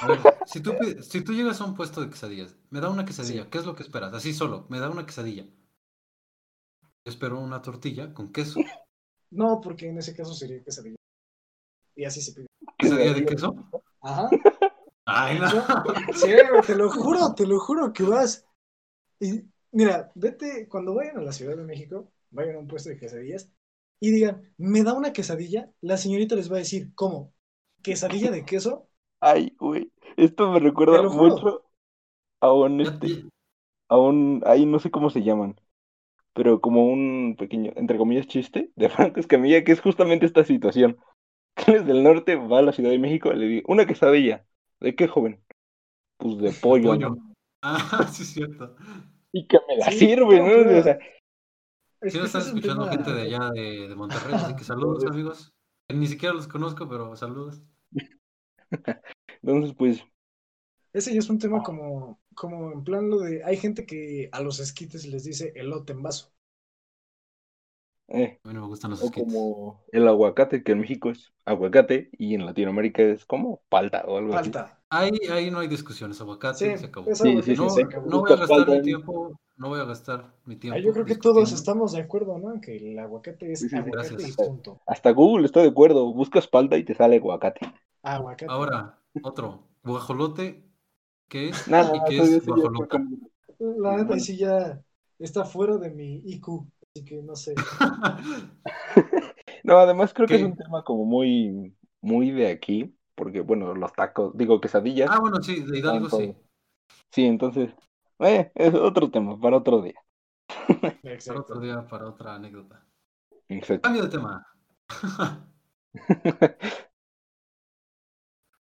A 0.00 0.08
ver, 0.08 0.18
si 0.46 0.60
tú, 0.60 0.72
si 1.02 1.20
tú 1.22 1.32
llegas 1.32 1.60
a 1.60 1.66
un 1.66 1.74
puesto 1.76 2.00
de 2.00 2.10
quesadillas, 2.10 2.56
me 2.70 2.80
da 2.80 2.90
una 2.90 3.04
quesadilla, 3.04 3.44
Sí. 3.44 3.48
¿qué 3.50 3.58
es 3.58 3.66
lo 3.66 3.76
que 3.76 3.84
esperas? 3.84 4.12
Así 4.12 4.32
solo, 4.32 4.66
me 4.70 4.80
da 4.80 4.90
una 4.90 5.06
quesadilla. 5.06 5.44
Yo 5.44 7.10
espero 7.12 7.38
una 7.38 7.62
tortilla 7.62 8.12
con 8.12 8.32
queso. 8.32 8.58
No, 9.30 9.60
porque 9.60 9.88
en 9.88 9.98
ese 9.98 10.16
caso 10.16 10.34
sería 10.34 10.62
quesadilla. 10.64 10.96
Y 11.94 12.04
así 12.06 12.20
se 12.22 12.32
pide. 12.32 12.46
¿Quesadilla 12.78 13.12
de 13.12 13.24
queso? 13.26 13.54
Ajá. 14.00 14.28
Ay, 15.06 15.38
no. 15.38 15.48
Sí, 16.14 16.28
te 16.66 16.74
lo 16.74 16.90
juro, 16.90 17.34
te 17.34 17.46
lo 17.46 17.58
juro 17.60 17.92
que 17.92 18.02
vas. 18.04 18.46
Y 19.20 19.44
mira, 19.72 20.12
vete, 20.16 20.68
cuando 20.68 20.94
vayan 20.94 21.18
a 21.18 21.22
la 21.22 21.32
Ciudad 21.32 21.56
de 21.56 21.64
México, 21.64 22.12
vayan 22.30 22.56
a 22.56 22.58
un 22.60 22.68
puesto 22.68 22.90
de 22.90 22.98
quesadillas 22.98 23.50
y 24.00 24.12
digan, 24.12 24.54
¿me 24.58 24.84
da 24.84 24.94
una 24.94 25.12
quesadilla? 25.14 25.72
La 25.82 25.98
señorita 25.98 26.36
les 26.36 26.50
va 26.52 26.56
a 26.56 26.60
decir, 26.60 26.94
¿cómo? 26.94 27.34
¿Quesadilla 27.82 28.30
de 28.30 28.44
queso? 28.46 28.88
Ay, 29.20 29.54
güey. 29.58 29.90
Esto 30.16 30.50
me 30.50 30.60
recuerda 30.60 31.02
mucho 31.02 31.64
a 32.40 32.52
un, 32.52 32.80
este, 32.82 33.24
a 33.88 33.98
un, 33.98 34.42
ahí 34.46 34.66
no 34.66 34.78
sé 34.80 34.90
cómo 34.90 35.10
se 35.10 35.22
llaman. 35.22 35.56
pero 36.34 36.60
como 36.60 36.86
un 36.86 37.36
pequeño, 37.38 37.72
entre 37.76 37.98
comillas, 37.98 38.26
chiste 38.28 38.72
de 38.76 38.88
Franco 38.90 39.20
Escamilla, 39.20 39.64
que 39.64 39.72
es 39.72 39.80
justamente 39.80 40.26
esta 40.26 40.44
situación. 40.44 40.98
Que 41.56 41.72
él 41.72 41.76
es 41.78 41.86
del 41.86 42.02
norte, 42.04 42.36
va 42.36 42.60
a 42.60 42.62
la 42.62 42.72
Ciudad 42.72 42.90
de 42.90 42.98
México, 42.98 43.32
le 43.32 43.46
digo, 43.46 43.72
una 43.72 43.86
quesadilla. 43.86 44.46
¿De 44.80 44.94
qué, 44.94 45.08
joven? 45.08 45.42
Pues 46.18 46.38
de 46.38 46.52
pollo. 46.60 46.90
Pollo. 46.90 47.10
¿no? 47.10 47.34
Ah, 47.62 48.08
sí, 48.12 48.22
es 48.22 48.30
cierto. 48.32 48.76
Y 49.32 49.46
que 49.46 49.58
me 49.68 49.76
la 49.76 49.90
Sí, 49.90 49.98
sirve, 49.98 50.40
no, 50.40 50.42
¿no? 50.42 50.78
O 50.78 50.82
sea, 50.82 50.98
Sí, 52.02 52.10
que 52.10 52.18
nos 52.18 52.26
este 52.26 52.38
están 52.38 52.42
es 52.42 52.52
un 52.52 52.58
escuchando 52.58 52.86
gente 52.86 53.12
de 53.12 53.22
allá 53.22 53.50
de, 53.52 53.88
de 53.88 53.94
Monterrey, 53.96 54.38
así 54.38 54.54
que 54.56 54.64
saludos, 54.64 55.04
amigos. 55.06 55.52
Ni 55.88 56.06
siquiera 56.06 56.34
los 56.34 56.48
conozco, 56.48 56.88
pero 56.88 57.16
saludos. 57.16 57.62
entonces, 59.42 59.74
pues, 59.76 60.04
Ese 60.94 61.12
ya 61.12 61.18
es 61.20 61.28
un 61.30 61.38
tema 61.38 61.62
como, 61.62 62.20
como 62.34 62.72
en 62.72 62.84
plan 62.84 63.10
lo 63.10 63.18
de, 63.20 63.44
hay 63.44 63.56
gente 63.58 63.84
que 63.86 64.28
a 64.32 64.40
los 64.40 64.60
esquites 64.60 65.06
les 65.06 65.24
dice 65.24 65.52
elote 65.56 65.92
en 65.92 66.02
vaso. 66.02 66.33
Eh, 68.08 68.38
A 68.44 68.48
mí 68.48 68.54
no 68.54 68.60
me 68.62 68.66
gustan 68.66 68.90
los 68.90 69.00
o 69.00 69.04
esquites. 69.06 69.32
como 69.32 69.80
el 69.92 70.08
aguacate, 70.08 70.62
que 70.62 70.72
en 70.72 70.80
México 70.80 71.10
es 71.10 71.32
aguacate 71.44 72.10
y 72.18 72.34
en 72.34 72.46
Latinoamérica 72.46 73.02
es 73.02 73.24
como 73.24 73.62
palta 73.68 74.04
o 74.06 74.18
algo 74.18 74.34
así. 74.34 74.50
Falta. 74.50 74.78
Ahí, 74.90 75.10
ahí 75.30 75.50
no 75.50 75.58
hay 75.58 75.68
discusiones, 75.68 76.20
aguacate, 76.20 76.72
Sí, 76.72 76.78
se 76.78 76.86
acabó. 76.86 77.14
Sí, 77.14 77.42
sí, 77.42 77.54
No, 77.56 77.66
acabó. 77.66 78.06
no 78.10 78.20
voy 78.20 78.32
a 78.32 78.36
gastar 78.36 78.56
palta 78.56 78.72
mi 78.72 78.82
tiempo, 78.82 79.40
no 79.56 79.68
voy 79.68 79.80
a 79.80 79.84
gastar 79.84 80.34
mi 80.44 80.56
tiempo. 80.56 80.78
Ah, 80.78 80.80
yo 80.82 80.92
creo 80.92 81.04
que 81.04 81.16
todos 81.16 81.52
estamos 81.52 81.92
de 81.92 82.00
acuerdo, 82.02 82.38
¿no? 82.38 82.60
Que 82.60 82.76
el 82.76 82.98
aguacate 82.98 83.52
es 83.52 83.60
Sí, 83.60 83.68
sí, 83.68 83.76
sí. 83.76 83.76
aguacate 83.76 84.22
y 84.22 84.32
punto. 84.32 84.80
Hasta 84.86 85.10
Google 85.10 85.46
está 85.46 85.62
de 85.62 85.68
acuerdo, 85.68 86.12
buscas 86.12 86.46
palta 86.46 86.76
y 86.76 86.84
te 86.84 86.94
sale 86.94 87.16
aguacate. 87.16 87.60
Aguacate. 88.02 88.52
Ahora, 88.52 88.98
otro, 89.22 89.64
guajolote, 89.82 90.64
¿qué 91.28 91.48
es? 91.50 91.68
Nada, 91.68 91.92
La 93.58 93.96
neta, 93.96 94.18
sí 94.18 94.36
ya 94.36 94.82
está 95.18 95.44
fuera 95.44 95.76
de 95.78 95.90
mi 95.90 96.22
IQ, 96.26 96.66
así 96.94 97.04
que 97.04 97.22
no 97.22 97.36
sé. 97.36 97.54
No, 99.64 99.78
además 99.78 100.12
creo 100.12 100.28
que 100.28 100.34
es 100.34 100.42
un 100.42 100.54
tema 100.54 100.84
como 100.84 101.06
muy, 101.06 101.74
muy 102.02 102.30
de 102.30 102.48
aquí, 102.48 102.94
porque 103.14 103.40
bueno, 103.40 103.74
los 103.74 103.94
tacos, 103.94 104.36
digo 104.36 104.60
quesadillas. 104.60 105.08
ah, 105.10 105.18
bueno, 105.18 105.42
sí, 105.42 105.60
de 105.64 105.78
Hidalgo 105.78 106.10
sí. 106.10 106.36
Sí, 107.10 107.24
entonces, 107.24 107.70
eh, 108.18 108.52
es 108.54 108.74
otro 108.74 109.10
tema 109.10 109.40
para 109.40 109.56
otro 109.56 109.80
día. 109.80 109.94
Para 110.68 111.40
otro 111.40 111.60
día, 111.60 111.86
para 111.88 112.08
otra 112.08 112.34
anécdota. 112.34 112.84
Exacto. 113.48 113.80
Cambio 113.82 114.02
de 114.02 114.08
tema. 114.10 114.46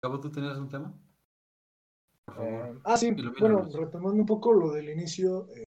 Gabo, 0.03 0.19
¿tú 0.19 0.33
tenías 0.33 0.59
un 0.59 0.69
tema? 0.69 0.93
Por 2.25 2.35
favor. 2.35 2.51
Eh, 2.51 2.81
ah, 2.83 2.97
sí, 2.97 3.15
bueno, 3.39 3.69
retomando 3.73 4.21
un 4.21 4.27
poco 4.27 4.53
lo 4.53 4.73
del 4.73 4.91
inicio, 4.91 5.47
eh, 5.55 5.63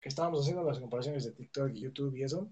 que 0.00 0.08
estábamos 0.08 0.40
haciendo 0.40 0.62
las 0.64 0.78
comparaciones 0.80 1.24
de 1.24 1.32
TikTok 1.32 1.70
y 1.74 1.80
YouTube 1.80 2.16
y 2.16 2.22
eso, 2.22 2.50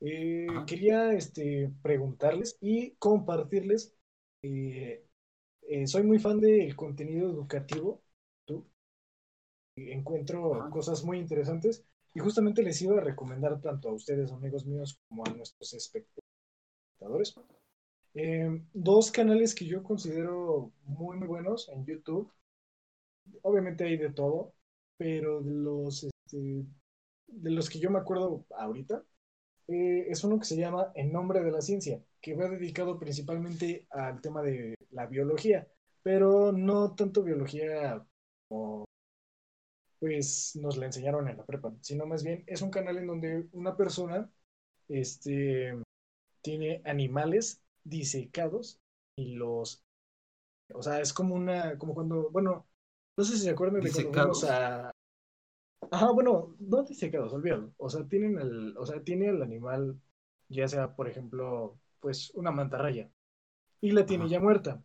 eh, 0.00 0.46
quería 0.66 1.12
este, 1.12 1.72
preguntarles 1.82 2.56
y 2.60 2.92
compartirles. 2.92 3.94
eh, 4.42 5.04
eh, 5.62 5.86
soy 5.86 6.02
muy 6.02 6.18
fan 6.18 6.40
del 6.40 6.74
contenido 6.76 7.30
educativo. 7.30 8.02
YouTube. 8.46 8.66
Encuentro 9.76 10.54
Ajá. 10.54 10.70
cosas 10.70 11.04
muy 11.04 11.18
interesantes 11.18 11.84
y 12.14 12.20
justamente 12.20 12.62
les 12.62 12.80
iba 12.82 12.98
a 12.98 13.04
recomendar 13.04 13.60
tanto 13.60 13.88
a 13.88 13.92
ustedes, 13.92 14.32
amigos 14.32 14.66
míos, 14.66 14.98
como 15.08 15.24
a 15.24 15.30
nuestros 15.30 15.74
espectadores. 15.74 17.34
Eh, 18.14 18.62
dos 18.72 19.12
canales 19.12 19.54
que 19.54 19.66
yo 19.66 19.82
considero 19.82 20.72
muy, 20.84 21.16
muy 21.16 21.28
buenos 21.28 21.68
en 21.68 21.84
YouTube. 21.84 22.32
Obviamente 23.42 23.84
hay 23.84 23.96
de 23.96 24.10
todo, 24.10 24.54
pero 24.96 25.40
de 25.42 25.52
los, 25.52 26.08
este, 26.28 26.66
de 27.26 27.50
los 27.50 27.70
que 27.70 27.78
yo 27.78 27.90
me 27.90 27.98
acuerdo 27.98 28.44
ahorita, 28.56 29.02
eh, 29.68 30.06
es 30.08 30.24
uno 30.24 30.38
que 30.38 30.46
se 30.46 30.56
llama 30.56 30.92
En 30.94 31.12
Nombre 31.12 31.42
de 31.42 31.50
la 31.50 31.60
Ciencia, 31.60 32.02
que 32.20 32.34
va 32.34 32.48
dedicado 32.48 32.98
principalmente 32.98 33.86
al 33.90 34.20
tema 34.20 34.42
de 34.42 34.74
la 34.90 35.06
biología, 35.06 35.68
pero 36.02 36.52
no 36.52 36.94
tanto 36.94 37.22
biología 37.22 38.04
como 38.48 38.86
pues 39.98 40.54
nos 40.54 40.76
la 40.76 40.86
enseñaron 40.86 41.28
en 41.28 41.38
la 41.38 41.44
prepa, 41.44 41.74
sino 41.80 42.06
más 42.06 42.22
bien 42.22 42.44
es 42.46 42.62
un 42.62 42.70
canal 42.70 42.98
en 42.98 43.08
donde 43.08 43.48
una 43.50 43.76
persona 43.76 44.30
este, 44.88 45.76
tiene 46.40 46.80
animales 46.84 47.60
disecados 47.82 48.80
y 49.16 49.34
los, 49.34 49.82
o 50.72 50.82
sea, 50.82 51.00
es 51.00 51.12
como 51.12 51.34
una, 51.34 51.76
como 51.78 51.94
cuando, 51.94 52.30
bueno, 52.30 52.68
no 53.16 53.24
sé 53.24 53.36
si 53.36 53.42
se 53.42 53.50
acuerdan 53.50 53.80
de 53.80 53.90
cuando 53.90 54.12
fuimos 54.12 54.44
a, 54.44 54.92
ajá, 55.90 56.10
bueno, 56.12 56.54
no 56.58 56.82
disecados, 56.84 57.32
olvídalo, 57.32 57.72
o 57.78 57.88
sea, 57.90 58.06
tienen 58.08 58.38
el, 58.38 58.76
o 58.76 58.86
sea, 58.86 59.02
tiene 59.02 59.28
el 59.28 59.42
animal, 59.42 60.00
ya 60.48 60.68
sea, 60.68 60.94
por 60.94 61.08
ejemplo, 61.08 61.78
pues 62.00 62.30
una 62.34 62.50
mantarraya, 62.50 63.10
y 63.80 63.92
la 63.92 64.06
tiene 64.06 64.28
Ajá. 64.28 64.28
ya 64.28 64.40
muerta, 64.40 64.82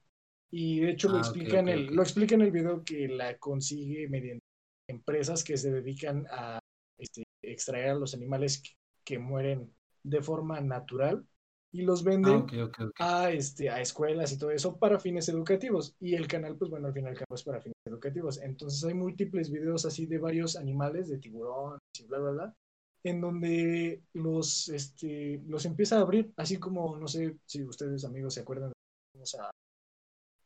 y 0.52 0.82
de 0.82 0.91
hecho 0.91 1.10
lo 1.10 1.18
Ah, 1.18 1.20
explica 1.20 1.60
en 1.60 1.70
el, 1.70 1.88
lo 1.88 2.04
explica 2.04 2.36
en 2.36 2.41
el 2.41 2.52
video 2.52 2.84
que 2.84 3.08
la 3.08 3.38
consigue 3.39 4.08
mediante 4.10 4.44
empresas 4.88 5.44
que 5.44 5.58
se 5.58 5.72
dedican 5.72 6.28
a 6.32 6.60
este, 6.98 7.24
extraer 7.41 7.91
a 7.91 7.96
los 7.96 8.14
animales 8.14 8.62
que, 8.62 8.72
que 9.06 9.20
mueren 9.20 9.74
de 10.04 10.22
forma 10.22 10.62
natural 10.62 11.26
y 11.74 11.82
los 11.82 12.04
venden 12.04 12.46
Ah, 12.54 12.64
ok. 12.66 12.92
a, 13.00 13.32
este, 13.32 13.70
a 13.70 13.82
escuelas 13.82 14.32
y 14.32 14.38
todo 14.38 14.52
eso 14.52 14.78
para 14.78 15.00
fines 15.00 15.28
educativos. 15.30 15.96
Y 16.00 16.16
el 16.16 16.28
canal, 16.28 16.56
pues 16.58 16.72
bueno, 16.72 16.88
al 16.88 16.94
final 16.94 17.16
cabo 17.16 17.36
es 17.36 17.44
para 17.44 17.62
fines 17.62 17.76
educativos. 17.86 18.42
Entonces 18.42 18.84
hay 18.86 18.94
múltiples 18.94 19.52
videos 19.52 19.86
así 19.86 20.06
de 20.06 20.20
varios 20.20 20.56
animales, 20.56 21.10
de 21.10 21.18
tiburones 21.18 21.80
y 22.00 22.06
bla, 22.06 22.20
bla, 22.20 22.32
bla, 22.32 22.56
en 23.04 23.22
donde 23.22 24.04
los, 24.14 24.70
este, 24.70 25.42
los 25.48 25.66
empieza 25.66 25.98
a 25.98 26.02
abrir, 26.02 26.32
así 26.38 26.58
como, 26.58 26.98
no 26.98 27.08
sé 27.08 27.38
si 27.46 27.64
ustedes 27.64 28.06
amigos 28.06 28.36
se 28.36 28.42
acuerdan 28.42 28.70
de 28.70 28.76
fuimos 29.14 29.36
a, 29.36 29.52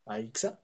a 0.08 0.20
Ixa. 0.20 0.60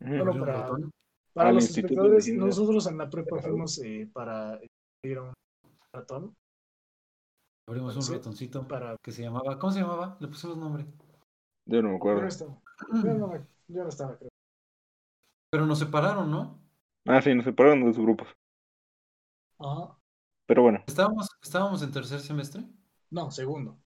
Bueno, 0.00 0.32
¿Abrió 0.32 0.42
un 0.42 0.90
para, 1.34 1.48
Al 1.48 1.54
los 1.54 1.64
espectadores, 1.64 2.28
nosotros 2.28 2.86
en 2.86 2.98
la 2.98 3.08
prepa 3.10 3.40
fuimos 3.40 3.78
eh, 3.78 4.08
para 4.12 4.60
ir 5.04 5.18
a 5.18 5.22
un 5.22 5.32
ratón, 5.92 6.34
Abrimos 7.72 7.96
un 7.96 8.06
Sí, 8.06 8.12
ratoncito 8.12 8.68
para... 8.68 8.96
que 9.02 9.10
se 9.12 9.22
llamaba. 9.22 9.58
¿Cómo 9.58 9.72
se 9.72 9.80
llamaba? 9.80 10.16
Le 10.20 10.28
pusimos 10.28 10.56
nombre. 10.58 10.86
Yo 11.66 11.82
no 11.82 11.88
me 11.90 11.96
Yo 12.12 12.20
acuerdo. 12.20 12.22
no 12.22 12.28
estaba, 12.28 12.60
yo 13.02 13.14
no, 13.14 13.26
me- 13.28 13.46
yo 13.68 13.82
no 13.82 13.88
estaba, 13.88 14.16
creo. 14.18 14.30
Pero 15.50 15.66
nos 15.66 15.78
separaron, 15.78 16.30
¿no? 16.32 16.42
Ah, 17.06 17.22
sí, 17.22 17.32
nos 17.34 17.44
separaron 17.44 17.78
de 17.80 17.86
los 17.86 17.98
grupos. 17.98 18.26
Ajá. 19.58 19.96
Pero 20.46 20.62
bueno, 20.62 20.84
¿Estábamos, 20.86 21.28
¿Estábamos 21.42 21.82
en 21.82 21.92
tercer 21.92 22.20
semestre? 22.20 22.64
No, 23.10 23.30
segundo. 23.30 23.78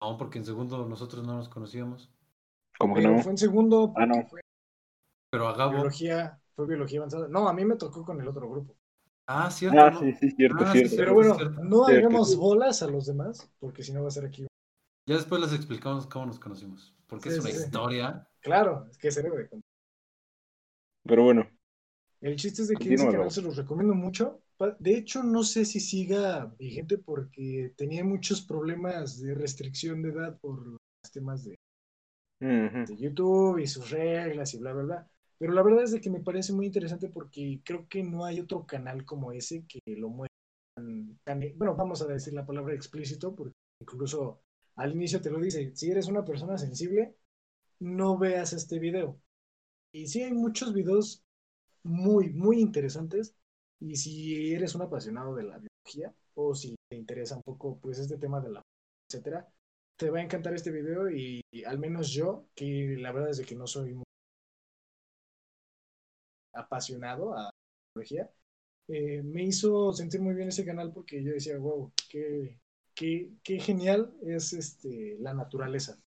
No, 0.00 0.16
porque 0.18 0.38
en 0.38 0.44
segundo 0.44 0.86
nosotros 0.86 1.26
no 1.26 1.34
nos 1.34 1.48
conocíamos. 1.48 2.10
como 2.78 2.94
que 2.96 3.02
Pero 3.02 3.08
no. 3.08 3.18
fue 3.18 3.32
en 3.32 3.38
segundo 3.38 3.94
Ah, 3.94 4.06
no. 4.06 4.28
fue 4.28 4.42
Pero 5.30 5.48
a 5.48 5.54
Gabo. 5.56 5.82
biología, 5.82 6.40
fue 6.56 6.66
biología 6.66 7.00
avanzada. 7.00 7.28
No, 7.28 7.48
a 7.48 7.52
mí 7.52 7.64
me 7.66 7.76
tocó 7.76 8.04
con 8.04 8.20
el 8.20 8.28
otro 8.28 8.48
grupo. 8.48 8.76
Ah, 9.26 9.50
cierto. 9.50 9.78
Ah, 9.78 9.90
¿no? 9.90 9.98
sí, 9.98 10.12
sí, 10.14 10.30
cierto, 10.30 10.64
Ah, 10.64 10.72
sí, 10.76 10.78
cierto. 10.78 10.90
sí. 10.90 10.96
Pero 10.96 11.14
bueno, 11.14 11.34
cierto. 11.36 11.60
no 11.62 11.86
Cierto, 11.86 12.08
hagamos 12.08 12.36
bolas 12.36 12.82
a 12.82 12.86
los 12.88 13.06
demás, 13.06 13.50
porque 13.58 13.82
si 13.82 13.92
no 13.92 14.02
va 14.02 14.08
a 14.08 14.10
ser 14.10 14.26
aquí. 14.26 14.46
Ya 15.06 15.14
después 15.16 15.40
les 15.40 15.52
explicamos 15.54 16.06
cómo 16.06 16.26
nos 16.26 16.38
conocimos. 16.38 16.94
Porque 17.06 17.28
Sí, 17.28 17.34
es 17.36 17.38
una 17.38 17.50
sí, 17.50 17.56
historia. 17.56 18.28
Claro, 18.40 18.86
es 18.90 18.98
que 18.98 19.10
se 19.10 19.22
debe 19.22 19.38
de 19.38 19.48
contar. 19.48 19.68
Pero 21.04 21.22
bueno, 21.24 21.48
El 22.20 22.34
chiste 22.34 22.62
es 22.62 22.66
de 22.68 22.74
que 22.76 22.94
ese 22.94 23.08
canal 23.08 23.30
se 23.30 23.40
los 23.40 23.56
recomiendo 23.56 23.94
mucho. 23.94 24.42
De 24.80 24.96
hecho, 24.96 25.22
no 25.22 25.44
sé 25.44 25.64
si 25.64 25.78
siga 25.78 26.46
vigente 26.58 26.98
porque 26.98 27.72
tenía 27.76 28.02
muchos 28.02 28.42
problemas 28.42 29.20
de 29.20 29.32
restricción 29.36 30.02
de 30.02 30.08
edad 30.10 30.36
por 30.40 30.66
los 30.66 30.80
temas 31.12 31.44
de 31.44 31.54
YouTube 32.96 33.58
y 33.58 33.66
sus 33.66 33.90
reglas 33.90 34.54
y 34.54 34.58
bla, 34.58 34.72
bla, 34.72 34.82
bla. 34.84 35.10
Pero 35.44 35.52
la 35.52 35.62
verdad 35.62 35.84
es 35.84 35.92
de 35.92 36.00
que 36.00 36.08
me 36.10 36.20
parece 36.22 36.54
muy 36.54 36.64
interesante 36.66 37.10
porque 37.10 37.60
creo 37.66 37.86
que 37.86 38.02
no 38.02 38.24
hay 38.24 38.40
otro 38.40 38.64
canal 38.66 39.04
como 39.04 39.30
ese 39.30 39.66
que 39.66 39.78
lo 39.98 40.08
muestre 40.08 40.34
tan, 40.74 41.18
tan- 41.22 41.58
bueno, 41.58 41.74
vamos 41.76 42.00
a 42.00 42.06
decir 42.06 42.32
la 42.32 42.46
palabra 42.46 42.74
explícito 42.74 43.34
porque 43.34 43.52
incluso 43.82 44.40
al 44.76 44.92
inicio 44.94 45.20
te 45.20 45.30
lo 45.30 45.38
dice, 45.40 45.70
si 45.76 45.90
eres 45.90 46.08
una 46.08 46.24
persona 46.24 46.56
sensible, 46.56 47.14
no 47.80 48.18
veas 48.18 48.52
este 48.54 48.78
video. 48.80 49.20
Y 49.92 50.08
sí 50.08 50.22
hay 50.22 50.32
muchos 50.34 50.74
videos 50.74 51.24
muy, 51.84 52.30
muy 52.32 52.60
interesantes 52.60 53.36
y 53.80 53.96
si 53.96 54.52
eres 54.54 54.74
un 54.74 54.82
apasionado 54.82 55.34
de 55.36 55.44
la 55.44 55.58
biología 55.58 56.14
o 56.34 56.54
si 56.54 56.76
te 56.88 56.96
interesa 56.96 57.36
un 57.36 57.42
poco 57.42 57.78
pues 57.80 57.98
este 58.00 58.18
tema 58.18 58.40
de 58.40 58.52
la 58.52 58.62
etcétera, 59.08 59.48
te 59.96 60.10
va 60.10 60.20
a 60.20 60.22
encantar 60.22 60.54
este 60.54 60.70
video 60.72 61.10
y, 61.10 61.42
y 61.52 61.64
al 61.64 61.78
menos 61.78 62.10
yo, 62.10 62.48
que 62.54 62.96
la 62.98 63.12
verdad 63.12 63.30
es 63.30 63.38
de 63.38 63.44
que 63.46 63.56
no 63.56 63.66
soy 63.66 63.94
muy 63.94 64.04
apasionado 66.54 67.34
a 67.34 67.44
la 67.44 67.50
biología, 67.94 68.30
eh, 68.88 69.22
me 69.22 69.42
hizo 69.44 69.92
sentir 69.92 70.20
muy 70.20 70.34
bien 70.34 70.48
ese 70.48 70.64
canal 70.64 70.92
porque 70.92 71.22
yo 71.22 71.32
decía, 71.32 71.58
wow, 71.58 71.92
qué, 72.10 72.58
qué, 72.94 73.30
qué 73.42 73.58
genial 73.58 74.12
es 74.22 74.52
este, 74.52 75.16
la 75.20 75.34
naturaleza. 75.34 75.98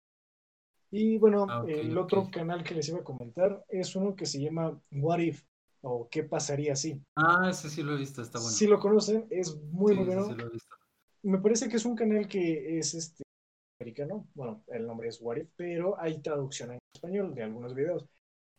Y 0.91 1.19
bueno, 1.19 1.47
Ah, 1.49 1.65
el 1.67 1.97
otro 1.99 2.29
canal 2.31 2.63
que 2.63 2.75
les 2.75 2.89
iba 2.89 3.01
a 3.01 3.05
comentar 3.05 3.65
es 3.69 3.97
uno 3.97 4.15
que 4.15 4.25
se 4.27 4.41
llama 4.41 4.81
What 4.93 5.19
If. 5.19 5.43
o 5.83 6.09
qué 6.11 6.23
pasaría 6.25 6.75
si. 6.75 7.01
Ah, 7.17 7.49
ese 7.51 7.69
sí 7.71 7.83
lo 7.83 7.95
he 7.95 7.99
visto, 7.99 8.23
está 8.23 8.39
bueno. 8.39 8.53
Si 8.53 8.67
lo 8.67 8.79
conocen, 8.81 9.27
es 9.31 9.57
muy, 9.71 9.95
Sí, 9.95 10.05
bueno. 10.05 10.27
sí 10.27 10.35
lo 10.35 10.47
he 10.47 10.51
visto. 10.51 10.75
Me 11.23 11.39
parece 11.39 11.69
que 11.69 11.77
es 11.77 11.85
un 11.85 11.97
canal 11.97 12.27
que 12.29 12.79
es 12.79 12.95
este 12.95 13.23
americano. 13.81 14.27
Bueno, 14.35 14.63
el 14.69 14.87
nombre 14.87 15.09
es 15.09 15.21
What 15.21 15.37
If, 15.37 15.49
pero 15.57 16.01
hay 16.01 16.21
traducción 16.23 16.73
en 16.73 16.79
español 16.95 17.35
de 17.35 17.43
algunos 17.43 17.75
videos. 17.75 18.07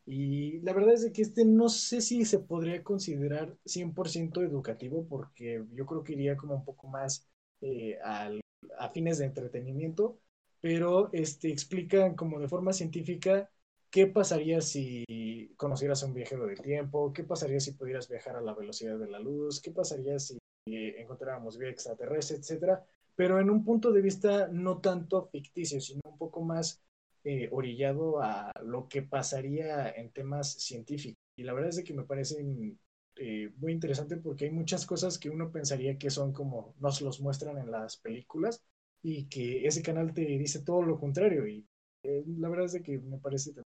Y 0.08 0.62
la 0.62 0.74
verdad 0.74 0.94
es 0.96 1.12
que 1.14 1.22
este 1.22 1.46
no 1.46 1.70
sé 1.70 2.02
si 2.02 2.26
se 2.26 2.40
podría 2.40 2.84
considerar 2.84 3.58
100% 3.66 4.42
educativo, 4.42 5.06
porque 5.08 5.66
yo 5.74 5.86
creo 5.86 6.04
que 6.04 6.14
iría 6.14 6.38
como 6.38 6.56
un 6.56 6.66
poco 6.66 6.88
más 6.88 7.28
eh, 7.62 7.98
al- 8.04 8.42
a 8.80 8.90
fines 8.90 9.18
de 9.20 9.26
entretenimiento, 9.26 10.20
pero 10.62 11.10
este, 11.14 11.50
explican 11.52 12.16
como 12.16 12.40
de 12.40 12.48
forma 12.48 12.74
científica 12.74 13.50
qué 13.90 14.08
pasaría 14.08 14.62
si 14.62 15.54
conocieras 15.58 16.04
a 16.04 16.08
un 16.08 16.14
viajero 16.14 16.46
del 16.48 16.62
tiempo, 16.62 17.12
qué 17.14 17.24
pasaría 17.24 17.60
si 17.60 17.74
pudieras 17.74 18.08
viajar 18.10 18.36
a 18.38 18.42
la 18.42 18.54
velocidad 18.54 18.98
de 18.98 19.08
la 19.10 19.20
luz, 19.20 19.62
qué 19.62 19.72
pasaría 19.72 20.20
si 20.20 20.38
eh, 20.68 20.96
encontráramos 21.02 21.58
vida 21.58 21.70
extraterrestre, 21.70 22.38
etcétera, 22.38 22.86
pero 23.16 23.40
en 23.40 23.50
un 23.50 23.64
punto 23.64 23.92
de 23.92 24.02
vista 24.02 24.48
no 24.52 24.80
tanto 24.80 25.28
ficticio, 25.28 25.80
sino 25.82 26.02
un 26.06 26.18
poco 26.18 26.42
más 26.42 26.82
eh, 27.28 27.50
orillado 27.52 28.22
a 28.22 28.52
lo 28.64 28.88
que 28.88 29.02
pasaría 29.04 29.90
en 29.92 30.12
temas 30.12 30.54
científicos. 30.54 31.18
Y 31.38 31.44
la 31.44 31.54
verdad 31.54 31.70
es 31.70 31.78
de 31.78 31.84
que 31.84 31.94
me 31.94 32.04
parecen 32.06 32.80
eh, 33.16 33.52
muy 33.58 33.72
interesante 33.74 34.18
porque 34.18 34.46
hay 34.46 34.52
muchas 34.52 34.86
cosas 34.86 35.18
que 35.20 35.30
uno 35.30 35.52
pensaría 35.52 35.98
que 35.98 36.10
son 36.10 36.34
como 36.34 36.76
nos 36.80 37.02
los 37.02 37.22
muestran 37.22 37.58
en 37.58 37.72
las 37.72 37.98
películas 37.98 38.64
y 39.04 39.26
que 39.30 39.66
ese 39.68 39.82
canal 39.84 40.14
te 40.14 40.22
dice 40.22 40.64
todo 40.64 40.82
lo 40.84 41.00
contrario. 41.00 41.48
Y 41.48 41.68
eh, 42.04 42.24
la 42.40 42.50
verdad 42.50 42.66
es 42.66 42.74
de 42.74 42.84
que 42.84 43.00
me 43.00 43.18
parece 43.20 43.54
que 43.54 43.60
me 43.60 43.64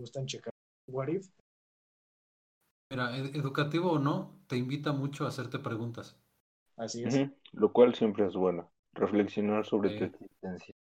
gustan 0.00 0.26
checar 0.26 0.52
What 0.88 1.08
If. 1.08 1.28
Mira, 2.90 3.16
ed- 3.16 3.36
educativo 3.36 3.92
o 3.92 3.98
no, 4.00 4.40
te 4.48 4.56
invita 4.56 4.92
mucho 4.92 5.24
a 5.24 5.28
hacerte 5.28 5.60
preguntas. 5.60 6.16
Así 6.76 7.04
es. 7.04 7.26
Lo 7.52 7.72
cual 7.72 7.94
siempre 7.94 8.26
es 8.26 8.34
bueno. 8.34 8.72
Reflexionar 8.94 9.66
sobre 9.66 9.90
tu 9.90 10.04
existencia. 10.04 10.74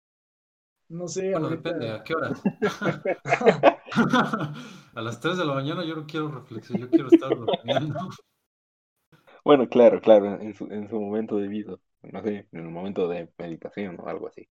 No 0.89 1.09
sé, 1.09 1.30
Bueno, 1.32 1.47
ahorita- 1.49 1.70
depende, 1.70 1.91
¿a 1.91 2.05
qué 2.05 2.14
horas? 2.14 2.43
a 4.95 5.03
las 5.03 5.20
3 5.20 5.39
de 5.39 5.45
la 5.45 5.55
mañana 5.55 5.85
yo 5.85 5.97
no 5.97 6.07
quiero 6.07 6.30
reflexionar, 6.30 6.82
yo 6.87 6.91
quiero 6.91 7.09
estar 7.09 7.30
durmiendo. 7.37 7.99
Bueno, 9.45 9.68
claro, 9.68 10.01
claro, 10.01 10.41
en 10.41 10.55
su, 10.55 10.64
en 10.72 10.89
su 10.89 10.99
momento 10.99 11.37
debido. 11.37 11.78
No 12.03 12.22
sé, 12.22 12.49
en 12.51 12.61
el 12.61 12.70
momento 12.70 13.09
de 13.09 13.30
meditación 13.37 13.99
o 14.01 14.09
algo 14.09 14.28
así. 14.28 14.49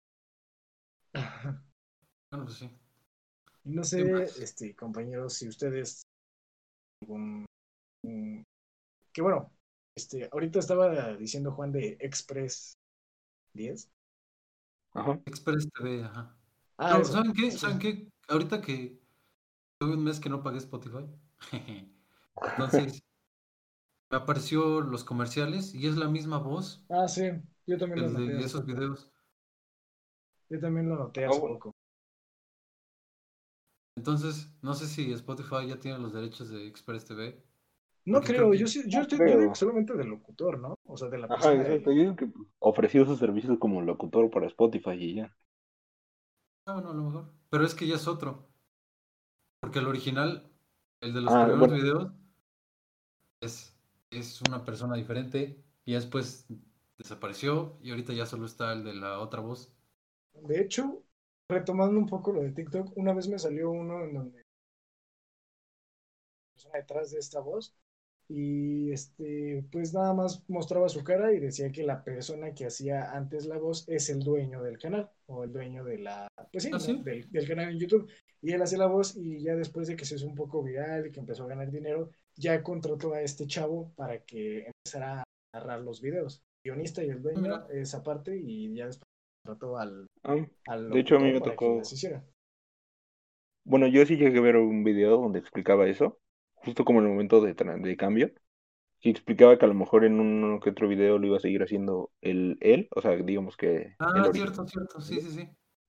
Bueno, 1.12 2.44
pues 2.46 2.54
sí. 2.54 2.70
No 3.64 3.82
¿Qué 3.82 3.88
sé, 3.88 4.22
este, 4.42 4.74
compañeros, 4.74 5.34
si 5.34 5.46
ustedes 5.48 6.02
algún- 7.02 7.46
un- 8.04 8.44
que 9.12 9.22
bueno, 9.22 9.52
este, 9.96 10.28
ahorita 10.32 10.58
estaba 10.58 11.14
diciendo 11.16 11.52
Juan 11.52 11.72
de 11.72 11.96
Express 12.00 12.74
10. 13.52 13.88
Ajá. 14.94 15.20
Express 15.26 15.68
TV, 15.72 16.04
ajá. 16.04 16.36
Ah, 16.78 17.04
¿saben 17.04 17.32
qué? 17.32 17.50
¿Saben 17.50 17.78
qué? 17.78 18.08
Ahorita 18.28 18.60
que 18.60 19.00
tuve 19.78 19.94
un 19.94 20.04
mes 20.04 20.20
que 20.20 20.28
no 20.28 20.42
pagué 20.42 20.58
Spotify, 20.58 21.06
entonces 22.42 23.02
me 24.10 24.16
apareció 24.18 24.80
los 24.80 25.04
comerciales 25.04 25.74
y 25.74 25.86
es 25.86 25.96
la 25.96 26.08
misma 26.08 26.38
voz 26.38 26.82
Ah, 26.90 27.06
sí, 27.06 27.30
yo 27.66 27.78
también 27.78 28.12
lo 28.12 28.18
noté 28.18 28.32
de 28.32 28.44
esos 28.44 28.66
videos. 28.66 29.10
Yo 30.48 30.58
también 30.58 30.88
lo 30.88 30.96
noté 30.96 31.24
hace 31.24 31.38
bueno. 31.38 31.54
poco. 31.58 31.74
Entonces, 33.96 34.50
no 34.62 34.74
sé 34.74 34.86
si 34.86 35.12
Spotify 35.12 35.68
ya 35.68 35.78
tiene 35.78 35.98
los 35.98 36.12
derechos 36.12 36.48
de 36.48 36.66
Express 36.66 37.04
TV. 37.04 37.40
No 38.04 38.22
Porque 38.22 38.24
creo 38.24 38.52
yo, 38.54 38.66
sí- 38.66 38.84
yo, 38.88 39.00
No 39.00 39.02
estoy, 39.02 39.20
yo 39.26 39.38
creo. 39.38 39.38
digo 39.38 39.52
que 39.52 39.58
solamente 39.58 39.94
del 39.94 40.08
locutor, 40.08 40.58
¿no? 40.58 40.78
O 40.84 40.96
sea, 40.96 41.08
de 41.08 41.18
la 41.18 41.28
Ajá, 41.28 41.54
exacto. 41.54 41.90
Yo 41.92 42.00
digo 42.02 42.16
que 42.16 42.26
pues, 42.26 42.46
ofreció 42.58 43.04
sus 43.06 43.18
servicios 43.18 43.58
como 43.58 43.80
locutor 43.80 44.30
para 44.30 44.46
Spotify 44.48 44.90
y 44.98 45.14
ya. 45.14 45.34
Ah, 46.66 46.72
bueno, 46.74 46.90
a 46.90 46.94
lo 46.94 47.02
mejor. 47.04 47.34
Pero 47.48 47.64
es 47.64 47.74
que 47.74 47.86
ya 47.86 47.94
es 47.96 48.08
otro. 48.08 48.48
Porque 49.58 49.78
el 49.78 49.86
original, 49.86 50.50
el 51.00 51.14
de 51.14 51.22
los 51.22 51.34
Ah, 51.34 51.38
primeros 51.38 51.58
bueno. 51.58 51.72
videos, 51.72 52.12
es, 53.40 53.76
es 54.10 54.40
una 54.42 54.64
persona 54.64 54.96
diferente 54.96 55.62
y 55.84 55.92
ya 55.92 55.98
después 55.98 56.46
desapareció 56.98 57.78
y 57.82 57.90
ahorita 57.90 58.12
ya 58.12 58.26
solo 58.26 58.46
está 58.46 58.72
el 58.72 58.84
de 58.84 58.94
la 58.94 59.18
otra 59.20 59.40
voz. 59.40 59.72
De 60.42 60.60
hecho, 60.60 61.04
retomando 61.48 61.96
un 61.96 62.06
poco 62.06 62.32
lo 62.32 62.42
de 62.42 62.50
TikTok, 62.50 62.96
una 62.96 63.12
vez 63.14 63.28
me 63.28 63.38
salió 63.38 63.70
uno 63.70 64.02
en 64.02 64.14
donde 64.14 64.38
la 64.38 64.44
persona 66.52 66.76
detrás 66.78 67.10
de 67.10 67.18
esta 67.18 67.40
voz 67.40 67.74
y 68.30 68.92
este 68.92 69.64
pues 69.72 69.92
nada 69.92 70.14
más 70.14 70.44
mostraba 70.48 70.88
su 70.88 71.02
cara 71.02 71.32
y 71.32 71.40
decía 71.40 71.72
que 71.72 71.82
la 71.82 72.04
persona 72.04 72.54
que 72.54 72.66
hacía 72.66 73.10
antes 73.10 73.46
la 73.46 73.58
voz 73.58 73.88
es 73.88 74.08
el 74.08 74.20
dueño 74.20 74.62
del 74.62 74.78
canal 74.78 75.10
o 75.26 75.42
el 75.42 75.52
dueño 75.52 75.82
de 75.84 75.98
la 75.98 76.28
pues 76.52 76.64
sí, 76.64 76.70
¿Ah. 76.72 76.78
Del, 77.02 77.28
del 77.30 77.48
canal 77.48 77.70
en 77.70 77.78
YouTube 77.80 78.08
y 78.40 78.52
él 78.52 78.62
hacía 78.62 78.78
la 78.78 78.86
voz 78.86 79.16
y 79.16 79.42
ya 79.42 79.56
después 79.56 79.88
de 79.88 79.96
que 79.96 80.04
se 80.04 80.14
hizo 80.14 80.26
un 80.26 80.36
poco 80.36 80.62
viral 80.62 81.06
y 81.06 81.10
que 81.10 81.18
empezó 81.20 81.44
a 81.44 81.48
ganar 81.48 81.70
dinero 81.70 82.10
ya 82.36 82.62
contrató 82.62 83.14
a 83.14 83.20
este 83.20 83.46
chavo 83.46 83.92
para 83.96 84.20
que 84.24 84.66
empezara 84.66 85.20
a 85.20 85.24
narrar 85.52 85.80
los 85.80 86.00
videos 86.00 86.42
guionista 86.64 87.02
y 87.02 87.08
el 87.08 87.22
dueño 87.22 87.40
Mira. 87.40 87.66
esa 87.72 88.02
parte 88.02 88.36
y 88.36 88.72
ya 88.74 88.86
después 88.86 89.08
contrató 89.44 89.76
al 89.76 90.06
Ah, 90.22 90.36
al 90.66 90.90
De 90.90 91.00
hecho, 91.00 91.16
a 91.16 91.20
mí 91.20 91.32
me 91.32 91.40
tocó-. 91.40 91.80
Bueno, 93.64 93.86
yo 93.86 94.04
sí 94.04 94.16
llegué 94.16 94.38
a 94.38 94.42
ver 94.42 94.56
un 94.56 94.84
video 94.84 95.16
donde 95.18 95.38
explicaba 95.38 95.88
eso, 95.88 96.18
justo 96.64 96.84
como 96.84 97.00
en 97.00 97.06
el 97.06 97.12
momento 97.12 97.40
de, 97.40 97.54
de 97.54 97.96
cambio, 97.96 98.32
que 99.00 99.10
explicaba 99.10 99.58
que 99.58 99.64
a 99.66 99.68
lo 99.68 99.74
mejor 99.74 100.04
en 100.04 100.20
uno 100.20 100.60
que 100.60 100.70
otro 100.70 100.88
video 100.88 101.18
lo 101.18 101.26
iba 101.28 101.38
a 101.38 101.40
seguir 101.40 101.62
haciendo 101.64 102.12
el 102.22 102.58
él, 102.62 102.88
o 102.96 103.02
sea, 103.02 103.16
digamos 103.16 103.56
que 103.58 103.98
Ah, 104.00 104.28
cierto, 104.32 104.66
cierto, 104.66 105.00
sí, 105.00 105.20
sí, 105.20 105.30
sí. 105.30 105.48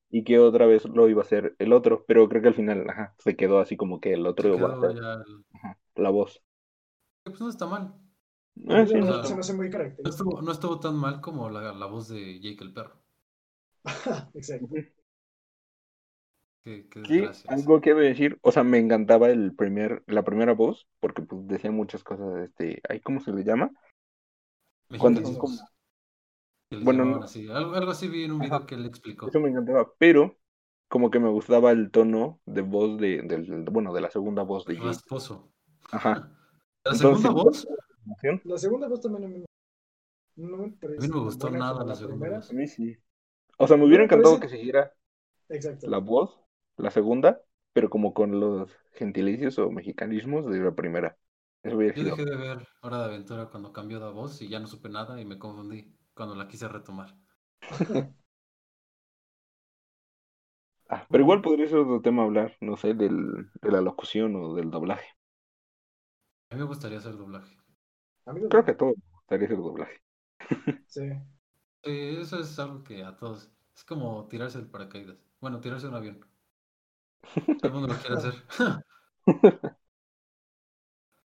y 0.09 0.24
que 0.24 0.39
otra 0.39 0.65
vez 0.65 0.86
lo 0.86 1.09
iba 1.09 1.22
a 1.22 1.26
hacer 1.26 1.55
el 1.59 1.74
otro, 1.74 2.05
pero 2.07 2.28
creo 2.30 2.41
que 2.41 2.49
al 2.49 2.53
final, 2.55 2.89
ajá, 2.89 3.15
se 3.19 3.36
quedó 3.36 3.59
así 3.59 3.78
como 3.78 3.99
que 3.99 4.13
el 4.13 4.28
Se 4.36 4.47
otro 4.47 4.55
iba 4.57 4.67
a 4.74 4.91
el- 4.91 5.45
ajá, 5.53 5.80
la 5.95 6.09
voz. 6.09 6.43
Pues 7.24 7.39
no 7.41 7.49
está 7.49 7.65
mal. 7.65 7.93
Ah, 8.69 8.86
sí, 8.88 8.95
no 9.01 9.24
se 9.24 9.34
me 9.36 9.41
hace 9.41 9.53
muy 9.53 9.69
No 10.03 10.09
característico. 10.09 10.11
estuvo, 10.11 10.41
no 10.41 10.51
estuvo 10.51 10.80
tan 10.80 10.95
mal 10.97 11.22
como 11.22 11.49
la, 11.49 11.74
la 11.74 11.86
voz 11.88 12.09
de 12.09 12.39
Jake 12.41 12.63
el 12.63 12.74
perro. 12.74 13.01
Exacto. 14.34 14.76
Qué, 16.64 16.88
qué 16.89 17.03
Sí, 17.07 17.24
algo 17.47 17.82
que 17.82 17.93
decir, 17.93 18.38
o 18.41 18.51
sea, 18.51 18.64
me 18.64 18.78
encantaba 18.78 19.30
el 19.30 19.55
primer, 19.55 20.03
la 20.05 20.24
primera 20.24 20.53
voz, 20.53 20.88
porque 20.99 21.22
pues 21.24 21.47
decía 21.47 21.72
muchas 21.72 22.03
cosas, 22.03 22.38
este, 22.43 22.82
ay, 22.88 22.99
¿cómo 22.99 23.20
se 23.20 23.32
le 23.32 23.43
llama? 23.43 23.72
Cuando 24.99 25.22
son 25.22 25.36
como, 25.38 25.53
bueno, 26.70 26.99
llamaban 27.03 27.20
no- 27.20 27.26
así. 27.26 27.47
Algo, 27.49 27.74
algo 27.76 27.91
así 27.91 28.07
vi 28.07 28.26
en 28.26 28.34
un 28.34 28.41
Ajá. 28.43 28.57
video 28.57 28.68
que 28.68 28.76
él 28.76 28.86
explicó. 28.86 29.28
eso 29.28 29.39
me 29.39 29.49
encantaba, 29.49 29.91
pero 29.97 30.38
como 30.88 31.09
que 31.09 31.20
me 31.20 31.30
gustaba 31.30 31.72
el 31.72 31.89
tono 31.89 32.39
de 32.45 32.62
voz 32.62 32.99
de, 32.99 33.22
del, 33.24 33.64
bueno, 33.72 33.93
de 33.93 34.01
la 34.01 34.12
segunda 34.12 34.43
voz 34.43 34.66
de 34.66 34.76
Jake. 34.76 34.86
Rasposo. 34.88 35.51
Ajá. 35.91 36.32
La 36.84 36.93
Entonces, 36.93 37.22
segunda 37.22 37.30
voz, 37.30 37.68
La 38.43 38.57
segunda 38.57 38.88
voz 38.88 39.01
también 39.01 39.24
a 39.26 39.28
mí 39.28 39.45
no 40.36 40.57
me 40.57 40.66
a 40.68 40.70
parece 40.80 41.01
mí 41.01 41.07
no 41.09 41.16
me 41.18 41.24
gustó 41.26 41.49
nada 41.51 41.74
como 41.74 41.86
la 41.86 41.95
segunda 41.95 42.18
primera. 42.18 42.38
voz. 42.38 42.49
A 42.49 42.53
mí 42.53 42.68
sí. 42.68 42.97
O 43.57 43.68
sea, 43.68 43.78
me 43.78 43.86
hubiera 43.86 44.01
me 44.01 44.05
encantado 44.05 44.36
parece- 44.39 44.51
que 44.51 44.57
siguiera 44.57 44.93
Exacto. 45.49 45.88
la 45.88 45.99
voz, 45.99 46.39
la 46.78 46.91
segunda, 46.91 47.41
pero 47.74 47.89
como 47.89 48.13
con 48.13 48.39
los 48.39 48.72
gentilicios 48.93 49.59
o 49.59 49.72
mexicanismos 49.72 50.45
de 50.47 50.59
la 50.59 50.74
primera. 50.76 51.17
Eso 51.63 51.78
hubiera 51.78 51.95
Yo 51.95 52.03
sido. 52.03 52.17
dejé 52.17 52.26
de 52.26 52.36
ver 52.36 52.67
Hora 52.82 52.97
de 52.97 53.05
Aventura 53.05 53.45
cuando 53.49 53.72
cambió 53.72 54.01
de 54.01 54.11
voz 54.11 54.41
y 54.41 54.49
ya 54.49 54.59
no 54.59 54.67
supe 54.67 54.89
nada 54.89 55.22
y 55.22 55.26
me 55.26 55.39
confundí 55.39 55.95
cuando 56.13 56.36
la 56.36 56.49
quise 56.49 56.67
retomar. 56.67 57.15
Ah, 60.89 61.07
pero 61.09 61.24
igual 61.24 61.41
podría 61.41 61.67
ser 61.67 61.80
otro 61.80 62.01
tema 62.03 62.22
hablar, 62.24 62.55
no 62.61 62.78
sé, 62.78 62.93
del, 62.93 63.49
de 63.61 63.72
la 63.72 63.82
locución 63.82 64.36
o 64.36 64.53
del 64.53 64.69
doblaje. 64.69 65.07
A 66.51 66.55
mí 66.55 66.59
me 66.61 66.67
gustaría 66.67 66.99
hacer 66.99 67.17
doblaje. 67.17 67.57
A 68.26 68.34
mí 68.34 68.41
también. 68.41 68.49
Creo 68.49 68.65
que 68.65 68.72
a 68.72 68.78
todos 68.78 68.95
nos 68.97 69.11
gustaría 69.13 69.45
hacer 69.47 69.57
doblaje. 69.57 70.01
Sí. 70.86 71.01
Eh, 71.84 72.19
eso 72.22 72.39
es 72.39 72.59
algo 72.59 72.84
que 72.84 73.03
a 73.03 73.15
todos. 73.17 73.51
Es 73.76 73.84
como 73.86 74.28
tirarse 74.28 74.59
el 74.59 74.69
paracaídas. 74.69 75.17
Bueno, 75.41 75.61
tirarse 75.61 75.88
un 75.88 75.95
avión. 75.95 76.26
Todo 77.45 77.67
el 77.67 77.72
mundo 77.74 77.88
lo 77.88 77.95
quiere 77.99 78.15
hacer. 78.15 78.34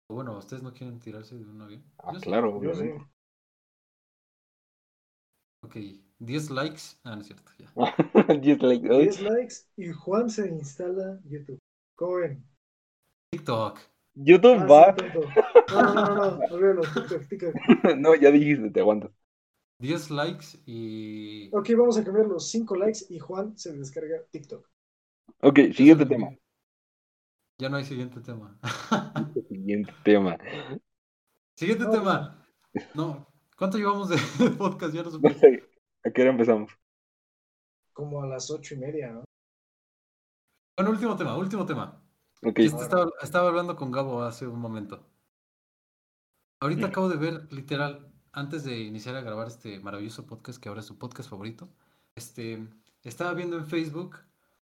O 0.08 0.14
bueno, 0.14 0.38
¿ustedes 0.38 0.62
no 0.62 0.74
quieren 0.74 1.00
tirarse 1.00 1.36
de 1.36 1.46
un 1.46 1.62
avión? 1.62 1.84
Ah, 2.00 2.12
Yo 2.14 2.20
sí. 2.20 2.26
claro, 2.26 2.56
Yo 2.60 2.74
sí. 2.76 2.84
obviamente. 2.84 3.06
Ok, 5.62 5.76
10 6.20 6.50
likes. 6.50 6.82
Ah, 7.04 7.16
no 7.16 7.22
es 7.22 7.28
cierto, 7.28 7.52
ya. 7.58 7.70
10 8.42 8.62
likes. 8.62 8.90
Ay, 8.92 9.08
10 9.08 9.20
likes 9.22 9.56
y 9.78 9.92
Juan 9.92 10.30
se 10.30 10.48
instala 10.48 11.20
YouTube. 11.26 11.60
¿Cómo 11.96 12.16
ven? 12.18 12.44
TikTok. 13.32 13.80
YouTube 14.16 14.60
Ah, 14.62 14.68
va. 14.70 14.96
sí. 14.96 15.12
No, 15.68 15.82
no, 15.84 15.94
no, 15.94 16.16
no, 16.16 16.16
no, 16.16 16.46
olvídalo, 16.50 16.82
TikTok, 16.94 17.28
TikTok. 17.28 17.56
no, 17.98 18.16
ya 18.16 18.32
dijiste, 18.32 18.70
te 18.72 18.80
aguantas. 18.80 19.12
10 19.80 20.10
likes 20.12 20.60
y. 20.66 21.50
Ok, 21.52 21.70
vamos 21.78 21.96
a 22.00 22.04
cambiar 22.04 22.26
los 22.26 22.50
5 22.50 22.76
likes 22.76 23.06
y 23.10 23.20
Juan 23.20 23.56
se 23.56 23.72
descarga 23.74 24.24
TikTok. 24.32 24.68
Ok, 25.42 25.60
siguiente 25.74 26.06
tema. 26.06 26.30
Ya 27.58 27.70
no 27.70 27.78
hay 27.78 27.84
siguiente 27.84 28.22
tema. 28.22 28.58
Siguiente 29.50 29.94
tema. 30.04 30.38
Siguiente 31.56 31.84
No, 31.86 31.92
tema. 31.92 32.46
No, 32.94 33.28
¿cuánto 33.58 33.78
llevamos 33.78 34.10
de 34.10 34.18
podcast? 34.58 34.94
Ya 34.94 35.04
no 35.04 35.12
supe. 35.12 35.68
¿a 36.04 36.12
qué 36.12 36.22
hora 36.22 36.32
empezamos? 36.32 36.72
Como 37.92 38.24
a 38.24 38.28
las 38.28 38.50
ocho 38.50 38.76
y 38.76 38.78
media, 38.78 39.12
¿no? 39.12 39.26
Bueno, 40.78 40.92
último 40.92 41.18
tema, 41.18 41.38
último 41.38 41.66
tema. 41.66 42.02
Ok, 42.42 42.60
Este 42.60 42.82
estaba, 42.82 43.12
estaba 43.22 43.50
hablando 43.50 43.76
con 43.76 43.92
Gabo 43.92 44.24
hace 44.24 44.48
un 44.48 44.60
momento. 44.60 45.06
Ahorita 46.62 46.88
acabo 46.88 47.10
de 47.10 47.18
ver, 47.18 47.52
literal, 47.52 48.14
antes 48.32 48.64
de 48.64 48.80
iniciar 48.80 49.16
a 49.16 49.22
grabar 49.22 49.48
este 49.48 49.80
maravilloso 49.82 50.26
podcast, 50.26 50.62
que 50.62 50.70
ahora 50.70 50.80
es 50.80 50.88
su 50.88 50.98
podcast 50.98 51.30
favorito, 51.30 51.70
este, 52.16 52.66
estaba 53.04 53.34
viendo 53.34 53.58
en 53.58 53.66
Facebook 53.66 54.18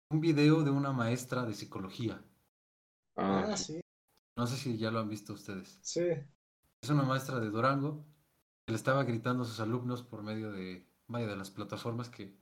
un 0.10 0.20
video 0.20 0.64
de 0.66 0.72
una 0.72 0.92
maestra 0.92 1.46
de 1.46 1.54
psicología. 1.54 2.22
ah, 3.18 3.48
Ah, 3.52 3.58
sí, 3.58 3.82
No 4.38 4.48
sé 4.48 4.56
si 4.58 4.78
ya 4.78 4.90
lo 4.92 5.00
han 5.00 5.10
visto 5.10 5.34
ustedes. 5.34 5.82
sí. 5.82 6.02
Es 6.82 6.90
una 6.90 7.04
maestra 7.04 7.40
de 7.40 7.50
Durango 7.52 8.06
que 8.66 8.74
le 8.74 8.78
estaba 8.78 9.04
gritando 9.04 9.44
a 9.44 9.46
sus 9.48 9.60
alumnos 9.60 10.04
por 10.04 10.24
medio 10.24 10.52
de, 10.52 10.88
vaya, 11.08 11.28
de 11.28 11.38
las 11.38 11.52
plataformas 11.52 12.10
que 12.10 12.38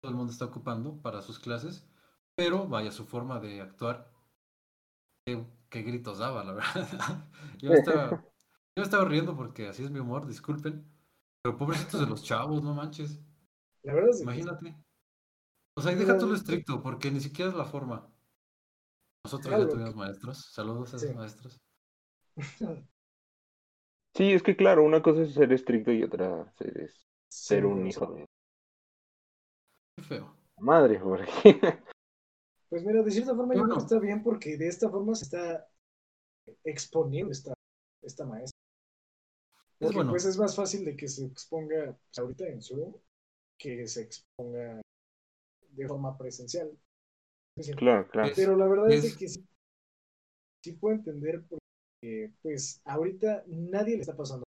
todo 0.00 0.10
el 0.12 0.16
mundo 0.18 0.32
está 0.32 0.46
ocupando 0.46 1.02
para 1.02 1.22
sus 1.22 1.38
clases, 1.40 1.88
pero 2.36 2.68
vaya, 2.68 2.92
su 2.92 3.06
forma 3.06 3.40
de 3.40 3.60
actuar, 3.62 4.12
qué, 5.24 5.44
qué 5.70 5.82
gritos 5.82 6.18
daba, 6.18 6.44
la 6.44 6.52
verdad. 6.54 7.28
Yo 7.60 7.70
me 7.70 7.76
estaba, 7.76 8.24
yo 8.76 8.82
estaba 8.82 9.04
riendo 9.04 9.36
porque 9.36 9.68
así 9.68 9.84
es 9.84 9.90
mi 9.90 9.98
humor, 10.00 10.26
disculpen, 10.26 10.86
pero 11.42 11.56
pobrecitos 11.56 12.00
de 12.00 12.06
los 12.06 12.22
chavos, 12.24 12.62
no 12.62 12.74
manches, 12.74 13.20
La 13.84 13.94
verdad 13.94 14.10
es 14.10 14.18
que 14.18 14.24
imagínate. 14.24 14.76
O 15.76 15.80
sea, 15.80 15.92
y 15.92 15.94
deja 15.94 16.18
tú 16.18 16.26
lo 16.26 16.34
estricto, 16.34 16.82
porque 16.82 17.10
ni 17.12 17.20
siquiera 17.20 17.50
es 17.50 17.56
la 17.56 17.64
forma. 17.64 18.08
Nosotros 19.24 19.58
ya 19.58 19.68
tuvimos 19.68 19.94
maestros, 19.94 20.50
saludos 20.54 20.94
a 20.94 20.96
esos 20.96 21.10
Sí. 21.10 21.14
maestros. 21.14 21.60
sí, 24.14 24.32
es 24.32 24.42
que 24.42 24.56
claro, 24.56 24.84
una 24.84 25.02
cosa 25.02 25.22
es 25.22 25.34
ser 25.34 25.52
estricto 25.52 25.92
y 25.92 26.02
otra 26.02 26.52
ser, 26.58 26.78
es 26.82 27.06
ser 27.40 27.64
sí, 27.64 27.66
un 27.66 27.86
hijo 27.86 28.06
de 28.06 28.26
Qué 29.96 30.02
feo. 30.02 30.34
madre, 30.58 30.98
porque 30.98 31.26
Pues 32.68 32.84
mira, 32.84 33.02
de 33.02 33.10
cierta 33.10 33.34
forma 33.34 33.54
yo 33.56 33.64
creo 33.64 33.76
que 33.76 33.82
está 33.82 33.98
bien 33.98 34.22
porque 34.22 34.56
de 34.56 34.68
esta 34.68 34.88
forma 34.90 35.14
se 35.16 35.24
está 35.24 35.68
exponiendo 36.64 37.32
esta, 37.32 37.54
esta 38.02 38.24
maestra. 38.26 38.58
Es 39.80 39.86
Porque 39.86 39.96
bueno. 39.96 40.12
pues 40.12 40.24
es 40.26 40.36
más 40.38 40.54
fácil 40.56 40.84
de 40.84 40.96
que 40.96 41.08
se 41.08 41.24
exponga 41.26 41.96
pues, 41.96 42.18
ahorita 42.18 42.46
en 42.48 42.60
Zoom 42.62 42.94
que 43.58 43.86
se 43.88 44.02
exponga 44.02 44.80
de 45.76 45.86
forma 45.88 46.16
presencial. 46.16 46.70
Claro, 47.76 48.08
claro. 48.08 48.32
Pero 48.36 48.56
la 48.56 48.66
verdad 48.66 48.92
es, 48.92 49.04
es- 49.04 49.16
que 49.16 49.28
sí, 49.28 49.44
sí 50.62 50.72
puedo 50.72 50.96
entender 50.96 51.44
porque 51.48 52.32
pues 52.42 52.80
ahorita 52.84 53.44
nadie 53.46 53.94
le 53.96 54.00
está 54.02 54.16
pasando, 54.16 54.44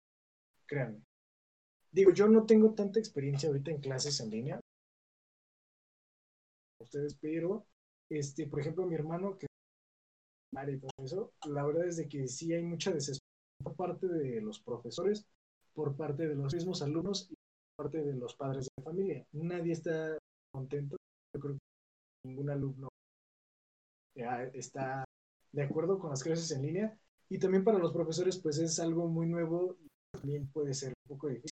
créanme. 0.67 1.03
Digo, 1.93 2.13
yo 2.13 2.29
no 2.29 2.47
tengo 2.47 2.75
tanta 2.75 3.01
experiencia 3.01 3.49
ahorita 3.49 3.73
en 3.73 3.81
clases 3.81 4.21
en 4.21 4.31
línea. 4.31 4.61
Ustedes, 6.81 7.15
pero 7.21 7.67
este, 8.11 8.47
por 8.49 8.61
ejemplo, 8.61 8.87
mi 8.87 8.95
hermano 8.97 9.39
que 9.39 9.47
y 10.69 10.79
todo 10.79 10.91
eso, 11.05 11.33
la 11.47 11.65
verdad 11.65 11.87
es 11.87 11.97
de 11.97 12.09
que 12.09 12.29
sí 12.29 12.53
hay 12.53 12.63
mucha 12.63 12.91
desesperación 12.93 13.25
por 13.63 13.77
parte 13.77 14.09
de 14.09 14.41
los 14.41 14.61
profesores, 14.61 15.27
por 15.75 15.97
parte 15.97 16.27
de 16.29 16.35
los 16.35 16.53
mismos 16.55 16.83
alumnos 16.83 17.29
y 17.31 17.35
por 17.77 17.87
parte 17.87 18.03
de 18.03 18.15
los 18.15 18.35
padres 18.35 18.69
de 18.77 18.83
familia. 18.83 19.27
Nadie 19.33 19.73
está 19.73 20.19
contento. 20.53 20.98
Yo 21.39 21.43
creo 21.43 21.55
que 21.55 22.29
ningún 22.29 22.51
alumno 22.51 22.89
ya 24.17 24.43
está 24.55 25.05
de 25.53 25.63
acuerdo 25.63 26.01
con 26.01 26.11
las 26.11 26.25
clases 26.25 26.51
en 26.51 26.63
línea. 26.63 26.99
Y 27.29 27.39
también 27.39 27.63
para 27.63 27.79
los 27.79 27.93
profesores, 27.93 28.39
pues 28.39 28.59
es 28.59 28.81
algo 28.81 29.07
muy 29.07 29.27
nuevo 29.29 29.77
y 29.81 29.89
también 30.19 30.49
puede 30.49 30.75
ser 30.75 30.89
un 31.05 31.17
poco 31.17 31.29
difícil. 31.29 31.57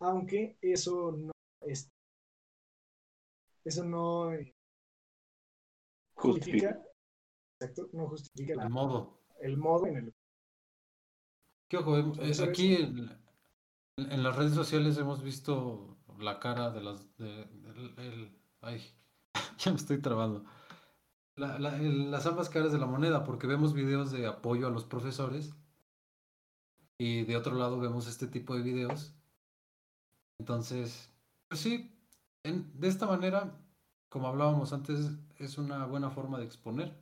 Aunque 0.00 0.58
eso 0.60 1.12
no 1.12 1.32
es. 1.62 1.88
Eso 3.64 3.82
no 3.84 4.34
eh, 4.34 4.52
Justifica. 6.16 6.68
justifica. 6.68 6.82
Exacto, 7.60 7.88
no 7.94 8.08
justifica 8.08 8.56
la- 8.56 8.64
El 8.64 8.70
modo. 8.70 9.20
el 9.40 9.56
modo 9.56 9.86
en 9.86 9.96
el 9.96 10.14
Que 11.70 11.78
ojo, 11.78 11.96
em- 11.96 12.12
eh, 12.20 12.32
aquí 12.46 12.74
en, 12.74 13.08
en 13.96 14.22
las 14.22 14.36
redes 14.36 14.52
sociales 14.52 14.98
hemos 14.98 15.22
visto 15.22 15.96
la 16.18 16.38
cara 16.38 16.70
de 16.70 16.80
las 16.82 17.16
de, 17.16 17.46
del- 17.46 17.94
el- 17.98 18.38
ay, 18.60 18.80
ya 19.58 19.70
me 19.70 19.76
estoy 19.76 20.00
trabando. 20.00 20.44
Las 21.36 22.26
ambas 22.26 22.48
caras 22.48 22.72
de 22.72 22.78
la 22.78 22.86
moneda, 22.86 23.24
porque 23.24 23.46
vemos 23.46 23.74
videos 23.74 24.12
de 24.12 24.26
apoyo 24.26 24.68
a 24.68 24.70
los 24.70 24.84
profesores 24.84 25.52
y 26.98 27.24
de 27.24 27.36
otro 27.36 27.54
lado 27.56 27.80
vemos 27.80 28.06
este 28.06 28.28
tipo 28.28 28.54
de 28.54 28.62
videos. 28.62 29.14
Entonces, 30.38 31.10
pues 31.48 31.60
sí, 31.60 31.92
de 32.42 32.88
esta 32.88 33.06
manera, 33.06 33.52
como 34.08 34.28
hablábamos 34.28 34.72
antes, 34.72 35.10
es 35.38 35.58
una 35.58 35.86
buena 35.86 36.10
forma 36.10 36.38
de 36.38 36.44
exponer, 36.44 36.96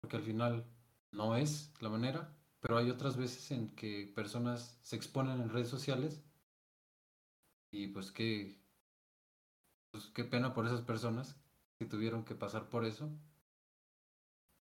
porque 0.00 0.16
al 0.16 0.22
final 0.22 0.66
no 1.12 1.36
es 1.36 1.72
la 1.80 1.90
manera, 1.90 2.36
pero 2.60 2.76
hay 2.76 2.90
otras 2.90 3.16
veces 3.16 3.50
en 3.52 3.74
que 3.74 4.12
personas 4.14 4.78
se 4.82 4.96
exponen 4.96 5.40
en 5.40 5.50
redes 5.50 5.68
sociales 5.68 6.22
y 7.70 7.88
pues 7.88 8.10
qué, 8.10 8.59
pues 9.92 10.10
qué 10.14 10.24
pena 10.24 10.52
por 10.54 10.66
esas 10.66 10.82
personas 10.82 11.40
que 11.78 11.86
tuvieron 11.86 12.24
que 12.24 12.34
pasar 12.34 12.68
por 12.68 12.84
eso. 12.84 13.10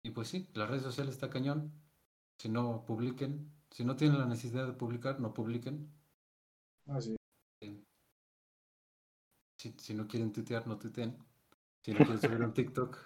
Y 0.03 0.11
pues 0.13 0.29
sí, 0.29 0.49
las 0.55 0.71
redes 0.71 0.85
sociales 0.85 1.15
está 1.15 1.29
cañón. 1.29 1.83
Si 2.39 2.49
no 2.49 2.85
publiquen, 2.87 3.53
si 3.71 3.85
no 3.85 3.97
tienen 3.97 4.19
la 4.19 4.27
necesidad 4.27 4.67
de 4.67 4.73
publicar, 4.75 5.21
no 5.21 5.35
publiquen. 5.35 5.93
así. 6.87 7.17
Si, 9.59 9.75
si 9.79 9.95
no 9.95 10.07
quieren 10.09 10.33
tuitear, 10.33 10.67
no 10.67 10.79
tuiteen. 10.79 11.17
Si 11.83 11.93
no 11.93 12.03
quieren 12.03 12.21
subir 12.23 12.43
un 12.43 12.55
TikTok, 12.55 12.97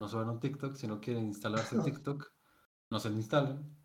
no 0.00 0.08
suban 0.08 0.30
un 0.30 0.40
TikTok. 0.40 0.76
Si 0.76 0.86
no 0.86 1.00
quieren 1.00 1.26
instalarse 1.26 1.78
TikTok, 1.80 2.32
no 2.90 3.00
se 3.00 3.10
lo 3.10 3.16
instalen. 3.16 3.76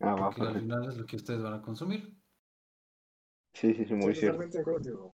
Ah, 0.00 0.14
va, 0.16 0.28
Porque 0.28 0.42
al 0.42 0.52
perfecto. 0.52 0.60
final 0.60 0.88
es 0.90 0.96
lo 0.98 1.06
que 1.06 1.16
ustedes 1.16 1.42
van 1.42 1.54
a 1.54 1.62
consumir. 1.62 2.16
Sí, 3.54 3.72
sí, 3.74 3.84
sí, 3.86 3.94
muy 3.94 4.14
Sí, 4.14 4.20
cierto. 4.20 5.13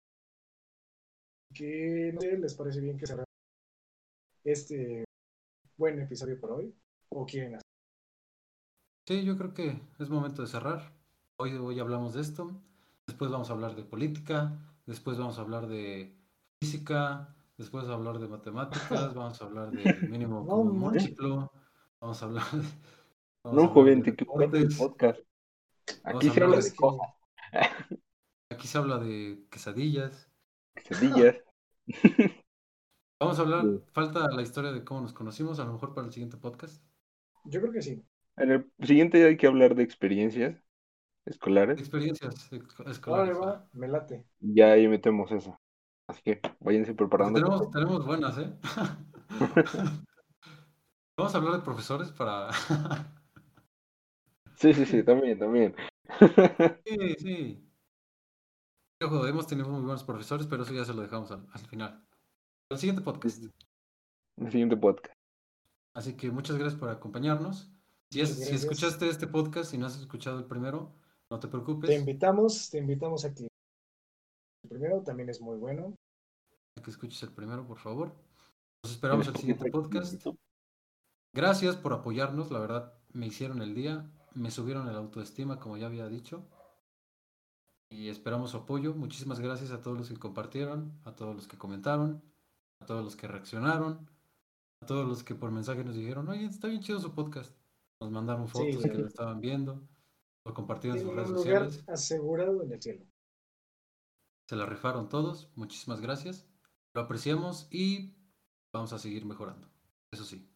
Que 1.58 2.12
no 2.14 2.22
sé, 2.22 2.38
les 2.38 2.54
parece 2.56 2.80
bien 2.82 2.98
que 2.98 3.08
cerramos 3.08 3.26
este 4.44 5.04
buen 5.76 6.00
episodio 6.02 6.40
por 6.40 6.52
hoy 6.52 6.74
o 7.10 7.26
quieren 7.26 7.56
hacer. 7.56 7.62
Sí, 9.08 9.24
yo 9.24 9.38
creo 9.38 9.54
que 9.54 9.82
es 10.00 10.10
momento 10.10 10.42
de 10.42 10.48
cerrar. 10.48 10.94
Hoy, 11.40 11.54
hoy 11.54 11.80
hablamos 11.80 12.14
de 12.14 12.22
esto. 12.22 12.62
Después 13.08 13.32
vamos 13.32 13.50
a 13.50 13.54
hablar 13.54 13.76
de 13.76 13.84
política. 13.84 14.58
Después 14.86 15.18
vamos 15.18 15.38
a 15.38 15.42
hablar 15.42 15.68
de 15.68 16.16
física. 16.62 17.34
Después 17.58 17.86
vamos 17.88 17.92
a 17.92 18.10
hablar 18.10 18.20
de 18.22 18.28
matemáticas. 18.28 18.90
Vamos 19.16 19.42
a 19.42 19.46
hablar 19.46 19.72
de 19.72 19.94
mínimo 20.08 20.44
No 20.48 20.64
múltiplo. 20.64 21.52
Vamos 22.00 22.22
a 22.22 22.26
hablar 22.26 22.44
de. 22.52 22.68
vamos 23.44 23.64
No, 23.64 23.68
joven, 23.70 24.04
de 24.04 24.14
podcast. 24.78 25.20
Aquí 26.04 26.30
se 26.30 26.44
habla 26.44 26.58
de- 26.58 26.64
de 26.70 26.76
cosas, 26.76 27.08
Aquí 28.52 28.68
se 28.68 28.78
habla 28.78 29.00
de 29.00 29.48
quesadillas. 29.50 30.30
quesadillas. 30.76 31.36
Vamos 33.20 33.40
a 33.40 33.42
hablar. 33.42 33.64
Sí. 33.64 33.80
Falta 33.94 34.30
la 34.30 34.42
historia 34.42 34.72
de 34.72 34.84
cómo 34.84 35.02
nos 35.02 35.14
conocimos. 35.14 35.60
A 35.60 35.66
lo 35.66 35.74
mejor 35.74 35.94
para 35.94 36.08
el 36.08 36.14
siguiente 36.14 36.38
podcast. 36.38 36.84
Yo 37.46 37.62
creo 37.62 37.74
que 37.74 37.82
sí. 37.82 38.04
En 38.36 38.52
el 38.52 38.72
siguiente 38.84 39.26
hay 39.26 39.38
que 39.38 39.48
hablar 39.48 39.74
de 39.74 39.84
experiencias 39.84 40.62
escolares. 41.26 41.80
Experiencias 41.80 42.52
escolares. 42.86 43.38
va, 43.38 43.68
me 43.74 43.88
late. 43.88 44.26
Ya 44.40 44.74
ahí 44.74 44.88
metemos 44.88 45.32
eso. 45.32 45.60
Así 46.08 46.22
que 46.22 46.40
váyanse 46.60 46.94
preparando. 46.94 47.40
Tenemos, 47.40 47.72
tenemos 47.72 48.06
buenas, 48.06 48.38
¿eh? 48.38 48.54
Vamos 51.18 51.34
a 51.34 51.38
hablar 51.38 51.54
de 51.54 51.62
profesores 51.62 52.12
para. 52.12 52.50
Sí, 54.58 54.74
sí, 54.74 54.86
sí, 54.88 55.04
también, 55.04 55.38
también. 55.38 55.76
Sí, 56.84 57.16
sí. 57.20 57.67
Ojo, 59.02 59.28
hemos 59.28 59.46
tenido 59.48 59.70
muy 59.70 59.82
buenos 59.82 60.04
profesores, 60.04 60.48
pero 60.48 60.64
eso 60.64 60.74
ya 60.74 60.84
se 60.86 60.94
lo 60.94 61.02
dejamos 61.04 61.30
al, 61.32 61.46
al 61.52 61.60
final. 61.68 62.04
Al 62.72 62.78
siguiente 62.80 63.02
podcast. 63.04 63.44
El 64.38 64.52
siguiente 64.52 64.76
podcast. 64.78 65.14
Así 65.94 66.16
que 66.16 66.32
muchas 66.32 66.58
gracias 66.58 66.80
por 66.80 66.90
acompañarnos. 66.90 67.72
Si, 68.12 68.22
es- 68.22 68.40
escuchaste 68.40 69.08
este 69.10 69.28
podcast 69.28 69.74
y 69.74 69.78
no 69.78 69.86
has 69.86 69.98
escuchado 70.00 70.40
el 70.40 70.46
primero, 70.46 70.94
no 71.30 71.40
te 71.40 71.48
preocupes. 71.48 71.90
Te 71.90 71.96
invitamos, 71.96 72.70
te 72.70 72.80
invitamos 72.80 73.24
a 73.26 73.34
que 73.34 73.44
el 73.44 74.70
primero 74.70 75.02
también 75.04 75.30
es 75.30 75.42
muy 75.42 75.58
bueno. 75.58 75.94
a 76.78 76.82
que 76.82 76.90
escuches 76.90 77.22
el 77.24 77.34
primero, 77.34 77.68
por 77.68 77.78
favor. 77.78 78.16
Nos 78.84 78.94
esperamos 78.94 79.28
el 79.28 79.36
siguiente 79.36 79.70
podcast. 79.70 80.26
Gracias 81.36 81.76
por 81.76 81.94
apoyarnos, 81.94 82.50
la 82.52 82.60
verdad 82.60 82.94
me 83.14 83.28
hicieron 83.28 83.62
el 83.62 83.76
día, 83.76 84.10
me 84.34 84.50
subieron 84.50 84.88
el 84.88 84.96
autoestima, 84.96 85.60
como 85.60 85.78
ya 85.78 85.86
había 85.88 86.08
dicho. 86.08 86.48
Y 87.90 88.10
esperamos 88.10 88.52
su 88.52 88.58
apoyo. 88.58 88.94
Muchísimas 88.94 89.40
gracias 89.40 89.72
a 89.72 89.82
todos 89.82 89.98
los 89.98 90.10
que 90.10 90.18
compartieron, 90.18 91.00
a 91.06 91.16
todos 91.16 91.36
los 91.36 91.48
que 91.48 91.58
comentaron, 91.58 92.22
a 92.82 92.86
todos 92.86 93.04
los 93.04 93.16
que 93.16 93.28
reaccionaron. 93.28 94.10
a 94.80 94.86
todos 94.86 95.08
los 95.08 95.24
que 95.24 95.34
por 95.34 95.50
mensaje 95.50 95.84
nos 95.84 95.96
dijeron, 95.96 96.30
oye, 96.30 96.46
está 96.46 96.68
bien 96.68 96.82
chido 96.82 97.00
su 97.00 97.12
podcast. 97.16 97.52
Nos 98.00 98.12
mandaron 98.12 98.46
Sí, 98.48 98.52
fotos 98.54 98.84
que 98.84 98.90
sí. 98.92 98.98
lo 99.02 99.08
estaban 99.08 99.42
viendo, 99.42 99.82
lo 100.46 100.54
compartieron 100.54 101.00
en 101.00 101.04
sus 101.04 101.16
redes 101.16 101.30
lugar 101.30 101.44
sociales. 101.72 101.84
asegurado 101.90 102.62
en 102.62 102.72
el 102.74 102.80
cielo. 102.82 103.04
Se 104.48 104.56
la 104.56 104.68
rifaron 104.68 105.10
todos. 105.10 105.50
Muchísimas 105.56 106.00
gracias. 106.00 106.48
Lo 106.94 107.02
apreciamos 107.02 107.68
y 107.72 108.14
vamos 108.72 108.94
a 108.94 109.00
seguir 109.00 109.26
mejorando. 109.26 109.68
Eso 110.14 110.26
sí. 110.26 110.48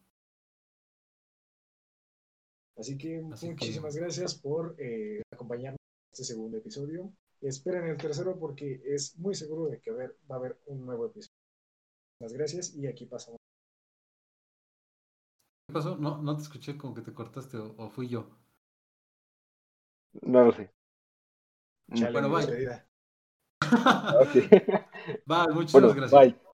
Así 2.78 2.96
que 2.96 3.22
Así 3.32 3.46
que- 3.48 3.52
muchísimas 3.54 3.96
gracias 3.96 4.34
por 4.36 4.76
eh, 4.78 5.22
acompañarnos 5.32 5.80
en 5.80 6.12
este 6.12 6.24
segundo 6.24 6.56
episodio. 6.58 7.12
Esperen 7.42 7.86
el 7.88 7.98
tercero 7.98 8.38
porque 8.38 8.80
es 8.86 9.18
muy 9.18 9.34
seguro 9.34 9.66
de 9.66 9.80
que 9.80 9.90
haber- 9.90 10.16
va 10.30 10.36
a 10.36 10.38
haber 10.38 10.58
un 10.66 10.86
nuevo 10.86 11.06
episodio. 11.06 11.36
Muchas 12.20 12.34
gracias 12.38 12.74
y 12.76 12.86
aquí 12.86 13.06
pasamos. 13.06 13.40
¿Qué 15.66 15.72
pasó? 15.72 15.96
No, 15.96 16.22
no 16.22 16.36
te 16.36 16.42
escuché 16.44 16.76
como 16.78 16.94
que 16.94 17.02
te 17.02 17.12
cortaste 17.12 17.56
o, 17.56 17.74
o 17.76 17.90
fui 17.90 18.06
yo. 18.08 18.30
No 20.22 20.44
lo 20.44 20.52
sé. 20.52 20.72
Chale, 21.94 22.12
Bueno, 22.12 22.28
bye. 22.30 22.40
despedida. 22.40 22.86
Ok. 24.20 24.34
Va, 25.30 25.48
muchísimas 25.48 25.94
bueno, 25.94 25.94
gracias. 25.94 26.32
bye. 26.32 26.51